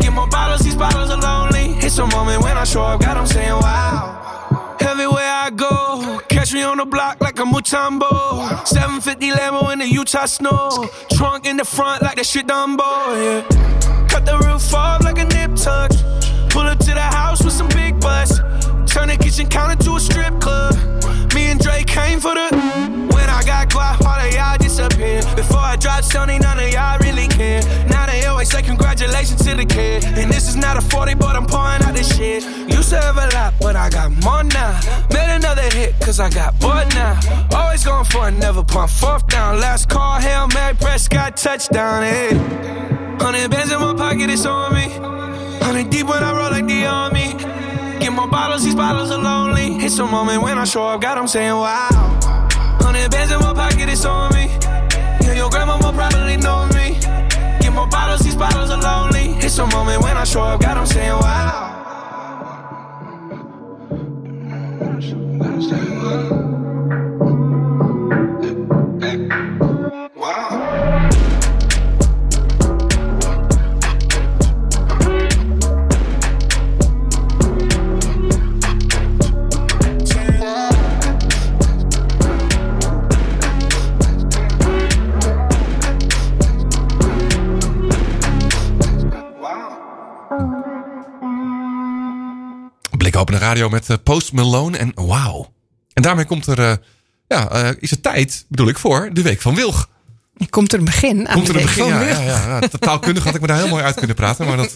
Get 0.00 0.12
more 0.12 0.28
bottles, 0.28 0.60
these 0.60 0.76
bottles 0.76 1.10
are 1.10 1.20
lonely. 1.20 1.74
It's 1.78 1.98
a 1.98 2.06
moment 2.06 2.42
when 2.42 2.56
I 2.56 2.64
show 2.64 2.82
up, 2.82 3.00
God, 3.00 3.16
I'm 3.16 3.26
saying 3.26 3.50
wow. 3.50 4.76
Everywhere 4.80 5.30
I 5.44 5.50
go, 5.50 6.20
catch 6.28 6.52
me 6.52 6.62
on 6.62 6.76
the 6.76 6.84
block 6.84 7.20
like 7.20 7.38
a 7.38 7.44
Mutombo. 7.44 8.66
750 8.66 9.30
Lambo 9.30 9.72
in 9.72 9.78
the 9.78 9.86
Utah 9.86 10.26
snow. 10.26 10.88
Trunk 11.12 11.46
in 11.46 11.56
the 11.56 11.64
front 11.64 12.02
like 12.02 12.16
that 12.16 12.26
shit 12.26 12.46
Dumbo, 12.46 12.82
yeah. 13.16 14.06
Cut 14.08 14.26
the 14.26 14.38
roof 14.38 14.74
off 14.74 15.02
like 15.02 15.18
a 15.18 15.24
nip 15.24 15.56
tuck. 15.56 15.90
Pull 16.50 16.62
up 16.62 16.78
to 16.78 16.92
the 16.92 17.00
house 17.00 17.42
with 17.42 17.54
some 17.54 17.68
big 17.68 17.98
butts. 18.00 18.38
Turn 18.92 19.08
the 19.08 19.16
kitchen 19.18 19.48
counter 19.48 19.82
to 19.84 19.96
a 19.96 20.00
strip 20.00 20.38
club. 20.40 20.61
To 29.52 29.66
the 29.66 29.66
kid. 29.66 30.04
And 30.18 30.30
this 30.30 30.48
is 30.48 30.56
not 30.56 30.76
a 30.76 30.80
40, 30.80 31.14
but 31.14 31.36
I'm 31.36 31.46
pouring 31.46 31.82
out 31.82 31.94
this 31.94 32.16
shit. 32.16 32.44
Used 32.68 32.90
to 32.90 33.00
have 33.00 33.16
a 33.16 33.28
lot, 33.34 33.54
but 33.60 33.76
I 33.76 33.90
got 33.90 34.10
more 34.24 34.44
now. 34.44 34.80
Made 35.10 35.36
another 35.36 35.62
hit, 35.62 35.98
cause 36.00 36.20
I 36.20 36.30
got 36.30 36.58
bored 36.60 36.88
now. 36.94 37.18
Always 37.54 37.84
going 37.84 38.04
for 38.04 38.28
it, 38.28 38.32
never 38.32 38.62
pump 38.62 38.90
fourth 38.90 39.26
down. 39.28 39.60
Last 39.60 39.88
call, 39.88 40.20
Hail 40.20 40.48
Mary, 40.48 40.74
Prescott, 40.74 41.36
touchdown, 41.36 42.02
hey. 42.02 42.34
Hundred 43.20 43.50
bands 43.50 43.72
in 43.72 43.80
my 43.80 43.94
pocket, 43.94 44.30
it's 44.30 44.46
on 44.46 44.74
me. 44.74 44.88
Hundred 45.64 45.90
deep 45.90 46.06
when 46.06 46.22
I 46.22 46.32
roll 46.32 46.50
like 46.50 46.66
the 46.66 46.86
army. 46.86 47.34
Get 48.00 48.12
more 48.12 48.28
bottles, 48.28 48.64
these 48.64 48.74
bottles 48.74 49.10
are 49.10 49.22
lonely. 49.22 49.76
It's 49.84 49.98
a 49.98 50.06
moment 50.06 50.42
when 50.42 50.58
I 50.58 50.64
show 50.64 50.84
up, 50.86 51.00
God, 51.00 51.18
I'm 51.18 51.28
saying 51.28 51.52
wow. 51.52 52.18
Hundred 52.80 53.10
bands 53.10 53.32
in 53.32 53.38
my 53.40 53.54
pocket, 53.54 53.88
it's 53.88 54.04
on 54.04 54.32
me. 54.34 54.46
Yeah, 55.22 55.34
your 55.34 55.50
grandma 55.50 55.78
will 55.78 55.92
probably 55.92 56.36
know 56.36 56.66
me. 56.74 56.98
Get 57.60 57.72
more 57.72 57.86
bottles, 57.88 58.20
these 58.20 58.36
bottles 58.36 58.70
are 58.70 58.80
lonely. 58.80 59.11
It's 59.52 59.58
a 59.58 59.66
moment 59.66 60.02
when 60.02 60.16
I 60.16 60.24
show 60.24 60.40
up, 60.40 60.62
God, 60.62 60.78
I'm 60.78 60.86
saying 60.86 61.10
wow. 61.10 61.68
Wow. 64.80 66.61
Blik 93.02 93.16
open 93.16 93.34
de 93.34 93.40
radio 93.40 93.68
met 93.68 93.90
eh, 93.90 93.96
Post 94.02 94.32
Malone 94.32 94.76
en 94.78 94.92
Wow. 94.94 95.46
En 95.92 96.02
daarmee 96.02 96.24
komt 96.24 96.46
er, 96.46 96.58
eh, 96.58 96.72
ja, 97.28 97.50
eh, 97.50 97.70
is 97.78 97.90
het 97.90 98.02
tijd, 98.02 98.44
bedoel 98.48 98.68
ik, 98.68 98.78
voor 98.78 99.10
de 99.12 99.22
Week 99.22 99.40
van 99.40 99.54
Wilg. 99.54 99.88
Komt 100.50 100.72
er 100.72 100.78
een 100.78 100.84
begin 100.84 101.28
aan 101.28 101.34
Komt 101.34 101.48
er 101.48 101.56
een 101.56 101.62
begin? 101.62 101.86
Ja, 101.86 102.00
ja, 102.00 102.20
ja, 102.20 102.58
ja. 102.60 102.68
Taalkundig 102.78 103.24
had 103.24 103.34
ik 103.34 103.40
me 103.40 103.46
daar 103.46 103.56
heel 103.56 103.68
mooi 103.68 103.84
uit 103.84 103.94
kunnen 103.94 104.16
praten, 104.16 104.46
maar 104.46 104.56
dat, 104.56 104.74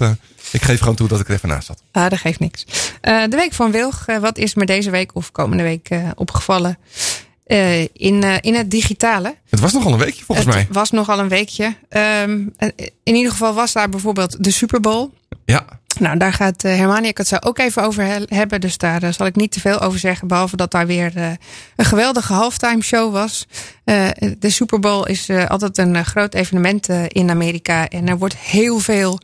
ik 0.52 0.62
geef 0.62 0.78
gewoon 0.78 0.94
toe 0.94 1.08
dat 1.08 1.20
ik 1.20 1.28
er 1.28 1.34
even 1.34 1.48
naast 1.48 1.66
zat. 1.66 1.82
Ah, 1.92 2.10
dat 2.10 2.18
geeft 2.18 2.40
niks. 2.40 2.64
De 3.00 3.36
week 3.36 3.52
van 3.52 3.70
Wilg. 3.70 4.04
wat 4.20 4.38
is 4.38 4.54
me 4.54 4.66
deze 4.66 4.90
week 4.90 5.14
of 5.14 5.32
komende 5.32 5.62
week 5.62 5.88
opgevallen? 6.14 6.78
In, 7.92 8.22
in 8.40 8.54
het 8.54 8.70
digitale. 8.70 9.36
Het 9.48 9.60
was 9.60 9.72
nogal 9.72 9.92
een 9.92 9.98
weekje 9.98 10.24
volgens 10.24 10.46
het 10.46 10.56
mij. 10.56 10.66
was 10.70 10.90
nogal 10.90 11.18
een 11.18 11.28
weekje. 11.28 11.76
Ehm, 11.88 12.40
eh, 12.56 12.68
in 13.02 13.14
ieder 13.14 13.30
geval 13.30 13.54
was 13.54 13.72
daar 13.72 13.88
bijvoorbeeld 13.88 14.44
de 14.44 14.50
Super 14.50 14.80
Bowl. 14.80 15.08
Ja, 15.44 15.80
Nou, 16.00 16.18
daar 16.18 16.32
gaat 16.32 16.64
uh, 16.64 16.76
Hermaniak 16.76 17.18
het 17.18 17.28
zo 17.28 17.36
ook 17.40 17.58
even 17.58 17.82
over 17.82 18.04
he- 18.04 18.22
hebben. 18.36 18.60
Dus 18.60 18.78
daar 18.78 19.02
eh, 19.02 19.12
zal 19.12 19.26
ik 19.26 19.36
niet 19.36 19.52
te 19.52 19.60
veel 19.60 19.80
over 19.80 19.98
zeggen. 19.98 20.28
Behalve 20.28 20.56
dat 20.56 20.70
daar 20.70 20.86
weer 20.86 21.12
eh, 21.16 21.30
een 21.76 21.84
geweldige 21.84 22.32
halftime 22.32 22.82
show 22.82 23.12
was. 23.12 23.46
Eh, 23.84 24.08
de 24.38 24.50
Super 24.50 24.78
Bowl 24.80 25.04
is 25.06 25.28
eh, 25.28 25.46
altijd 25.46 25.78
een 25.78 25.96
eh, 25.96 26.02
groot 26.04 26.34
evenement 26.34 26.88
eh, 26.88 27.02
in 27.08 27.30
Amerika. 27.30 27.88
En 27.88 28.08
er 28.08 28.18
wordt 28.18 28.36
heel 28.36 28.78
veel 28.78 29.20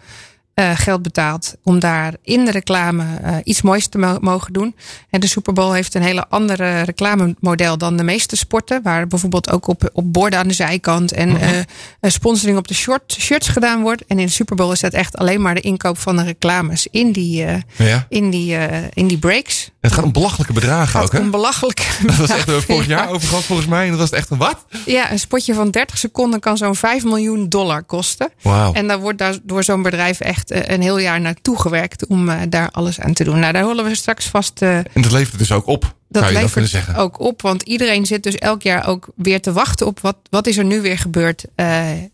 eh, 0.54 0.70
geld 0.74 1.02
betaald 1.02 1.54
om 1.62 1.78
daar 1.78 2.14
in 2.22 2.44
de 2.44 2.50
reclame 2.50 3.04
eh, 3.22 3.36
iets 3.44 3.62
moois 3.62 3.86
te 3.86 3.98
mo- 3.98 4.18
mogen 4.20 4.52
doen. 4.52 4.74
En 5.10 5.20
de 5.20 5.26
Super 5.26 5.52
Bowl 5.52 5.72
heeft 5.72 5.94
een 5.94 6.02
hele 6.02 6.26
andere 6.28 6.80
reclamemodel 6.82 7.78
dan 7.78 7.96
de 7.96 8.02
meeste 8.02 8.36
sporten. 8.36 8.82
Waar 8.82 9.06
bijvoorbeeld 9.06 9.50
ook 9.50 9.66
op, 9.66 9.90
op 9.92 10.12
borden 10.12 10.38
aan 10.38 10.48
de 10.48 10.54
zijkant 10.54 11.12
en 11.12 11.36
eh, 11.40 11.58
eh, 11.58 11.64
sponsoring 12.00 12.58
op 12.58 12.68
de 12.68 12.74
short, 12.74 13.16
shirts 13.20 13.48
gedaan 13.48 13.82
wordt. 13.82 14.04
En 14.06 14.18
in 14.18 14.26
de 14.26 14.32
Super 14.32 14.56
Bowl 14.56 14.72
is 14.72 14.80
dat 14.80 14.92
echt 14.92 15.16
alleen 15.16 15.42
maar 15.42 15.54
de 15.54 15.60
inkoop 15.60 15.98
van 15.98 16.16
de 16.16 16.22
reclames 16.22 16.86
in 16.90 17.12
die, 17.12 17.44
ja. 17.76 18.06
in 18.08 18.30
die, 18.30 18.56
in 18.92 19.06
die 19.06 19.18
breaks. 19.18 19.70
Het 19.80 19.92
gaat 19.92 20.04
om 20.04 20.12
belachelijke 20.12 20.52
bedragen 20.52 20.88
Gaat 20.88 21.04
ook, 21.04 21.12
hè? 21.12 21.18
om 21.18 21.30
belachelijk. 21.30 21.88
Dat 22.06 22.16
was 22.16 22.30
echt 22.30 22.50
vorig 22.50 22.86
jaar 22.86 23.08
gehad 23.20 23.44
volgens 23.44 23.68
mij. 23.68 23.84
En 23.84 23.90
dat 23.90 23.98
was 23.98 24.10
echt 24.10 24.30
een 24.30 24.38
wat? 24.38 24.64
Ja, 24.86 25.10
een 25.12 25.18
spotje 25.18 25.54
van 25.54 25.70
30 25.70 25.98
seconden 25.98 26.40
kan 26.40 26.56
zo'n 26.56 26.74
5 26.76 27.04
miljoen 27.04 27.48
dollar 27.48 27.82
kosten. 27.82 28.30
Wauw. 28.42 28.72
En 28.72 28.88
daar 28.88 29.00
wordt 29.00 29.18
daar 29.18 29.36
door 29.42 29.64
zo'n 29.64 29.82
bedrijf 29.82 30.20
echt 30.20 30.41
eh, 30.50 30.74
een 30.74 30.82
heel 30.82 30.98
jaar 30.98 31.20
naartoe 31.20 31.60
gewerkt 31.60 32.06
om 32.06 32.28
eh, 32.28 32.40
daar 32.48 32.68
alles 32.70 33.00
aan 33.00 33.12
te 33.12 33.24
doen. 33.24 33.38
Nou, 33.38 33.52
daar 33.52 33.62
horen 33.62 33.84
we 33.84 33.94
straks 33.94 34.26
vast. 34.26 34.62
eh, 34.62 34.76
En 34.76 34.84
dat 35.02 35.12
levert 35.12 35.38
dus 35.38 35.52
ook 35.52 35.66
op, 35.66 35.94
dat 36.08 36.22
zou 36.22 36.34
je 36.34 36.40
levert 36.42 36.68
zeggen. 36.68 36.94
ook 36.94 37.20
op, 37.20 37.42
want 37.42 37.62
iedereen 37.62 38.06
zit 38.06 38.22
dus 38.22 38.36
elk 38.36 38.62
jaar 38.62 38.86
ook 38.86 39.08
weer 39.16 39.40
te 39.40 39.52
wachten 39.52 39.86
op 39.86 40.00
wat, 40.00 40.16
wat 40.30 40.46
is 40.46 40.56
er 40.56 40.64
nu 40.64 40.80
weer 40.80 40.98
gebeurd 40.98 41.44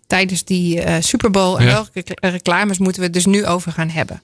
tijdens 0.06 0.44
die 0.44 0.80
Super 1.00 1.30
Bowl. 1.30 1.56
En 1.58 1.64
Ja. 1.64 1.72
welke 1.72 1.90
recla- 1.94 2.28
reclames 2.28 2.78
moeten 2.78 2.98
we 3.00 3.04
het 3.06 3.14
dus 3.14 3.26
nu 3.26 3.46
over 3.46 3.72
gaan 3.72 3.88
hebben. 3.88 4.22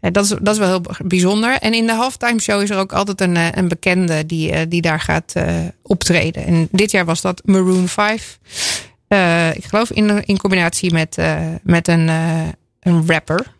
En 0.00 0.12
dat, 0.12 0.24
is, 0.24 0.30
dat 0.40 0.54
is 0.54 0.58
wel 0.58 0.68
heel 0.68 0.82
bijzonder. 1.04 1.52
En 1.58 1.74
in 1.74 1.86
de 1.86 1.92
halftime 1.94 2.40
show 2.40 2.62
is 2.62 2.70
er 2.70 2.78
ook 2.78 2.92
altijd 2.92 3.20
een, 3.20 3.58
een 3.58 3.68
bekende 3.68 4.26
die, 4.26 4.68
die 4.68 4.82
daar 4.82 5.00
gaat 5.00 5.32
optreden. 5.82 6.46
En 6.46 6.68
dit 6.72 6.90
jaar 6.90 7.04
was 7.04 7.20
dat 7.20 7.42
Maroon 7.44 7.88
5. 7.88 8.38
Eh, 9.08 9.54
ik 9.54 9.64
geloof 9.64 9.90
in, 9.90 10.24
in 10.24 10.38
combinatie 10.38 10.92
met, 10.92 11.16
met 11.62 11.88
een, 11.88 12.10
een 12.80 13.06
rapper. 13.06 13.52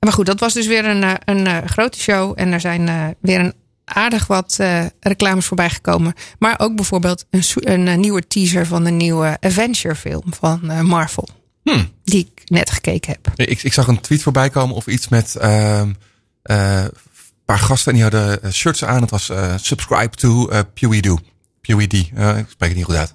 Maar 0.00 0.12
goed, 0.12 0.26
dat 0.26 0.40
was 0.40 0.52
dus 0.52 0.66
weer 0.66 0.84
een, 0.84 1.02
eh, 1.02 1.14
een 1.24 1.46
eh, 1.46 1.56
grote 1.66 1.98
show. 1.98 2.32
En 2.36 2.52
er 2.52 2.60
zijn 2.60 2.88
eh, 2.88 3.06
weer 3.20 3.40
een 3.40 3.54
aardig 3.84 4.26
wat 4.26 4.58
reclames 5.00 5.46
voorbij 5.46 5.70
gekomen. 5.70 6.14
Maar 6.38 6.54
ook 6.58 6.74
bijvoorbeeld 6.76 7.24
een, 7.30 7.42
een, 7.88 8.00
nieuwe 8.00 8.26
teaser 8.26 8.66
van 8.66 8.84
de 8.84 8.90
nieuwe 8.90 9.36
Avenger 9.40 9.94
film 9.94 10.22
van 10.34 10.86
Marvel. 10.86 11.28
Hmm. 11.62 11.90
Die 12.04 12.30
ik 12.34 12.50
net 12.50 12.70
gekeken 12.70 13.12
heb. 13.12 13.48
Ik, 13.48 13.62
ik 13.62 13.72
zag 13.72 13.86
een 13.86 14.00
tweet 14.00 14.22
voorbij 14.22 14.50
komen 14.50 14.76
of 14.76 14.86
iets 14.86 15.08
met 15.08 15.36
een 15.38 15.96
paar 17.44 17.58
gasten. 17.58 17.92
En 17.92 17.98
die 17.98 18.02
hadden 18.02 18.52
shirts 18.52 18.84
aan. 18.84 19.00
Het 19.00 19.10
was 19.10 19.30
subscribe 19.56 20.16
to 20.16 20.50
uh. 20.50 20.58
Eh, 22.14 22.38
ik 22.38 22.46
spreek 22.48 22.68
het 22.68 22.76
niet 22.76 22.84
goed 22.84 22.94
uit. 22.94 23.14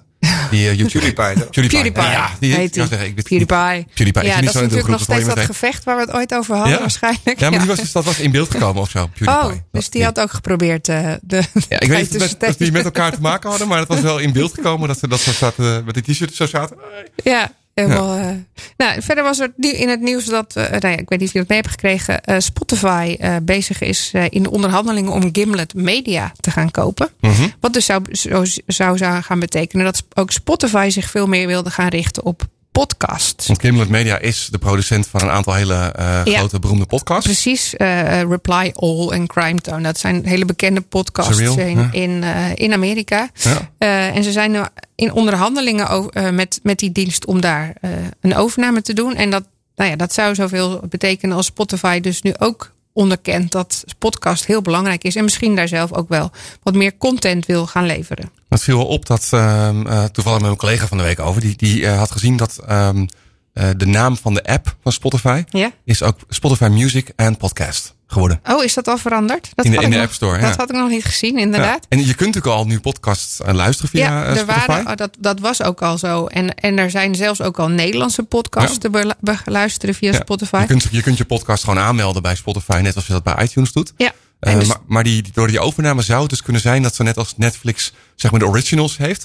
Die 0.50 0.68
eh, 0.68 0.78
YouTube. 0.78 1.12
PewDiePie? 1.12 1.44
PewDiePie 1.50 2.02
Ja, 2.02 2.30
die, 2.40 2.54
heet 2.54 2.74
die. 2.74 2.86
zeggen, 2.86 3.08
ik 3.08 3.14
weet 3.14 3.46
PewDiePie. 3.94 4.24
Ja, 4.24 4.40
dat 4.40 4.54
is 4.54 4.60
natuurlijk 4.60 4.88
nog 4.88 5.00
steeds 5.00 5.24
dat 5.26 5.38
gevecht 5.38 5.84
waar 5.84 5.96
we 5.96 6.02
het 6.02 6.12
ooit 6.12 6.34
over 6.34 6.54
hadden 6.54 6.72
Ja. 6.74 6.80
waarschijnlijk. 6.80 7.40
Ja, 7.40 7.50
maar 7.50 7.58
die 7.58 7.68
was, 7.68 7.78
dus- 7.78 7.92
dat 7.92 8.04
was 8.04 8.18
in 8.18 8.30
beeld 8.30 8.50
gekomen 8.50 8.82
of 8.82 8.90
zo. 8.90 9.06
PewDiePie. 9.06 9.48
Oh, 9.48 9.52
dus 9.72 9.90
die 9.90 10.04
had 10.04 10.20
ook 10.20 10.30
geprobeerd 10.32 10.88
eh, 10.88 11.12
de 11.22 11.42
Ja, 11.68 11.80
ik 11.80 11.88
weet 11.88 12.12
niet 12.12 12.22
of 12.22 12.56
die 12.56 12.72
met 12.72 12.84
elkaar 12.84 13.12
te 13.12 13.20
maken 13.20 13.48
hadden, 13.50 13.68
maar 13.68 13.78
het 13.78 13.88
was 13.88 14.00
wel 14.00 14.18
in 14.18 14.32
beeld 14.32 14.54
gekomen 14.54 14.88
dat 14.88 14.98
ze 14.98 15.08
dat 15.08 15.20
zo 15.20 15.32
zaten, 15.32 15.84
met 15.84 15.94
die 15.94 16.02
t-shirt 16.14 16.34
zo 16.34 16.46
zaten. 16.46 16.76
Ja, 17.24 17.52
helemaal. 17.74 18.18
eh. 18.18 18.30
nou, 18.76 19.02
verder 19.02 19.24
was 19.24 19.38
er 19.38 19.52
in 19.56 19.88
het 19.88 20.00
nieuws 20.00 20.24
dat, 20.24 20.56
eh, 20.56 20.70
nou 20.70 20.88
ja, 20.94 20.98
ik 20.98 21.08
weet 21.08 21.18
niet 21.18 21.28
of 21.28 21.32
je 21.32 21.38
dat 21.38 21.48
mee 21.48 21.58
hebt 21.58 21.70
gekregen, 21.70 22.22
eh, 22.24 22.38
Spotify 22.38 23.16
bezig 23.42 23.80
is 23.80 24.12
in 24.28 24.42
de 24.42 24.50
onderhandelingen 24.50 25.12
om 25.12 25.28
Gimlet 25.32 25.74
Media 25.74 26.32
te 26.40 26.50
gaan 26.50 26.70
kopen. 26.70 27.08
Mhm. 27.20 27.48
Wat 27.60 27.72
dus 27.72 27.84
zou, 27.84 28.02
zo, 28.10 28.44
zou, 28.66 28.98
zou 28.98 29.22
gaan 29.22 29.40
betekenen 29.40 29.84
dat 29.84 30.04
ook 30.14 30.30
Spotify 30.30 30.88
zich 30.90 31.10
veel 31.10 31.26
meer 31.26 31.46
wilde 31.46 31.70
gaan 31.70 31.88
richten 31.88 32.24
op 32.24 32.48
podcasts. 32.86 33.46
Want 33.46 33.60
Gimlet 33.60 33.88
Media 33.88 34.18
is 34.18 34.48
de 34.50 34.58
producent 34.58 35.06
van 35.06 35.20
een 35.22 35.30
aantal 35.30 35.54
hele 35.54 35.74
eh, 35.74 36.20
Ja. 36.24 36.38
grote 36.38 36.58
beroemde 36.58 36.86
podcasts. 36.86 37.24
Precies, 37.24 37.76
eh, 37.76 38.22
Reply 38.22 38.72
All 38.74 39.08
en 39.08 39.26
Crime 39.26 39.60
Tone. 39.60 39.82
Dat 39.82 39.98
zijn 39.98 40.26
hele 40.26 40.44
bekende 40.44 40.80
podcasts 40.80 41.36
Surreal, 41.36 41.58
in, 41.58 41.78
ja. 41.78 41.88
in, 41.92 42.22
eh, 42.22 42.54
in 42.54 42.72
Amerika. 42.72 43.30
Ja. 43.34 43.70
Eh, 43.78 44.16
en 44.16 44.24
ze 44.24 44.32
zijn 44.32 44.50
nu 44.50 44.60
in 44.94 45.12
onderhandelingen 45.12 45.88
over, 45.88 46.10
eh, 46.12 46.30
met, 46.30 46.60
met 46.62 46.78
die 46.78 46.92
dienst 46.92 47.26
om 47.26 47.40
daar 47.40 47.74
eh, 47.80 47.90
een 48.20 48.36
overname 48.36 48.82
te 48.82 48.92
doen. 48.92 49.14
En 49.14 49.30
dat, 49.30 49.44
nou 49.76 49.90
ja, 49.90 49.96
dat 49.96 50.12
zou 50.12 50.34
zoveel 50.34 50.80
betekenen 50.88 51.36
als 51.36 51.46
Spotify 51.46 52.00
dus 52.00 52.22
nu 52.22 52.32
ook 52.38 52.72
onderkent 52.92 53.52
dat 53.52 53.84
podcast 53.98 54.46
heel 54.46 54.62
belangrijk 54.62 55.04
is. 55.04 55.16
En 55.16 55.24
misschien 55.24 55.54
daar 55.56 55.68
zelf 55.68 55.92
ook 55.92 56.08
wel 56.08 56.30
wat 56.62 56.74
meer 56.74 56.96
content 56.96 57.46
wil 57.46 57.66
gaan 57.66 57.86
leveren. 57.86 58.30
Het 58.48 58.62
viel 58.62 58.76
wel 58.76 58.86
op 58.86 59.06
dat 59.06 59.28
eh, 59.30 60.04
toevallig 60.04 60.38
met 60.38 60.48
mijn 60.48 60.56
collega 60.56 60.86
van 60.86 60.98
de 60.98 61.02
week 61.02 61.20
over. 61.20 61.40
Die, 61.40 61.56
die 61.56 61.86
eh, 61.86 61.98
had 61.98 62.10
gezien 62.10 62.36
dat 62.36 62.58
ehm, 62.66 63.06
eh, 63.52 63.68
de 63.76 63.86
naam 63.86 64.16
van 64.16 64.34
de 64.34 64.44
app 64.44 64.76
van 64.82 64.92
Spotify 64.92 65.44
Ja? 65.48 65.72
is 65.84 66.02
ook 66.02 66.16
Spotify 66.28 66.68
Music 66.68 67.12
en 67.16 67.36
Podcast 67.36 67.94
geworden. 68.12 68.40
Oh, 68.48 68.64
is 68.64 68.74
dat 68.74 68.88
al 68.88 68.98
veranderd? 68.98 69.48
Dat 69.54 69.64
In 69.64 69.70
de- 69.70 69.76
had 69.76 69.86
in 69.86 69.90
ik 69.90 69.94
de 69.96 70.00
nog- 70.00 70.06
App 70.06 70.14
Store, 70.16 70.40
Dat 70.40 70.50
ja. 70.50 70.56
had 70.56 70.70
ik 70.70 70.76
nog 70.76 70.88
niet 70.88 71.04
gezien, 71.04 71.38
inderdaad. 71.38 71.86
Ja. 71.88 71.96
En 71.96 71.98
je 71.98 72.14
kunt 72.14 72.34
natuurlijk 72.34 72.46
al 72.56 72.66
nu 72.66 72.80
podcasts 72.80 73.40
eh, 73.40 73.54
luisteren 73.54 73.90
via 73.90 74.04
Ja, 74.08 74.22
eh, 74.24 74.30
er 74.30 74.36
Spotify. 74.36 74.66
waren, 74.66 74.86
oh, 74.86 74.96
dat, 74.96 75.16
dat 75.18 75.40
was 75.40 75.62
ook 75.62 75.82
al 75.82 75.98
zo. 75.98 76.26
En, 76.26 76.54
en 76.54 76.78
er 76.78 76.90
zijn 76.90 77.14
zelfs 77.14 77.40
ook 77.42 77.58
al 77.58 77.68
Nederlandse 77.68 78.22
podcasts 78.22 78.78
te 78.78 78.90
belu- 78.90 79.12
beluisteren 79.44 79.94
via 79.94 80.12
Spotify. 80.12 80.60
Je 80.60 80.66
kunt, 80.66 80.86
je 80.90 81.02
kunt 81.02 81.16
je 81.18 81.24
podcast 81.24 81.64
gewoon 81.64 81.78
aanmelden 81.82 82.22
bij 82.22 82.34
Spotify, 82.34 82.80
net 82.82 82.96
als 82.96 83.06
je 83.06 83.12
dat 83.12 83.22
bij 83.22 83.36
iTunes 83.42 83.72
doet. 83.72 83.92
Ja. 83.96 84.12
Eh, 84.40 84.54
dus- 84.58 84.68
maar 84.68 84.76
maar 84.86 85.04
die, 85.04 85.24
door 85.32 85.46
die 85.46 85.60
overname 85.60 86.02
zou 86.02 86.20
het 86.20 86.30
dus 86.30 86.42
kunnen 86.42 86.62
zijn 86.62 86.82
dat 86.82 86.94
ze 86.94 87.02
net 87.02 87.16
als 87.16 87.34
Netflix 87.36 87.92
zeg 88.16 88.30
maar 88.30 88.40
de 88.40 88.46
originals 88.46 88.96
heeft, 88.96 89.24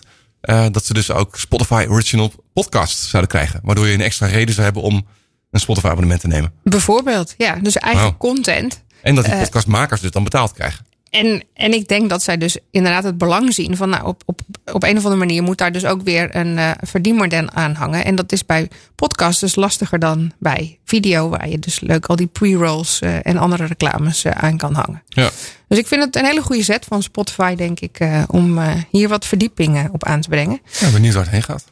dat 0.71 0.85
ze 0.85 0.93
dus 0.93 1.11
ook 1.11 1.37
Spotify 1.37 1.85
original 1.89 2.31
podcasts 2.53 3.09
zouden 3.09 3.31
krijgen. 3.31 3.59
Waardoor 3.63 3.87
je 3.87 3.93
een 3.93 4.01
extra 4.01 4.27
reden 4.27 4.53
zou 4.53 4.65
hebben 4.65 4.83
om 4.83 5.05
een 5.55 5.61
Spotify 5.61 5.87
abonnement 5.87 6.21
te 6.21 6.27
nemen. 6.27 6.51
Bijvoorbeeld, 6.63 7.33
ja. 7.37 7.55
Dus 7.61 7.77
eigen 7.77 8.17
content. 8.17 8.83
En 9.01 9.15
dat 9.15 9.23
die 9.23 9.33
Eh, 9.33 9.39
podcastmakers 9.39 10.01
dus 10.01 10.11
dan 10.11 10.23
betaald 10.23 10.53
krijgen. 10.53 10.85
En, 11.09 11.43
en 11.53 11.73
ik 11.73 11.87
denk 11.87 12.09
dat 12.09 12.23
zij 12.23 12.37
dus 12.37 12.57
inderdaad 12.71 13.03
het 13.03 13.17
belang 13.17 13.53
zien 13.53 13.77
van 13.77 13.89
nou, 13.89 14.05
op, 14.05 14.21
op, 14.25 14.39
op 14.73 14.83
een 14.83 14.97
of 14.97 15.03
andere 15.03 15.15
manier 15.15 15.43
moet 15.43 15.57
daar 15.57 15.71
dus 15.71 15.85
ook 15.85 16.01
weer 16.01 16.35
een 16.35 16.57
eh 16.57 16.71
verdienmodel 16.81 17.49
aan 17.49 17.73
hangen. 17.73 18.05
En 18.05 18.15
dat 18.15 18.31
is 18.31 18.45
bij 18.45 18.69
podcasts 18.95 19.39
dus 19.41 19.55
lastiger 19.55 19.99
dan 19.99 20.31
bij 20.39 20.79
video, 20.85 21.29
waar 21.29 21.49
je 21.49 21.59
dus 21.59 21.79
leuk 21.79 22.05
al 22.05 22.15
die 22.15 22.27
pre-rolls 22.27 22.99
eh, 22.99 23.15
en 23.25 23.37
andere 23.37 23.65
reclames 23.65 24.25
aan 24.25 24.57
kan 24.57 24.73
hangen. 24.73 25.03
Ja. 25.07 25.29
Dus 25.67 25.77
ik 25.77 25.87
vind 25.87 26.03
het 26.03 26.15
een 26.15 26.25
hele 26.25 26.41
goede 26.41 26.63
zet 26.63 26.85
van 26.85 27.03
Spotify, 27.03 27.55
denk 27.55 27.79
ik, 27.79 27.99
om 28.27 28.59
hier 28.89 29.07
wat 29.09 29.25
verdiepingen 29.25 29.89
op 29.91 30.03
aan 30.03 30.21
te 30.21 30.29
brengen. 30.29 30.59
ja, 30.79 30.89
benieuwd 30.91 31.13
waar 31.13 31.23
het 31.23 31.31
heen 31.31 31.43
gaat. 31.43 31.65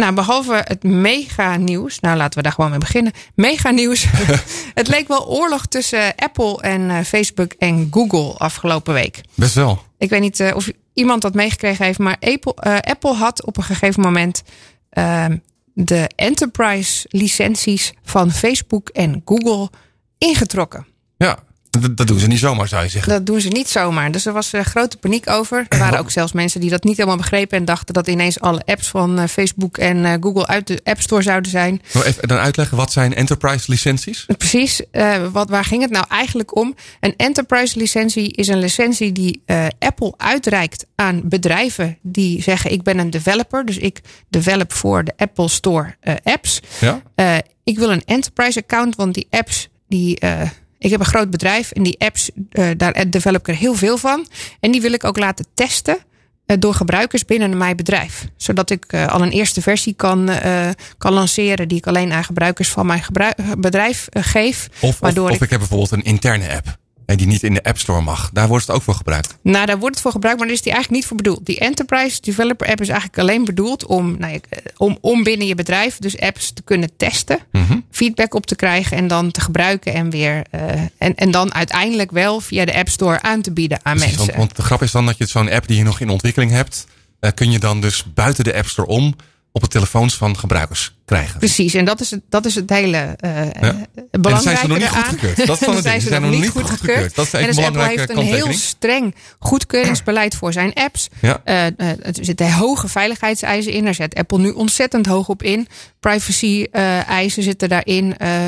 Nou, 0.00 0.14
behalve 0.14 0.62
het 0.64 0.82
mega 0.82 1.56
nieuws. 1.56 2.00
Nou, 2.00 2.16
laten 2.16 2.36
we 2.36 2.42
daar 2.42 2.52
gewoon 2.52 2.70
mee 2.70 2.78
beginnen. 2.78 3.12
Mega 3.34 3.70
nieuws. 3.70 4.06
het 4.80 4.88
leek 4.88 5.08
wel 5.08 5.28
oorlog 5.28 5.66
tussen 5.66 6.14
Apple 6.16 6.60
en 6.60 6.90
eh, 6.90 7.00
Facebook 7.04 7.52
en 7.52 7.88
Google 7.90 8.34
afgelopen 8.38 8.94
week. 8.94 9.20
Best 9.34 9.54
wel. 9.54 9.82
Ik 9.98 10.10
weet 10.10 10.20
niet 10.20 10.40
eh, 10.40 10.56
of 10.56 10.70
iemand 10.94 11.22
dat 11.22 11.34
meegekregen 11.34 11.84
heeft, 11.84 11.98
maar 11.98 12.16
Apple, 12.20 12.54
eh, 12.54 12.76
Apple 12.78 13.14
had 13.14 13.44
op 13.44 13.56
een 13.56 13.62
gegeven 13.62 14.02
moment 14.02 14.42
ehm, 14.90 15.36
de 15.74 16.10
enterprise 16.16 17.06
licenties 17.10 17.92
van 18.02 18.30
Facebook 18.30 18.88
en 18.88 19.22
Google 19.24 19.70
ingetrokken. 20.18 20.86
Ja, 21.16 21.38
dat, 21.70 21.96
dat 21.96 22.06
doen 22.06 22.18
ze 22.18 22.26
niet 22.26 22.38
zomaar 22.38 22.68
zou 22.68 22.82
je 22.82 22.88
zeggen. 22.88 23.12
Dat 23.12 23.26
doen 23.26 23.40
ze 23.40 23.48
niet 23.48 23.68
zomaar. 23.68 24.12
Dus 24.12 24.26
er 24.26 24.32
was 24.32 24.52
eh, 24.52 24.60
grote 24.64 24.96
paniek 24.96 25.30
over. 25.30 25.66
Er 25.68 25.78
waren 25.78 25.98
ook 25.98 26.10
zelfs 26.10 26.32
mensen 26.32 26.60
die 26.60 26.70
dat 26.70 26.84
niet 26.84 26.96
helemaal 26.96 27.18
begrepen 27.18 27.58
en 27.58 27.64
dachten 27.64 27.94
dat 27.94 28.06
ineens 28.08 28.40
alle 28.40 28.62
apps 28.64 28.88
van 28.88 29.18
eh, 29.18 29.26
Facebook 29.26 29.78
en 29.78 30.04
eh, 30.04 30.12
Google 30.20 30.46
uit 30.46 30.66
de 30.66 30.80
App 30.84 31.00
Store 31.00 31.22
zouden 31.22 31.50
zijn. 31.50 31.82
Nou, 31.92 32.06
even 32.06 32.28
dan 32.28 32.38
uitleggen, 32.38 32.76
wat 32.76 32.92
zijn 32.92 33.14
enterprise 33.14 33.70
licenties? 33.70 34.26
Precies, 34.38 34.82
wat, 35.32 35.50
waar 35.50 35.64
ging 35.64 35.82
het 35.82 35.90
nou 35.90 36.04
eigenlijk 36.08 36.56
om? 36.56 36.74
Een 37.00 37.14
enterprise 37.16 37.78
licentie 37.78 38.32
is 38.32 38.48
een 38.48 38.58
licentie 38.58 39.12
die 39.12 39.42
Apple 39.78 40.14
uitreikt 40.16 40.86
aan 40.94 41.20
bedrijven 41.24 41.98
die 42.02 42.42
zeggen: 42.42 42.72
Ik 42.72 42.82
ben 42.82 42.98
een 42.98 43.10
developer, 43.10 43.66
dus 43.66 43.76
ik 43.76 44.00
develop 44.28 44.72
voor 44.72 45.04
de 45.04 45.12
Apple 45.16 45.48
Store 45.48 45.96
apps. 46.22 46.60
Ja? 46.80 47.02
Ik 47.64 47.78
wil 47.78 47.90
een 47.90 48.02
enterprise 48.04 48.58
account, 48.58 48.96
want 48.96 49.14
die 49.14 49.26
apps 49.30 49.68
die. 49.88 50.18
Ik 50.80 50.90
heb 50.90 51.00
een 51.00 51.06
groot 51.06 51.30
bedrijf 51.30 51.70
en 51.70 51.82
die 51.82 51.98
apps, 51.98 52.30
eh, 52.50 52.68
daar 52.76 53.10
develop 53.10 53.40
ik 53.40 53.48
er 53.48 53.60
heel 53.60 53.74
veel 53.74 53.96
van. 53.96 54.26
En 54.60 54.70
die 54.70 54.80
wil 54.80 54.92
ik 54.92 55.04
ook 55.04 55.18
laten 55.18 55.46
testen 55.54 55.98
eh, 56.46 56.56
door 56.58 56.74
gebruikers 56.74 57.24
binnen 57.24 57.56
mijn 57.56 57.76
bedrijf. 57.76 58.26
Zodat 58.36 58.70
ik 58.70 58.84
eh, 58.88 59.06
al 59.06 59.22
een 59.22 59.30
eerste 59.30 59.62
versie 59.62 59.94
kan, 59.94 60.30
kan 60.98 61.12
lanceren 61.12 61.68
die 61.68 61.78
ik 61.78 61.86
alleen 61.86 62.12
aan 62.12 62.24
gebruikers 62.24 62.68
van 62.68 62.86
mijn 62.86 63.02
bedrijf 63.58 64.06
geef. 64.10 64.68
Of, 64.80 64.88
of, 64.88 64.98
waardoor 64.98 65.28
of 65.28 65.34
ik, 65.34 65.42
ik 65.42 65.50
heb 65.50 65.58
bijvoorbeeld 65.58 65.90
een 65.90 66.02
interne 66.02 66.54
app. 66.54 66.78
Eh, 67.10 67.16
Die 67.16 67.26
niet 67.26 67.42
in 67.42 67.54
de 67.54 67.62
App 67.62 67.78
Store 67.78 68.00
mag. 68.00 68.30
Daar 68.32 68.48
wordt 68.48 68.66
het 68.66 68.76
ook 68.76 68.82
voor 68.82 68.94
gebruikt. 68.94 69.36
nou, 69.42 69.66
daar 69.66 69.78
wordt 69.78 69.94
het 69.94 70.02
voor 70.02 70.12
gebruikt, 70.12 70.38
maar 70.38 70.46
daar 70.48 70.56
is 70.56 70.62
die 70.62 70.72
eigenlijk 70.72 71.02
niet 71.02 71.08
voor 71.10 71.22
bedoeld. 71.22 71.46
Die 71.46 71.58
Enterprise 71.58 72.20
Developer 72.20 72.68
App 72.68 72.80
is 72.80 72.88
eigenlijk 72.88 73.18
alleen 73.18 73.44
bedoeld 73.44 73.86
om, 73.86 74.16
nou, 74.18 74.32
ja, 74.32 74.38
eh, 74.48 74.58
om, 74.76 74.98
om 75.00 75.22
binnen 75.22 75.46
je 75.46 75.54
bedrijf 75.54 75.98
dus 75.98 76.18
apps 76.18 76.52
te 76.52 76.62
kunnen 76.62 76.90
testen, 76.96 77.38
feedback 77.90 78.34
op 78.34 78.46
te 78.46 78.56
krijgen 78.56 78.96
en 78.96 79.08
dan 79.08 79.30
te 79.30 79.40
gebruiken 79.40 79.94
en 79.94 80.10
weer. 80.10 80.42
eh, 80.50 80.70
en, 80.98 81.14
en 81.14 81.30
dan 81.30 81.54
uiteindelijk 81.54 82.10
wel 82.10 82.40
via 82.40 82.64
de 82.64 82.74
App 82.74 82.88
Store 82.88 83.22
aan 83.22 83.40
te 83.42 83.52
bieden 83.52 83.78
aan 83.82 83.96
Precies, 83.96 84.16
mensen. 84.16 84.36
want 84.36 84.56
de 84.56 84.62
grap 84.62 84.82
is 84.82 84.90
dan 84.90 85.06
dat 85.06 85.18
je 85.18 85.26
zo'n 85.26 85.50
app 85.50 85.66
die 85.66 85.76
je 85.76 85.82
nog 85.84 86.00
in 86.00 86.08
ontwikkeling 86.08 86.50
hebt, 86.50 86.86
eh, 87.20 87.30
kun 87.34 87.50
je 87.50 87.58
dan 87.58 87.80
dus 87.80 88.04
buiten 88.14 88.44
de 88.44 88.54
App 88.56 88.66
Store 88.68 88.88
om 88.88 89.14
op 89.52 89.60
de 89.62 89.68
telefoons 89.68 90.16
van 90.16 90.38
gebruikers 90.38 90.94
krijgen. 91.04 91.38
Precies, 91.38 91.74
en 91.74 91.84
dat 91.84 92.00
is 92.00 92.10
het, 92.10 92.20
dat 92.28 92.46
is 92.46 92.54
het 92.54 92.70
hele 92.70 92.96
eh 92.96 93.38
En 93.40 93.88
dan 94.10 94.20
belangrijke 94.20 94.42
zijn 94.42 94.56
ze 94.58 94.66
nog 94.66 94.78
niet 94.78 94.86
eraan. 94.86 95.04
goedgekeurd. 95.04 95.46
Dat 95.46 95.58
van 95.58 95.74
het 95.74 95.82
zijn 95.88 96.00
Ze 96.00 96.08
zijn 96.08 96.22
nog 96.22 96.30
nog 96.30 96.40
niet 96.40 96.50
goedgekeurd. 96.50 96.80
goedgekeurd. 96.80 97.14
Dat 97.14 97.26
is 97.26 97.32
En 97.32 97.46
dus 97.46 97.56
een 97.56 97.64
Apple 97.64 97.82
heeft 97.82 97.94
belangrijke 98.06 98.32
een 98.32 98.36
heel 98.46 98.52
streng 98.52 99.14
goedkeuringsbeleid 99.38 100.34
voor 100.34 100.52
zijn 100.52 100.74
apps. 100.74 101.08
Ja. 101.20 101.40
Eh, 101.44 101.66
eh, 101.66 101.72
er 101.88 102.14
zitten 102.20 102.52
hoge 102.52 102.88
veiligheidseisen 102.88 103.72
in. 103.72 103.84
Daar 103.84 103.94
zet 103.94 104.14
Apple 104.14 104.38
nu 104.38 104.50
ontzettend 104.50 105.06
hoog 105.06 105.28
op 105.28 105.42
in. 105.42 105.66
Privacy-eisen 106.00 107.42
zitten 107.42 107.68
daarin. 107.68 108.16
Eh, 108.16 108.46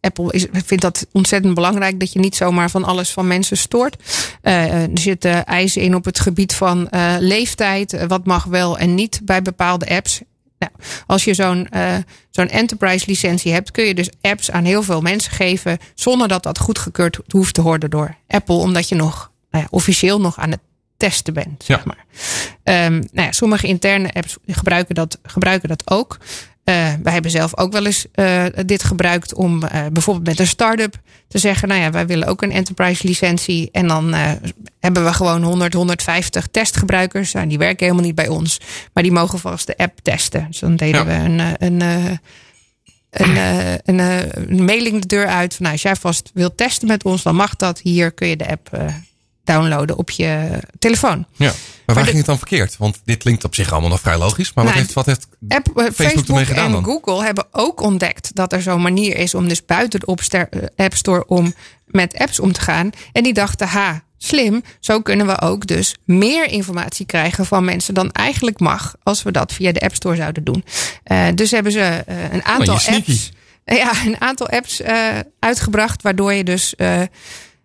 Apple 0.00 0.32
is, 0.32 0.46
vindt 0.52 0.82
dat 0.82 1.06
ontzettend 1.12 1.54
belangrijk 1.54 2.00
dat 2.00 2.12
je 2.12 2.18
niet 2.18 2.36
zomaar 2.36 2.70
van 2.70 2.84
alles 2.84 3.10
van 3.10 3.26
mensen 3.26 3.56
stoort. 3.56 3.96
Eh, 4.42 4.82
er 4.82 4.88
zitten 4.94 5.44
eisen 5.46 5.82
in 5.82 5.94
op 5.94 6.04
het 6.04 6.20
gebied 6.20 6.54
van 6.54 6.88
eh, 6.88 7.14
leeftijd. 7.18 7.92
eh, 7.92 8.06
Wat 8.08 8.26
mag 8.26 8.44
wel 8.44 8.78
en 8.78 8.94
niet 8.94 9.20
bij 9.24 9.42
bepaalde 9.42 9.86
apps. 9.88 10.20
Nou, 10.70 11.04
als 11.06 11.24
je 11.24 11.34
zo'n 11.34 11.68
eh, 11.68 11.96
zo'n 12.30 12.48
enterprise 12.48 13.04
licentie 13.06 13.52
hebt, 13.52 13.70
kun 13.70 13.84
je 13.84 13.94
dus 13.94 14.10
apps 14.20 14.50
aan 14.50 14.64
heel 14.64 14.82
veel 14.82 15.00
mensen 15.00 15.32
geven. 15.32 15.78
zonder 15.94 16.28
dat 16.28 16.42
dat 16.42 16.58
goedgekeurd 16.58 17.18
hoeft 17.28 17.54
te 17.54 17.62
worden 17.62 17.90
door 17.90 18.16
Apple. 18.28 18.54
Omdat 18.54 18.88
je 18.88 18.94
nog 18.94 19.30
nou 19.50 19.64
ja, 19.64 19.68
officieel 19.70 20.20
nog 20.20 20.38
aan 20.38 20.50
het 20.50 20.60
testen 20.96 21.34
bent. 21.34 21.64
Zeg 21.64 21.84
maar. 21.84 22.04
Ehm, 22.62 22.92
nou 22.92 23.26
ja, 23.26 23.32
sommige 23.32 23.66
interne 23.66 24.12
apps 24.12 24.36
gebruiken 24.46 24.94
dat, 24.94 25.18
gebruiken 25.22 25.68
dat 25.68 25.90
ook. 25.90 26.18
Eh, 26.64 26.92
wij 27.02 27.12
hebben 27.12 27.30
zelf 27.30 27.58
ook 27.58 27.72
wel 27.72 27.86
eens 27.86 28.06
eh, 28.12 28.44
dit 28.66 28.82
gebruikt 28.84 29.34
om 29.34 29.64
eh, 29.64 29.86
bijvoorbeeld 29.92 30.26
met 30.26 30.38
een 30.38 30.46
start-up 30.46 30.96
te 31.28 31.38
zeggen: 31.38 31.68
Nou 31.68 31.80
ja, 31.80 31.90
wij 31.90 32.06
willen 32.06 32.28
ook 32.28 32.42
een 32.42 32.52
enterprise 32.52 33.06
licentie. 33.06 33.68
En 33.72 33.86
dan 33.88 34.14
hebben 34.80 35.04
we 35.04 35.12
gewoon 35.12 35.42
100, 35.42 35.72
150 35.74 36.46
testgebruikers. 36.50 37.32
Nou, 37.32 37.46
die 37.46 37.58
werken 37.58 37.84
helemaal 37.86 38.06
niet 38.06 38.14
bij 38.14 38.28
ons, 38.28 38.60
maar 38.92 39.02
die 39.02 39.12
mogen 39.12 39.38
vast 39.38 39.66
de 39.66 39.76
app 39.76 39.98
testen. 40.02 40.46
Dus 40.48 40.58
dan 40.58 40.76
deden 40.76 41.06
Ja. 41.06 41.06
we 41.06 41.12
een. 41.12 41.56
een 41.58 42.18
een, 43.14 43.36
een, 43.84 44.00
eh, 44.00 44.22
een 44.46 44.64
mailing 44.64 45.00
de 45.00 45.06
deur 45.06 45.26
uit. 45.26 45.54
Van, 45.54 45.62
nou, 45.62 45.72
als 45.72 45.82
jij 45.82 45.96
vast 45.96 46.30
wilt 46.34 46.56
testen 46.56 46.88
met 46.88 47.04
ons, 47.04 47.22
dan 47.22 47.34
mag 47.34 47.56
dat. 47.56 47.80
Hier 47.80 48.12
kun 48.12 48.28
je 48.28 48.36
de 48.36 48.48
app 48.48 48.78
downloaden 49.44 49.96
op 49.98 50.10
je 50.10 50.58
telefoon. 50.78 51.26
Ja. 51.36 51.52
Maar 51.86 51.94
waar 51.94 52.04
de- 52.04 52.04
ging 52.04 52.16
het 52.16 52.26
dan 52.26 52.38
verkeerd? 52.38 52.76
Want 52.76 53.00
dit 53.04 53.18
klinkt 53.18 53.44
op 53.44 53.54
zich 53.54 53.72
allemaal 53.72 53.90
nog 53.90 54.00
vrij 54.00 54.18
logisch. 54.18 54.52
Maar 54.52 54.64
wat 54.64 54.72
Nou, 54.72 54.84
heeft, 54.84 54.94
wat 54.94 55.06
heeft 55.06 55.26
App, 55.48 55.78
eh, 55.78 55.84
Facebook, 55.94 56.28
ermee 56.28 56.44
gedaan 56.44 56.64
en 56.66 56.72
dan? 56.72 56.84
Google 56.84 57.24
hebben 57.24 57.46
ook 57.50 57.80
ontdekt 57.80 58.30
dat 58.34 58.52
er 58.52 58.62
zo'n 58.62 58.82
manier 58.82 59.16
is 59.16 59.34
om 59.34 59.48
dus 59.48 59.64
buiten 59.64 60.00
de 60.00 60.48
eh, 60.50 60.84
App 60.84 60.94
Store 60.94 61.26
om 61.26 61.54
met 61.86 62.18
apps 62.18 62.40
om 62.40 62.52
te 62.52 62.60
gaan. 62.60 62.90
En 63.12 63.22
die 63.22 63.32
dachten, 63.34 63.68
ha, 63.68 64.02
slim, 64.18 64.62
zo 64.80 65.00
kunnen 65.00 65.26
we 65.26 65.40
ook 65.40 65.66
dus 65.66 65.96
meer 66.04 66.46
informatie 66.50 67.06
krijgen 67.06 67.46
van 67.46 67.64
mensen 67.64 67.94
dan 67.94 68.10
eigenlijk 68.12 68.60
mag 68.60 68.94
als 69.02 69.22
we 69.22 69.30
dat 69.32 69.52
via 69.52 69.72
de 69.72 69.80
App 69.80 69.94
Store 69.94 70.16
zouden 70.16 70.44
doen. 70.44 70.64
Eh, 71.04 71.26
dus 71.34 71.50
hebben 71.50 71.72
ze 71.72 71.80
eh, 71.80 72.32
een 72.32 72.44
aantal 72.44 72.74
je 72.74 72.80
sneaky. 72.80 73.10
apps, 73.10 73.30
ja, 73.64 73.92
een 74.06 74.20
aantal 74.20 74.48
apps 74.48 74.82
uitgebracht, 75.38 76.02
waardoor 76.02 76.32
je 76.32 76.44
dus 76.44 76.74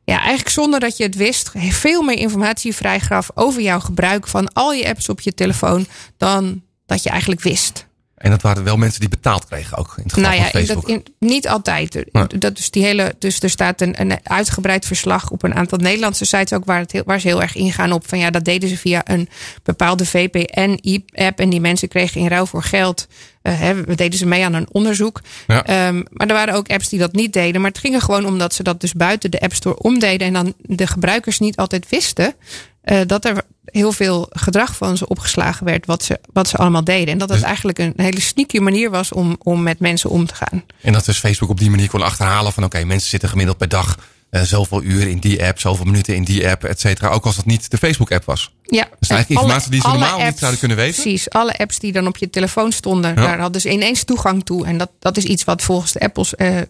ja, 0.10 0.18
eigenlijk 0.18 0.50
zonder 0.50 0.80
dat 0.80 0.98
je 0.98 1.04
het 1.04 1.16
wist, 1.16 1.52
veel 1.56 2.02
meer 2.02 2.18
informatie 2.18 2.76
vrijgaf 2.76 3.30
over 3.34 3.62
jouw 3.62 3.80
gebruik 3.80 4.28
van 4.28 4.54
al 4.54 4.74
je 4.74 4.88
apps 4.88 5.10
op 5.10 5.20
je 5.20 5.34
telefoon 5.34 5.86
dan 6.18 6.62
dat 6.86 7.04
je 7.04 7.10
eigenlijk 7.10 7.42
wist. 7.42 7.88
En 8.20 8.30
dat 8.30 8.42
waren 8.42 8.64
wel 8.64 8.78
mensen 8.78 9.00
die 9.00 9.10
betaald 9.10 9.46
kregen 9.46 9.78
ook 9.78 9.94
in 9.98 10.04
het 10.04 10.14
geval 10.14 10.30
Nou 10.30 10.36
ja, 10.44 10.50
van 10.50 10.62
Facebook. 10.62 10.88
dat, 10.88 10.90
in, 11.20 11.28
niet 11.28 11.48
altijd. 11.48 12.06
Nee. 12.12 12.28
Dat 12.28 12.58
is 12.58 12.72
die 12.72 12.84
hele, 12.84 13.16
dus 13.20 13.40
er 13.40 13.50
staat 13.50 13.82
een, 13.82 14.02
een 14.02 14.20
uitgebreid 14.24 14.86
verslag 14.86 15.30
op 15.32 15.44
een 15.44 15.56
aantal 15.56 15.78
Nederlandse 15.78 16.26
sites 16.26 16.54
ook 16.54 16.66
waar, 16.66 16.80
het 16.80 16.92
heel, 16.92 17.04
waar 17.06 17.20
ze 17.20 17.28
heel 17.28 17.42
erg 17.42 17.56
ingaan 17.56 17.92
op 17.92 18.08
van 18.08 18.20
ja, 18.20 18.30
dat 18.30 18.46
deden 18.46 18.70
ze 18.70 18.78
via 18.78 19.02
een 19.04 19.30
bepaalde 19.64 20.06
VPN-app 20.06 21.40
en 21.40 21.50
die 21.50 21.60
mensen 21.62 21.88
kregen 21.88 22.22
in 22.22 22.28
ruil 22.28 22.46
voor 22.46 22.64
geld. 22.64 23.08
eh, 23.42 23.60
hè, 23.60 23.84
we 23.84 23.96
deden 23.96 24.20
ze 24.20 24.26
mee 24.26 24.46
aan 24.46 24.54
een 24.54 24.68
onderzoek. 24.72 25.22
Ja. 25.48 25.66
Ehm, 25.66 26.04
maar 26.12 26.28
er 26.28 26.34
waren 26.34 26.54
ook 26.54 26.70
apps 26.70 26.90
die 26.90 27.00
dat 27.00 27.14
niet 27.14 27.34
deden. 27.34 27.62
Maar 27.62 27.70
het 27.72 27.80
ging 27.80 27.96
er 27.96 28.02
gewoon 28.02 28.26
om 28.26 28.38
dat 28.38 28.54
ze 28.54 28.64
dat 28.64 28.82
dus 28.82 28.94
buiten 28.94 29.32
de 29.32 29.40
App 29.40 29.54
Store 29.54 29.80
omdeden. 29.80 30.28
En 30.28 30.34
dan 30.34 30.54
de 30.62 30.88
gebruikers 30.88 31.40
niet 31.40 31.56
altijd 31.58 31.90
wisten 31.90 32.34
eh, 32.82 33.00
dat 33.06 33.26
er 33.26 33.42
heel 33.72 33.92
veel 33.92 34.28
gedrag 34.30 34.76
van 34.76 34.98
ze 34.98 35.08
opgeslagen 35.08 35.66
werd. 35.66 35.86
Wat 35.86 36.04
ze, 36.04 36.20
wat 36.34 36.48
ze 36.48 36.58
allemaal 36.58 36.84
deden. 36.84 37.08
En 37.08 37.18
dat 37.18 37.30
het 37.30 37.42
eigenlijk 37.42 37.78
een 37.78 37.94
hele 37.96 38.22
sneaky 38.22 38.60
manier 38.60 38.90
was 38.90 39.12
om, 39.12 39.36
om 39.44 39.64
met 39.64 39.80
mensen 39.80 40.10
om 40.10 40.26
te 40.26 40.36
gaan. 40.36 40.64
En 40.82 40.94
dat 40.94 41.06
dus 41.06 41.20
Facebook 41.20 41.50
op 41.50 41.60
die 41.60 41.70
manier 41.70 41.90
kon 41.90 42.02
achterhalen 42.02 42.54
van 42.54 42.64
oké, 42.64 42.84
mensen 42.84 43.10
zitten 43.10 43.30
gemiddeld 43.30 43.58
per 43.58 43.70
dag 43.70 43.98
eh, 44.30 44.42
zoveel 44.42 44.84
uur 44.84 45.08
in 45.08 45.18
die 45.20 45.46
app, 45.46 45.60
zoveel 45.60 45.86
minuten 45.86 46.16
in 46.16 46.24
die 46.24 46.48
app, 46.50 46.64
et 46.64 46.80
cetera. 46.80 47.08
Ook 47.10 47.26
als 47.26 47.36
dat 47.36 47.46
niet 47.46 47.72
de 47.72 47.78
Facebook-app 47.78 48.26
was. 48.26 48.54
Ja, 48.64 48.84
Dat 48.84 48.98
is 49.00 49.10
eigenlijk 49.10 49.42
alle- 49.42 49.54
informatie 49.54 49.72
die 49.72 49.82
ze 49.82 49.88
normaal 49.88 50.26
niet 50.26 50.38
zouden 50.40 50.60
kunnen 50.60 50.78
weten. 50.78 51.02
Precies, 51.02 51.30
alle 51.30 51.58
apps 51.58 51.80
die 51.80 51.92
dan 51.92 52.08
op 52.08 52.18
je 52.18 52.30
telefoon 52.30 52.72
stonden, 52.72 53.10
Ja. 53.10 53.22
daar 53.22 53.40
hadden 53.40 53.62
ze 53.62 53.70
ineens 53.70 54.04
toegang 54.04 54.46
toe. 54.46 54.66
En 54.66 54.78
dat, 54.78 54.90
dat 55.00 55.18
is 55.18 55.24
iets 55.24 55.44
wat 55.44 55.62
volgens 55.62 55.92
de 55.92 56.00
Apples 56.00 56.36
eh, 56.36 56.58
eh, 56.58 56.66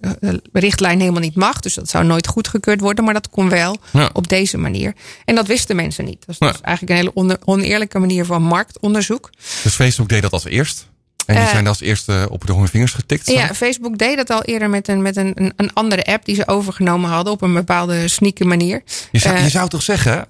richtlijn 0.53 0.99
helemaal 0.99 1.21
niet 1.21 1.35
mag. 1.35 1.59
Dus 1.59 1.73
dat 1.73 1.89
zou 1.89 2.05
nooit 2.05 2.27
goedgekeurd 2.27 2.79
worden, 2.81 3.03
maar 3.05 3.13
dat 3.13 3.29
kon 3.29 3.49
wel 3.49 3.77
Ja. 3.93 4.09
op 4.13 4.27
deze 4.27 4.57
manier. 4.57 4.93
En 5.25 5.35
dat 5.35 5.47
wisten 5.47 5.75
mensen 5.75 6.05
niet. 6.05 6.25
Dat 6.25 6.29
is 6.29 6.47
Ja. 6.47 6.51
dus 6.51 6.61
eigenlijk 6.61 6.91
een 6.99 7.05
hele 7.05 7.13
on- 7.13 7.37
oneerlijke 7.45 7.99
manier 7.99 8.25
van 8.25 8.41
marktonderzoek. 8.43 9.29
Dus 9.63 9.73
Facebook 9.73 10.09
deed 10.09 10.21
dat 10.21 10.31
als 10.33 10.45
eerst. 10.45 10.87
En 11.29 11.35
die 11.35 11.43
Eh, 11.43 11.49
zijn 11.49 11.67
als 11.67 11.81
eerste 11.81 12.27
op 12.31 12.45
de 12.47 12.67
vingers 12.67 12.93
getikt. 12.93 13.25
zo. 13.25 13.33
Ja, 13.33 13.53
Facebook 13.53 13.97
deed 13.97 14.17
dat 14.17 14.29
al 14.29 14.43
eerder 14.43 14.69
met 14.69 14.87
een, 14.87 15.01
met 15.01 15.15
een, 15.17 15.53
een, 15.55 15.73
andere 15.73 16.03
app 16.05 16.25
die 16.25 16.35
ze 16.35 16.47
overgenomen 16.47 17.09
hadden 17.09 17.33
op 17.33 17.41
een 17.41 17.53
bepaalde 17.53 18.07
sneaky 18.07 18.43
manier. 18.43 18.81
Je, 19.11 19.19
zou, 19.19 19.35
Eh, 19.35 19.43
je 19.43 19.49
zou 19.49 19.69
toch 19.69 19.81
zeggen, 19.81 20.27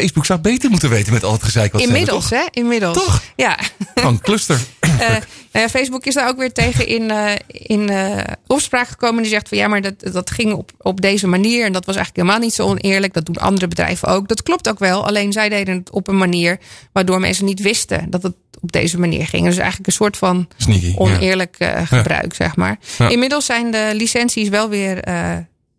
Facebook 0.00 0.26
zou 0.26 0.40
beter 0.40 0.70
moeten 0.70 0.90
weten 0.90 1.12
met 1.12 1.24
al 1.24 1.32
het 1.32 1.42
gezeik 1.42 1.72
wat 1.72 1.80
hebben, 1.80 1.98
Inmiddels, 1.98 2.30
hè? 2.30 2.44
Inmiddels. 2.50 2.96
Toch? 2.96 3.22
Ja. 3.36 3.58
Gewoon 3.94 4.20
cluster. 4.20 4.60
Eh, 4.98 5.16
nou 5.52 5.68
Facebook 5.68 6.04
is 6.04 6.14
daar 6.14 6.28
ook 6.28 6.36
weer 6.36 6.52
tegen 6.52 6.86
in, 6.86 7.10
eh, 7.10 7.32
in 7.48 7.88
eh, 7.88 8.24
opspraak 8.46 8.88
gekomen. 8.88 9.22
Die 9.22 9.30
zegt 9.30 9.48
van 9.48 9.58
ja, 9.58 9.68
maar 9.68 9.82
dat, 9.82 9.94
dat 10.12 10.30
ging 10.30 10.52
op, 10.52 10.70
op 10.78 11.00
deze 11.00 11.26
manier. 11.26 11.64
En 11.64 11.72
dat 11.72 11.84
was 11.84 11.96
eigenlijk 11.96 12.26
helemaal 12.26 12.46
niet 12.46 12.54
zo 12.54 12.66
oneerlijk. 12.66 13.12
Dat 13.12 13.26
doen 13.26 13.36
andere 13.36 13.68
bedrijven 13.68 14.08
ook. 14.08 14.28
Dat 14.28 14.42
klopt 14.42 14.68
ook 14.68 14.78
wel. 14.78 15.06
Alleen 15.06 15.32
zij 15.32 15.48
deden 15.48 15.76
het 15.76 15.90
op 15.90 16.08
een 16.08 16.16
manier 16.16 16.58
waardoor 16.92 17.20
mensen 17.20 17.44
niet 17.44 17.60
wisten 17.60 18.10
dat 18.10 18.22
het 18.22 18.34
op 18.60 18.72
deze 18.72 18.98
manier 18.98 19.26
ging. 19.26 19.44
Dus 19.44 19.56
eigenlijk 19.56 19.86
een 19.86 19.92
soort 19.92 20.16
van 20.16 20.48
Sneaky. 20.56 20.94
oneerlijk 20.96 21.56
gebruik, 21.84 22.34
zeg 22.34 22.56
maar. 22.56 22.78
Ja. 22.98 23.08
Inmiddels 23.08 23.46
zijn 23.46 23.70
de 23.70 23.90
licenties 23.94 24.48
wel 24.48 24.68
weer 24.68 25.04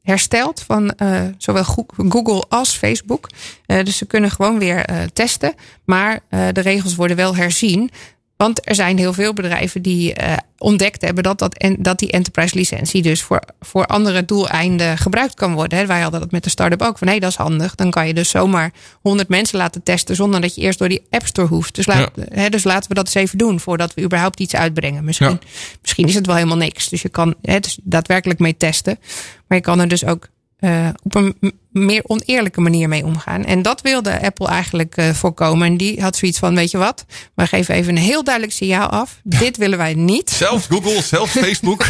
hersteld 0.07 0.61
van 0.61 0.91
eh, 0.91 1.21
zowel 1.37 1.63
Go- 1.63 1.85
Google 2.09 2.43
als 2.49 2.77
Facebook. 2.77 3.29
Eh, 3.65 3.83
dus 3.83 3.97
ze 3.97 4.05
kunnen 4.05 4.31
gewoon 4.31 4.59
weer 4.59 4.85
eh, 4.85 4.97
testen. 5.13 5.53
Maar 5.85 6.19
de 6.29 6.61
regels 6.61 6.95
worden 6.95 7.17
wel 7.17 7.35
herzien. 7.35 7.91
Want 8.37 8.67
er 8.69 8.75
zijn 8.75 8.97
heel 8.97 9.13
veel 9.13 9.33
bedrijven 9.33 9.81
die 9.81 10.13
eh, 10.13 10.37
ontdekt 10.57 11.01
hebben 11.01 11.23
dat, 11.23 11.39
dat, 11.39 11.57
en, 11.57 11.75
dat 11.79 11.99
die 11.99 12.11
enterprise 12.11 12.55
licentie 12.55 13.01
dus 13.01 13.21
voor, 13.21 13.41
voor 13.59 13.85
andere 13.85 14.25
doeleinden 14.25 14.97
gebruikt 14.97 15.33
kan 15.33 15.53
worden. 15.53 15.77
Hè. 15.77 15.85
Wij 15.85 16.01
hadden 16.01 16.19
dat 16.19 16.31
met 16.31 16.43
de 16.43 16.49
start-up 16.49 16.81
ook. 16.81 16.97
Van 16.97 17.07
hé, 17.07 17.19
dat 17.19 17.29
is 17.29 17.35
handig. 17.35 17.75
Dan 17.75 17.91
kan 17.91 18.07
je 18.07 18.13
dus 18.13 18.29
zomaar 18.29 18.71
100 19.01 19.29
mensen 19.29 19.57
laten 19.57 19.83
testen 19.83 20.15
zonder 20.15 20.41
dat 20.41 20.55
je 20.55 20.61
eerst 20.61 20.79
door 20.79 20.89
die 20.89 21.05
App 21.09 21.25
Store 21.25 21.47
hoeft. 21.47 21.75
Dus, 21.75 21.85
laat, 21.85 22.11
hè, 22.29 22.49
dus 22.49 22.63
laten 22.63 22.89
we 22.89 22.95
dat 22.95 23.05
eens 23.05 23.15
even 23.15 23.37
doen 23.37 23.59
voordat 23.59 23.93
we 23.93 24.01
überhaupt 24.01 24.39
iets 24.39 24.55
uitbrengen. 24.55 25.03
Misschien, 25.03 25.39
misschien 25.81 26.07
is 26.07 26.15
het 26.15 26.25
wel 26.25 26.35
helemaal 26.35 26.57
niks. 26.57 26.89
Dus 26.89 27.01
je 27.01 27.09
kan 27.09 27.35
het 27.41 27.65
is 27.65 27.77
daadwerkelijk 27.83 28.39
mee 28.39 28.57
testen. 28.57 28.99
Maar 29.47 29.57
je 29.57 29.63
kan 29.63 29.79
er 29.79 29.87
dus 29.87 30.05
ook 30.05 30.27
eh, 30.57 30.89
op 31.03 31.15
een 31.15 31.35
meer 31.71 32.01
oneerlijke 32.03 32.61
manier 32.61 32.87
mee 32.87 33.05
omgaan. 33.05 33.45
En 33.45 33.61
dat 33.61 33.81
wilde 33.81 34.21
Apple 34.21 34.47
eigenlijk 34.47 34.97
eh, 34.97 35.09
voorkomen. 35.09 35.67
En 35.67 35.77
die 35.77 36.01
had 36.01 36.15
zoiets 36.15 36.39
van: 36.39 36.55
weet 36.55 36.71
je 36.71 36.77
wat, 36.77 37.05
we 37.33 37.47
geven 37.47 37.75
even 37.75 37.95
een 37.95 38.01
heel 38.01 38.23
duidelijk 38.23 38.55
signaal 38.55 38.87
af. 38.89 39.19
Dit 39.23 39.57
willen 39.57 39.77
wij 39.77 39.93
niet. 39.93 40.29
Zelfs 40.29 40.65
Google, 40.65 41.01
zelfs 41.01 41.31
Facebook. 41.45 41.85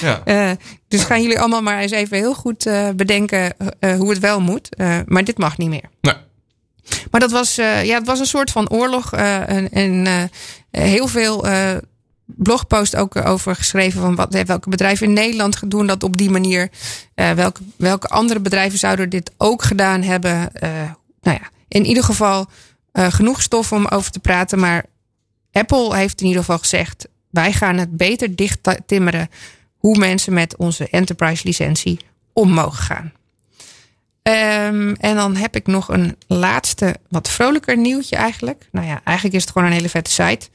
ja. 0.00 0.20
Eh, 0.24 0.50
dus 0.88 1.04
gaan 1.04 1.22
jullie 1.22 1.38
allemaal 1.38 1.62
maar 1.62 1.78
eens 1.78 1.92
even 1.92 2.16
heel 2.16 2.34
goed 2.34 2.70
bedenken 2.96 3.54
hoe 3.80 4.10
het 4.10 4.18
wel 4.18 4.40
moet. 4.40 4.68
Maar 5.06 5.24
dit 5.24 5.38
mag 5.38 5.58
niet 5.58 5.68
meer. 5.68 5.90
Nee. 6.00 6.14
Maar 7.10 7.20
dat 7.20 7.30
was, 7.30 7.54
ja, 7.54 7.98
het 7.98 8.06
was 8.06 8.18
een 8.18 8.26
soort 8.26 8.50
van 8.50 8.70
oorlog. 8.70 9.12
en 9.12 10.30
heel 10.70 11.06
veel 11.06 11.46
blogpost 12.24 12.96
ook 12.96 13.16
over 13.16 13.54
geschreven. 13.54 14.00
Van 14.00 14.14
wat, 14.14 14.42
welke 14.46 14.68
bedrijven 14.68 15.06
in 15.06 15.12
Nederland 15.12 15.70
doen 15.70 15.86
dat 15.86 16.02
op 16.02 16.18
die 16.18 16.30
manier. 16.30 16.70
Eh, 17.14 17.30
welke, 17.30 17.60
welke 17.76 18.08
andere 18.08 18.40
bedrijven 18.40 18.78
zouden 18.78 19.08
dit 19.08 19.32
ook 19.36 19.62
gedaan 19.62 20.02
hebben. 20.02 20.54
Eh, 20.54 20.70
nou 21.20 21.38
ja, 21.40 21.50
in 21.68 21.84
ieder 21.84 22.04
geval 22.04 22.46
eh, 22.92 23.12
genoeg 23.12 23.42
stof 23.42 23.72
om 23.72 23.86
over 23.86 24.10
te 24.10 24.20
praten. 24.20 24.58
Maar 24.58 24.84
Apple 25.52 25.96
heeft 25.96 26.20
in 26.20 26.26
ieder 26.26 26.40
geval 26.40 26.58
gezegd: 26.58 27.08
wij 27.30 27.52
gaan 27.52 27.76
het 27.76 27.96
beter 27.96 28.36
dicht 28.36 28.58
timmeren. 28.86 29.28
Hoe 29.76 29.98
mensen 29.98 30.32
met 30.32 30.56
onze 30.56 30.88
enterprise 30.88 31.46
licentie 31.46 31.98
om 32.32 32.50
mogen 32.50 32.82
gaan. 32.84 33.12
Ehm, 34.22 34.94
en 34.98 35.16
dan 35.16 35.36
heb 35.36 35.56
ik 35.56 35.66
nog 35.66 35.88
een 35.88 36.16
laatste, 36.26 36.96
wat 37.08 37.28
vrolijker 37.28 37.76
nieuwtje 37.76 38.16
eigenlijk. 38.16 38.68
Nou 38.72 38.86
ja, 38.86 39.00
eigenlijk 39.04 39.36
is 39.36 39.42
het 39.42 39.52
gewoon 39.52 39.68
een 39.68 39.74
hele 39.74 39.88
vette 39.88 40.10
site. 40.10 40.48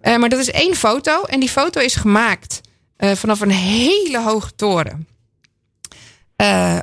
Eh, 0.01 0.17
maar 0.17 0.29
dat 0.29 0.39
is 0.39 0.51
één 0.51 0.75
foto 0.75 1.23
en 1.23 1.41
die 1.41 1.49
foto 1.49 1.81
is 1.81 1.95
gemaakt 1.95 2.61
eh, 2.97 3.15
vanaf 3.15 3.41
een 3.41 3.51
hele 3.51 4.23
hoge 4.23 4.55
toren. 4.55 5.07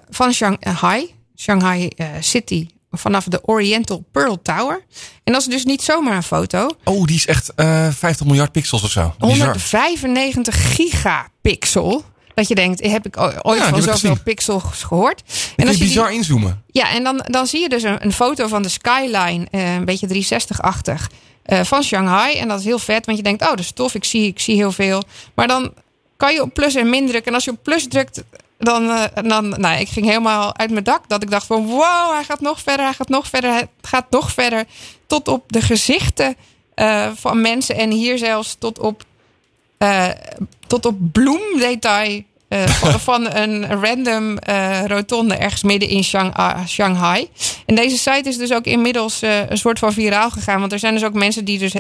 Van 0.10 0.34
Shanghai, 0.34 1.16
Shanghai 1.36 1.90
City, 2.20 2.68
vanaf 2.92 3.24
de 3.24 3.46
Oriental 3.46 4.06
Pearl 4.12 4.42
Tower. 4.42 4.86
En 5.24 5.34
dat 5.34 5.42
is 5.42 5.48
dus 5.48 5.66
niet 5.66 5.82
zomaar 5.82 6.16
een 6.16 6.24
foto. 6.24 6.70
Oh, 6.84 7.06
die 7.06 7.16
is 7.16 7.26
echt 7.26 7.54
eh 7.56 7.92
50 7.92 8.26
miljard 8.26 8.52
pixels 8.52 8.84
of 8.84 8.92
zo. 8.92 9.14
Bizar. 9.20 9.28
195 9.28 10.76
gigapixel. 10.76 12.04
Dat 12.40 12.48
je 12.48 12.56
denkt, 12.56 12.86
heb 12.86 13.06
ik 13.06 13.18
ooit 13.42 13.60
Ja, 13.60 13.70
van 13.70 13.82
zoveel 13.82 14.18
pixels 14.24 14.84
gehoord? 14.84 15.24
Je 15.56 15.66
als 15.66 15.72
je 15.72 15.78
die- 15.78 15.88
bizar 15.88 16.14
inzoomen. 16.14 16.64
ja, 16.72 16.90
en 16.92 17.04
dan, 17.04 17.22
dan 17.26 17.48
zie 17.48 17.62
je 17.62 17.70
dus 17.70 17.84
een, 17.84 18.06
een 18.06 18.14
foto 18.14 18.48
van 18.48 18.62
de 18.62 18.70
skyline, 18.70 19.48
eh, 19.52 19.74
een 19.76 19.86
beetje 19.86 20.08
360-achtig, 20.08 21.10
eh, 21.44 21.64
van 21.64 21.84
Shanghai. 21.84 22.38
En 22.38 22.48
dat 22.48 22.60
is 22.60 22.66
heel 22.66 22.80
vet, 22.80 23.06
want 23.06 23.18
je 23.18 23.24
denkt, 23.24 23.42
oh, 23.42 23.50
dat 23.50 23.60
is 23.60 23.72
tof, 23.72 23.96
ik 23.96 24.04
zie, 24.04 24.28
ik 24.28 24.40
zie 24.40 24.56
heel 24.56 24.72
veel. 24.72 25.04
Maar 25.36 25.48
dan 25.48 25.74
kan 26.18 26.34
je 26.34 26.42
op 26.42 26.54
plus 26.54 26.76
en 26.76 26.90
min 26.90 27.08
drukken. 27.08 27.28
En 27.28 27.34
als 27.34 27.44
je 27.44 27.52
op 27.52 27.64
plus 27.64 27.88
drukt, 27.88 28.24
dan, 28.58 28.90
eh, 28.90 29.04
dan 29.28 29.50
nou, 29.50 29.80
ik 29.80 29.90
ging 29.90 30.06
helemaal 30.06 30.58
uit 30.58 30.72
mijn 30.72 30.84
dak. 30.84 31.10
Dat 31.10 31.24
ik 31.24 31.30
dacht 31.32 31.46
van, 31.46 31.66
wow, 31.66 32.14
hij 32.14 32.24
gaat 32.24 32.42
nog 32.42 32.60
verder, 32.62 32.86
hij 32.86 32.94
gaat 32.94 33.10
nog 33.10 33.28
verder, 33.28 33.52
hij 33.52 33.68
gaat 33.82 34.10
nog 34.10 34.32
verder. 34.32 34.66
Tot 35.08 35.28
op 35.28 35.44
de 35.52 35.62
gezichten 35.62 36.36
van 37.16 37.42
mensen. 37.42 37.76
En 37.76 37.92
hier 37.92 38.18
zelfs 38.18 38.56
tot 38.60 38.80
op, 38.80 39.04
tot 40.68 40.86
op 40.86 40.98
bloemdetail. 41.12 42.24
Eh, 42.50 42.68
van, 42.68 43.00
van 43.10 43.36
een 43.36 43.82
random 43.82 44.38
eh, 44.38 44.86
rotonde 44.86 45.36
ergens 45.36 45.64
midden 45.64 45.90
in 45.90 46.04
ah, 46.34 46.66
Shanghai. 46.68 47.30
En 47.66 47.76
deze 47.76 47.98
site 47.98 48.30
is 48.30 48.38
dus 48.38 48.54
ook 48.54 48.66
inmiddels 48.66 49.22
eh, 49.22 49.50
een 49.50 49.58
soort 49.58 49.80
van 49.80 49.94
viraal 49.94 50.30
gegaan. 50.30 50.60
Want 50.60 50.72
er 50.72 50.80
zijn 50.80 50.94
dus 50.94 51.04
ook 51.04 51.14
mensen 51.14 51.46
die 51.46 51.60
dus 51.60 51.74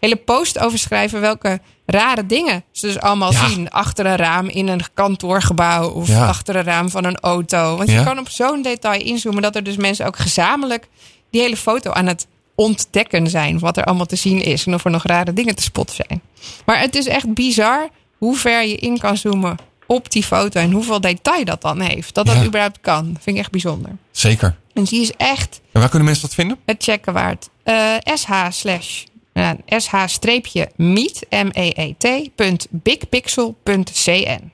hele 0.00 0.16
post 0.16 0.58
over 0.58 0.78
schrijven 0.78 1.20
welke 1.20 1.60
rare 1.86 2.26
dingen 2.26 2.64
ze 2.72 2.86
dus 2.86 3.00
allemaal 3.00 3.32
Ja. 3.32 3.48
zien. 3.48 3.70
Achter 3.70 4.06
een 4.06 4.16
raam 4.16 4.48
in 4.48 4.68
een 4.68 4.82
kantoorgebouw 4.94 5.90
of 5.90 6.08
Ja. 6.08 6.26
achter 6.26 6.56
een 6.56 6.64
raam 6.64 6.90
van 6.90 7.04
een 7.04 7.16
auto. 7.20 7.76
Want 7.76 7.90
Ja. 7.90 7.98
je 7.98 8.04
kan 8.04 8.18
op 8.18 8.28
zo'n 8.28 8.62
detail 8.62 9.00
inzoomen 9.02 9.42
dat 9.42 9.56
er 9.56 9.62
dus 9.62 9.76
mensen 9.76 10.06
ook 10.06 10.18
gezamenlijk 10.18 10.88
die 11.30 11.40
hele 11.40 11.56
foto 11.56 11.90
aan 11.90 12.06
het 12.06 12.26
ontdekken 12.54 13.28
zijn. 13.30 13.58
Wat 13.58 13.76
er 13.76 13.84
allemaal 13.84 14.06
te 14.06 14.16
zien 14.16 14.42
is 14.42 14.66
en 14.66 14.74
of 14.74 14.84
er 14.84 14.90
nog 14.90 15.02
rare 15.06 15.32
dingen 15.32 15.54
te 15.54 15.62
spotten 15.62 15.96
zijn. 16.08 16.22
Maar 16.64 16.80
het 16.80 16.94
is 16.96 17.06
echt 17.06 17.34
bizar 17.34 17.88
hoe 18.18 18.36
ver 18.36 18.62
je 18.66 18.76
in 18.76 18.98
kan 18.98 19.16
zoomen 19.16 19.56
op 19.86 20.10
die 20.10 20.22
foto 20.24 20.60
en 20.60 20.70
hoeveel 20.72 21.00
detail 21.00 21.44
dat 21.44 21.62
dan 21.62 21.80
heeft. 21.80 22.14
Dat 22.14 22.26
dat 22.26 22.36
Ja. 22.36 22.44
überhaupt 22.44 22.78
kan. 22.80 23.04
vind 23.20 23.36
ik 23.36 23.42
echt 23.42 23.50
bijzonder. 23.50 23.90
Zeker. 24.10 24.56
En 24.74 24.84
die 24.84 25.00
is 25.00 25.12
echt 25.16 25.60
En 25.72 25.80
waar 25.80 25.88
kunnen 25.88 26.06
mensen 26.08 26.26
dat 26.26 26.34
vinden? 26.34 26.56
het 26.66 26.82
checken 26.82 27.12
waard. 27.12 27.48
Eh, 27.62 27.94
sh 28.14 28.26
slash 28.50 29.02
eh, 29.32 29.50
sh-meet 29.78 31.26
m-e-e-t 31.30 32.28
bigpixel.cn. 32.70 34.50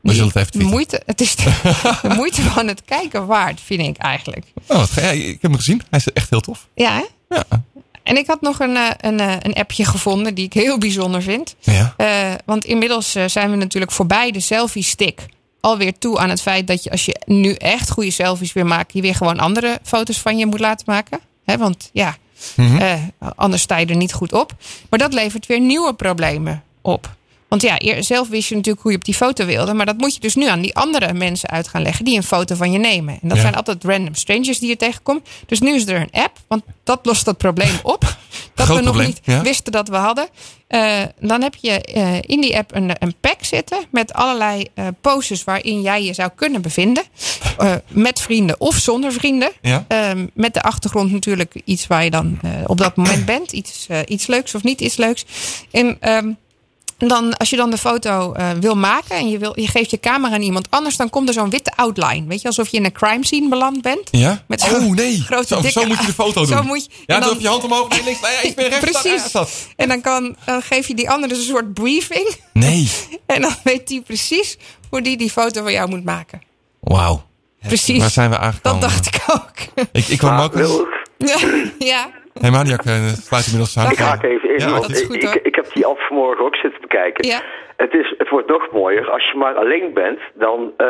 We 0.00 0.12
zullen 0.12 0.26
het 0.26 0.36
even 0.36 0.46
de 0.52 0.58
tweeten. 0.58 0.70
moeite, 0.70 1.02
het 1.06 1.20
is 1.20 1.36
de, 1.36 1.44
de 2.08 2.08
moeite 2.14 2.42
van 2.42 2.66
het 2.68 2.82
kijken 2.84 3.26
waard, 3.26 3.60
vind 3.60 3.80
ik 3.80 3.96
eigenlijk. 3.96 4.46
Oh, 4.66 4.76
wat 4.76 4.90
ga- 4.90 5.00
ja, 5.00 5.08
ik 5.10 5.26
heb 5.26 5.42
hem 5.42 5.54
gezien. 5.56 5.82
Hij 5.90 5.98
is 5.98 6.12
echt 6.12 6.30
heel 6.30 6.40
tof. 6.40 6.68
Ja, 6.74 6.92
hè? 6.94 7.04
Ja. 7.36 7.44
En 8.02 8.16
ik 8.16 8.26
had 8.26 8.40
nog 8.40 8.60
een, 8.60 8.76
eh, 8.76 8.90
een, 8.96 9.20
eh, 9.20 9.34
een 9.40 9.54
appje 9.54 9.84
gevonden 9.84 10.34
die 10.34 10.44
ik 10.44 10.52
heel 10.52 10.78
bijzonder 10.78 11.22
vind. 11.22 11.54
Ja. 11.60 11.94
Eh, 11.96 12.32
want 12.44 12.64
inmiddels 12.64 13.16
zijn 13.26 13.50
we 13.50 13.56
natuurlijk 13.56 13.92
voorbij 13.92 14.30
de 14.30 14.40
selfie 14.40 14.82
stick. 14.82 15.26
Alweer 15.60 15.98
toe 15.98 16.18
aan 16.18 16.30
het 16.30 16.42
feit 16.42 16.66
dat 16.66 16.84
je 16.84 16.90
als 16.90 17.04
je 17.04 17.20
nu 17.24 17.52
echt 17.52 17.90
goede 17.90 18.10
selfies 18.10 18.52
wil 18.52 18.64
maken, 18.64 18.90
je 18.92 19.02
weer 19.02 19.14
gewoon 19.14 19.38
andere 19.38 19.78
foto's 19.82 20.18
van 20.18 20.38
je 20.38 20.46
moet 20.46 20.60
laten 20.60 20.84
maken. 20.88 21.20
Hè, 21.44 21.58
want 21.58 21.90
ja, 21.92 22.16
eh, 22.56 22.94
anders 23.34 23.62
sta 23.62 23.76
je 23.76 23.86
er 23.86 23.96
niet 23.96 24.12
goed 24.12 24.32
op. 24.32 24.52
Maar 24.90 24.98
dat 24.98 25.12
levert 25.12 25.46
weer 25.46 25.60
nieuwe 25.60 25.94
problemen 25.94 26.62
op. 26.82 27.16
Want 27.50 27.62
ja, 27.62 28.02
zelf 28.02 28.28
wist 28.28 28.48
je 28.48 28.54
natuurlijk 28.54 28.82
hoe 28.82 28.92
je 28.92 28.98
op 28.98 29.04
die 29.04 29.14
foto 29.14 29.44
wilde. 29.44 29.74
Maar 29.74 29.86
dat 29.86 29.96
moet 29.96 30.14
je 30.14 30.20
dus 30.20 30.34
nu 30.34 30.46
aan 30.48 30.60
die 30.60 30.74
andere 30.76 31.12
mensen 31.12 31.48
uit 31.48 31.68
gaan 31.68 31.82
leggen 31.82 32.04
die 32.04 32.16
een 32.16 32.22
foto 32.22 32.54
van 32.54 32.72
je 32.72 32.78
nemen. 32.78 33.18
En 33.22 33.28
dat 33.28 33.36
Ja. 33.36 33.42
zijn 33.42 33.54
altijd 33.54 33.84
random 33.84 34.14
strangers 34.14 34.58
die 34.58 34.68
je 34.68 34.76
tegenkomt. 34.76 35.28
Dus 35.46 35.60
nu 35.60 35.74
is 35.74 35.86
er 35.86 36.00
een 36.00 36.22
app, 36.22 36.36
want 36.48 36.62
dat 36.84 37.00
lost 37.02 37.24
dat 37.24 37.36
probleem 37.38 37.74
op. 37.82 38.00
dat 38.54 38.66
Groot 38.66 38.68
we 38.68 38.74
nog 38.74 38.82
probleem, 38.82 39.06
niet 39.06 39.20
ja. 39.22 39.42
wisten 39.42 39.72
dat 39.72 39.88
we 39.88 39.96
hadden. 39.96 40.28
Eh, 40.68 41.00
dan 41.20 41.42
heb 41.42 41.54
je 41.60 41.70
eh, 41.82 42.14
in 42.20 42.40
die 42.40 42.56
app 42.56 42.74
een, 42.74 42.90
een 42.98 43.14
pack 43.20 43.44
zitten 43.44 43.78
met 43.90 44.12
allerlei 44.12 44.66
eh, 44.74 44.86
poses 45.00 45.44
waarin 45.44 45.80
jij 45.82 46.04
je 46.04 46.14
zou 46.14 46.30
kunnen 46.34 46.62
bevinden. 46.62 47.02
Met 47.88 48.20
vrienden 48.20 48.60
of 48.60 48.74
zonder 48.76 49.12
vrienden. 49.12 49.50
Ja. 49.62 49.84
Ehm, 49.88 50.26
met 50.34 50.54
de 50.54 50.62
achtergrond 50.62 51.12
natuurlijk 51.12 51.60
iets 51.64 51.86
waar 51.86 52.04
je 52.04 52.10
dan 52.10 52.40
op 52.66 52.78
dat 52.78 52.96
moment 52.96 53.24
bent. 53.26 53.52
Iets, 53.52 53.86
iets 54.06 54.26
leuks 54.26 54.54
of 54.54 54.62
niet 54.62 54.80
iets 54.80 54.96
leuks. 54.96 55.24
En 55.70 55.98
ehm, 57.00 57.08
dan, 57.08 57.36
als 57.36 57.50
je 57.50 57.56
dan 57.56 57.70
de 57.70 57.78
foto 57.78 58.32
eh, 58.32 58.50
wil 58.60 58.74
maken 58.76 59.16
en 59.16 59.28
je, 59.28 59.38
wil, 59.38 59.60
je 59.60 59.66
geeft 59.68 59.90
je 59.90 60.00
camera 60.00 60.34
aan 60.34 60.42
iemand 60.42 60.66
anders, 60.70 60.96
dan 60.96 61.10
komt 61.10 61.28
er 61.28 61.34
zo'n 61.34 61.50
witte 61.50 61.72
outline. 61.76 62.26
Weet 62.26 62.40
je, 62.40 62.46
alsof 62.46 62.68
je 62.68 62.76
in 62.76 62.84
een 62.84 62.92
crime 62.92 63.26
scene 63.26 63.48
beland 63.48 63.82
bent. 63.82 64.08
Ja? 64.10 64.44
Met 64.48 64.60
zo'n 64.60 64.84
oh 64.84 64.90
nee, 64.94 65.20
grote, 65.26 65.46
zo, 65.46 65.60
dikke- 65.60 65.80
zo 65.80 65.86
moet 65.86 65.98
je 66.00 66.06
de 66.06 66.12
foto 66.12 66.40
doen. 66.46 66.56
Zo 66.56 66.62
moet 66.62 66.84
je, 66.84 66.90
ja, 66.90 66.96
en 66.96 67.04
dan 67.06 67.20
dan- 67.20 67.28
heb 67.30 67.40
je 67.40 67.48
hand 67.48 67.64
omhoog, 67.64 67.88
nee, 67.88 68.04
links, 68.04 68.20
nee, 68.20 68.50
ik 68.50 68.54
ben 68.56 68.68
rechts. 68.68 68.90
Precies. 69.00 69.32
dat. 69.32 69.50
En 69.76 69.88
dan, 69.88 70.00
kan, 70.00 70.36
dan 70.44 70.62
geef 70.62 70.88
je 70.88 70.94
die 70.94 71.10
andere 71.10 71.32
dus 71.32 71.38
een 71.42 71.48
soort 71.50 71.74
briefing. 71.74 72.36
Nee, 72.52 72.88
En 73.26 73.40
dan 73.40 73.54
weet 73.64 73.88
die 73.88 74.00
precies 74.00 74.56
hoe 74.90 75.02
die 75.02 75.16
die 75.16 75.30
foto 75.30 75.62
van 75.62 75.72
jou 75.72 75.88
moet 75.88 76.04
maken. 76.04 76.40
wauw. 76.80 77.28
Precies. 77.66 77.98
Waar 77.98 78.10
zijn 78.10 78.30
we 78.30 78.38
aangekomen? 78.38 78.80
Dat 78.80 78.90
dacht 78.90 79.06
ik 79.06 79.22
ook. 79.32 79.86
Ik, 79.92 80.06
ik 80.08 80.18
kwam 80.18 80.38
ook... 80.40 80.54
Ja. 81.78 82.10
Hey 82.40 82.50
Maniak, 82.50 82.84
eh, 82.84 83.06
sluit 83.06 83.44
inmiddels 83.46 83.78
aan. 83.78 83.90
ik 83.90 83.98
haak 83.98 84.22
even 84.22 84.48
in. 84.54 84.58
Ja, 84.58 84.70
want 84.70 84.82
dat 84.82 84.90
is 84.90 85.02
goed, 85.02 85.14
ik, 85.14 85.34
ik, 85.34 85.42
ik 85.42 85.54
heb 85.54 85.72
die 85.72 85.86
app 85.86 85.98
vanmorgen 85.98 86.44
ook 86.44 86.56
zitten 86.56 86.80
bekijken. 86.80 87.26
Ja. 87.26 87.42
Het, 87.76 87.94
is, 87.94 88.14
het 88.18 88.28
wordt 88.28 88.48
nog 88.48 88.68
mooier. 88.72 89.10
Als 89.10 89.30
je 89.30 89.38
maar 89.38 89.54
alleen 89.54 89.90
bent, 89.94 90.20
dan 90.34 90.72
eh, 90.76 90.86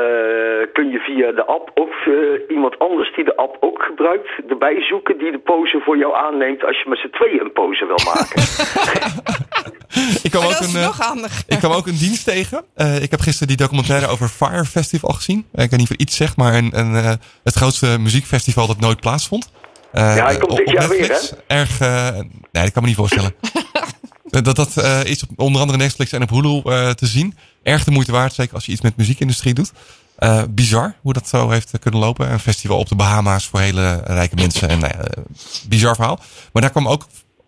kun 0.72 0.88
je 0.90 0.98
via 0.98 1.32
de 1.32 1.44
app 1.44 1.70
ook 1.74 1.92
eh, 2.04 2.12
iemand 2.48 2.78
anders 2.78 3.14
die 3.14 3.24
de 3.24 3.36
app 3.36 3.56
ook 3.60 3.82
gebruikt, 3.82 4.28
erbij 4.48 4.82
zoeken 4.82 5.18
die 5.18 5.30
de 5.30 5.38
pose 5.38 5.80
voor 5.84 5.96
jou 5.96 6.14
aanneemt 6.16 6.64
als 6.64 6.82
je 6.82 6.88
met 6.88 6.98
z'n 6.98 7.10
tweeën 7.10 7.40
een 7.40 7.52
pose 7.52 7.86
wil 7.86 8.00
maken. 8.04 8.42
Ik 10.22 10.30
kwam 10.30 10.44
ook 10.44 10.52
dat 10.52 10.60
is 10.60 10.74
een, 10.74 10.80
nog 10.80 10.98
handig. 10.98 11.42
Ik 11.46 11.58
kwam 11.58 11.72
ook 11.72 11.86
een 11.86 11.96
dienst 11.96 12.24
tegen. 12.24 12.64
Eh, 12.74 13.02
ik 13.02 13.10
heb 13.10 13.20
gisteren 13.20 13.48
die 13.48 13.56
documentaire 13.56 14.06
over 14.06 14.28
Fire 14.28 14.64
Festival 14.64 15.10
gezien. 15.10 15.38
Ik 15.38 15.70
weet 15.70 15.70
niet 15.70 15.82
of 15.82 15.88
het 15.88 16.00
iets 16.00 16.16
zegt, 16.16 16.36
maar 16.36 16.54
een, 16.54 16.78
een, 16.78 16.94
eh, 16.94 17.12
het 17.44 17.54
grootste 17.54 17.98
muziekfestival 18.00 18.66
dat 18.66 18.80
nooit 18.80 19.00
plaatsvond. 19.00 19.50
Eh, 19.92 20.16
Ja, 20.16 20.24
hij 20.24 20.36
komt 20.38 20.50
op- 20.50 20.56
dit 20.56 20.70
jaar 20.70 20.88
weer, 20.88 21.00
Netflix. 21.08 21.32
Erg, 21.46 21.80
eh, 21.80 22.10
nee, 22.52 22.62
dat 22.64 22.70
kan 22.72 22.82
me 22.82 22.88
niet 22.88 22.96
voorstellen. 22.96 23.34
Eh, 24.30 24.42
dat 24.42 24.56
dat 24.56 24.76
eh, 24.76 25.04
is 25.04 25.22
op 25.22 25.28
onder 25.36 25.60
andere 25.60 25.78
Netflix 25.78 26.12
en 26.12 26.22
op 26.22 26.30
Hulu 26.30 26.60
eh, 26.64 26.90
te 26.90 27.06
zien. 27.06 27.36
Erg 27.62 27.84
de 27.84 27.90
moeite 27.90 28.12
waard, 28.12 28.34
zeker 28.34 28.54
als 28.54 28.66
je 28.66 28.72
iets 28.72 28.80
met 28.80 28.96
muziekindustrie 28.96 29.54
doet. 29.54 29.72
Eh, 30.18 30.42
bizar 30.50 30.94
hoe 31.02 31.12
dat 31.12 31.28
zo 31.28 31.50
heeft 31.50 31.78
kunnen 31.80 32.00
lopen. 32.00 32.32
Een 32.32 32.38
festival 32.40 32.78
op 32.78 32.88
de 32.88 32.94
Bahama's 32.94 33.46
voor 33.46 33.60
hele 33.60 34.00
rijke 34.04 34.34
mensen. 34.34 34.68
En, 34.68 34.78
nou 34.78 34.92
ja, 34.96 35.04
bizar 35.68 35.94
verhaal. 35.94 36.18
Maar 36.52 36.62
daar 36.62 36.70
kwam 36.70 36.88
ook, 36.88 37.06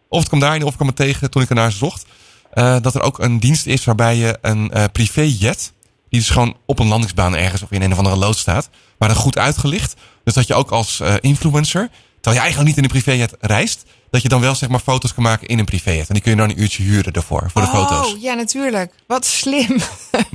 of 0.08 0.18
het 0.18 0.28
kwam 0.28 0.40
daarin 0.40 0.62
of 0.62 0.68
ik 0.68 0.74
kwam 0.74 0.86
het 0.86 0.96
tegen 0.96 1.30
toen 1.30 1.42
ik 1.42 1.48
ernaar 1.48 1.72
zocht. 1.72 2.04
eh, 2.52 2.76
dat 2.80 2.94
er 2.94 3.02
ook 3.02 3.18
een 3.18 3.40
dienst 3.40 3.66
is 3.66 3.84
waarbij 3.84 4.16
je 4.16 4.38
een 4.40 4.70
eh 4.70 4.84
privéjet, 4.92 5.72
die 6.08 6.20
dus 6.20 6.30
gewoon 6.30 6.56
op 6.66 6.78
een 6.78 6.88
landingsbaan 6.88 7.36
ergens 7.36 7.62
of 7.62 7.70
in 7.70 7.82
een 7.82 7.92
of 7.92 7.98
andere 7.98 8.16
loods 8.16 8.40
staat, 8.40 8.68
maar 8.98 9.08
dan 9.08 9.18
goed 9.18 9.38
uitgelicht. 9.38 9.94
Dus 10.24 10.34
dat 10.34 10.46
je 10.46 10.54
ook 10.54 10.70
als 10.70 11.00
eh, 11.00 11.14
influencer, 11.20 11.88
terwijl 12.22 12.36
je 12.38 12.44
eigenlijk 12.46 12.68
niet 12.68 12.76
in 12.80 12.84
een 12.84 12.96
privéjet 12.98 13.36
reist, 13.40 13.80
dat 14.14 14.22
je 14.22 14.28
dan 14.34 14.40
wel 14.40 14.54
zeg 14.54 14.68
maar 14.68 14.86
foto's 14.90 15.14
kan 15.14 15.22
maken 15.30 15.46
in 15.52 15.58
een 15.58 15.64
privéjet. 15.74 16.08
En 16.08 16.14
die 16.16 16.22
kun 16.22 16.32
je 16.32 16.38
dan 16.42 16.50
een 16.50 16.60
uurtje 16.62 16.82
huren 16.90 17.12
daarvoor, 17.12 17.44
voor 17.52 17.62
de 17.66 17.72
foto's. 17.78 18.14
Oh, 18.14 18.20
ja, 18.28 18.34
natuurlijk. 18.34 18.90
Wat 19.06 19.24
slim. 19.24 19.76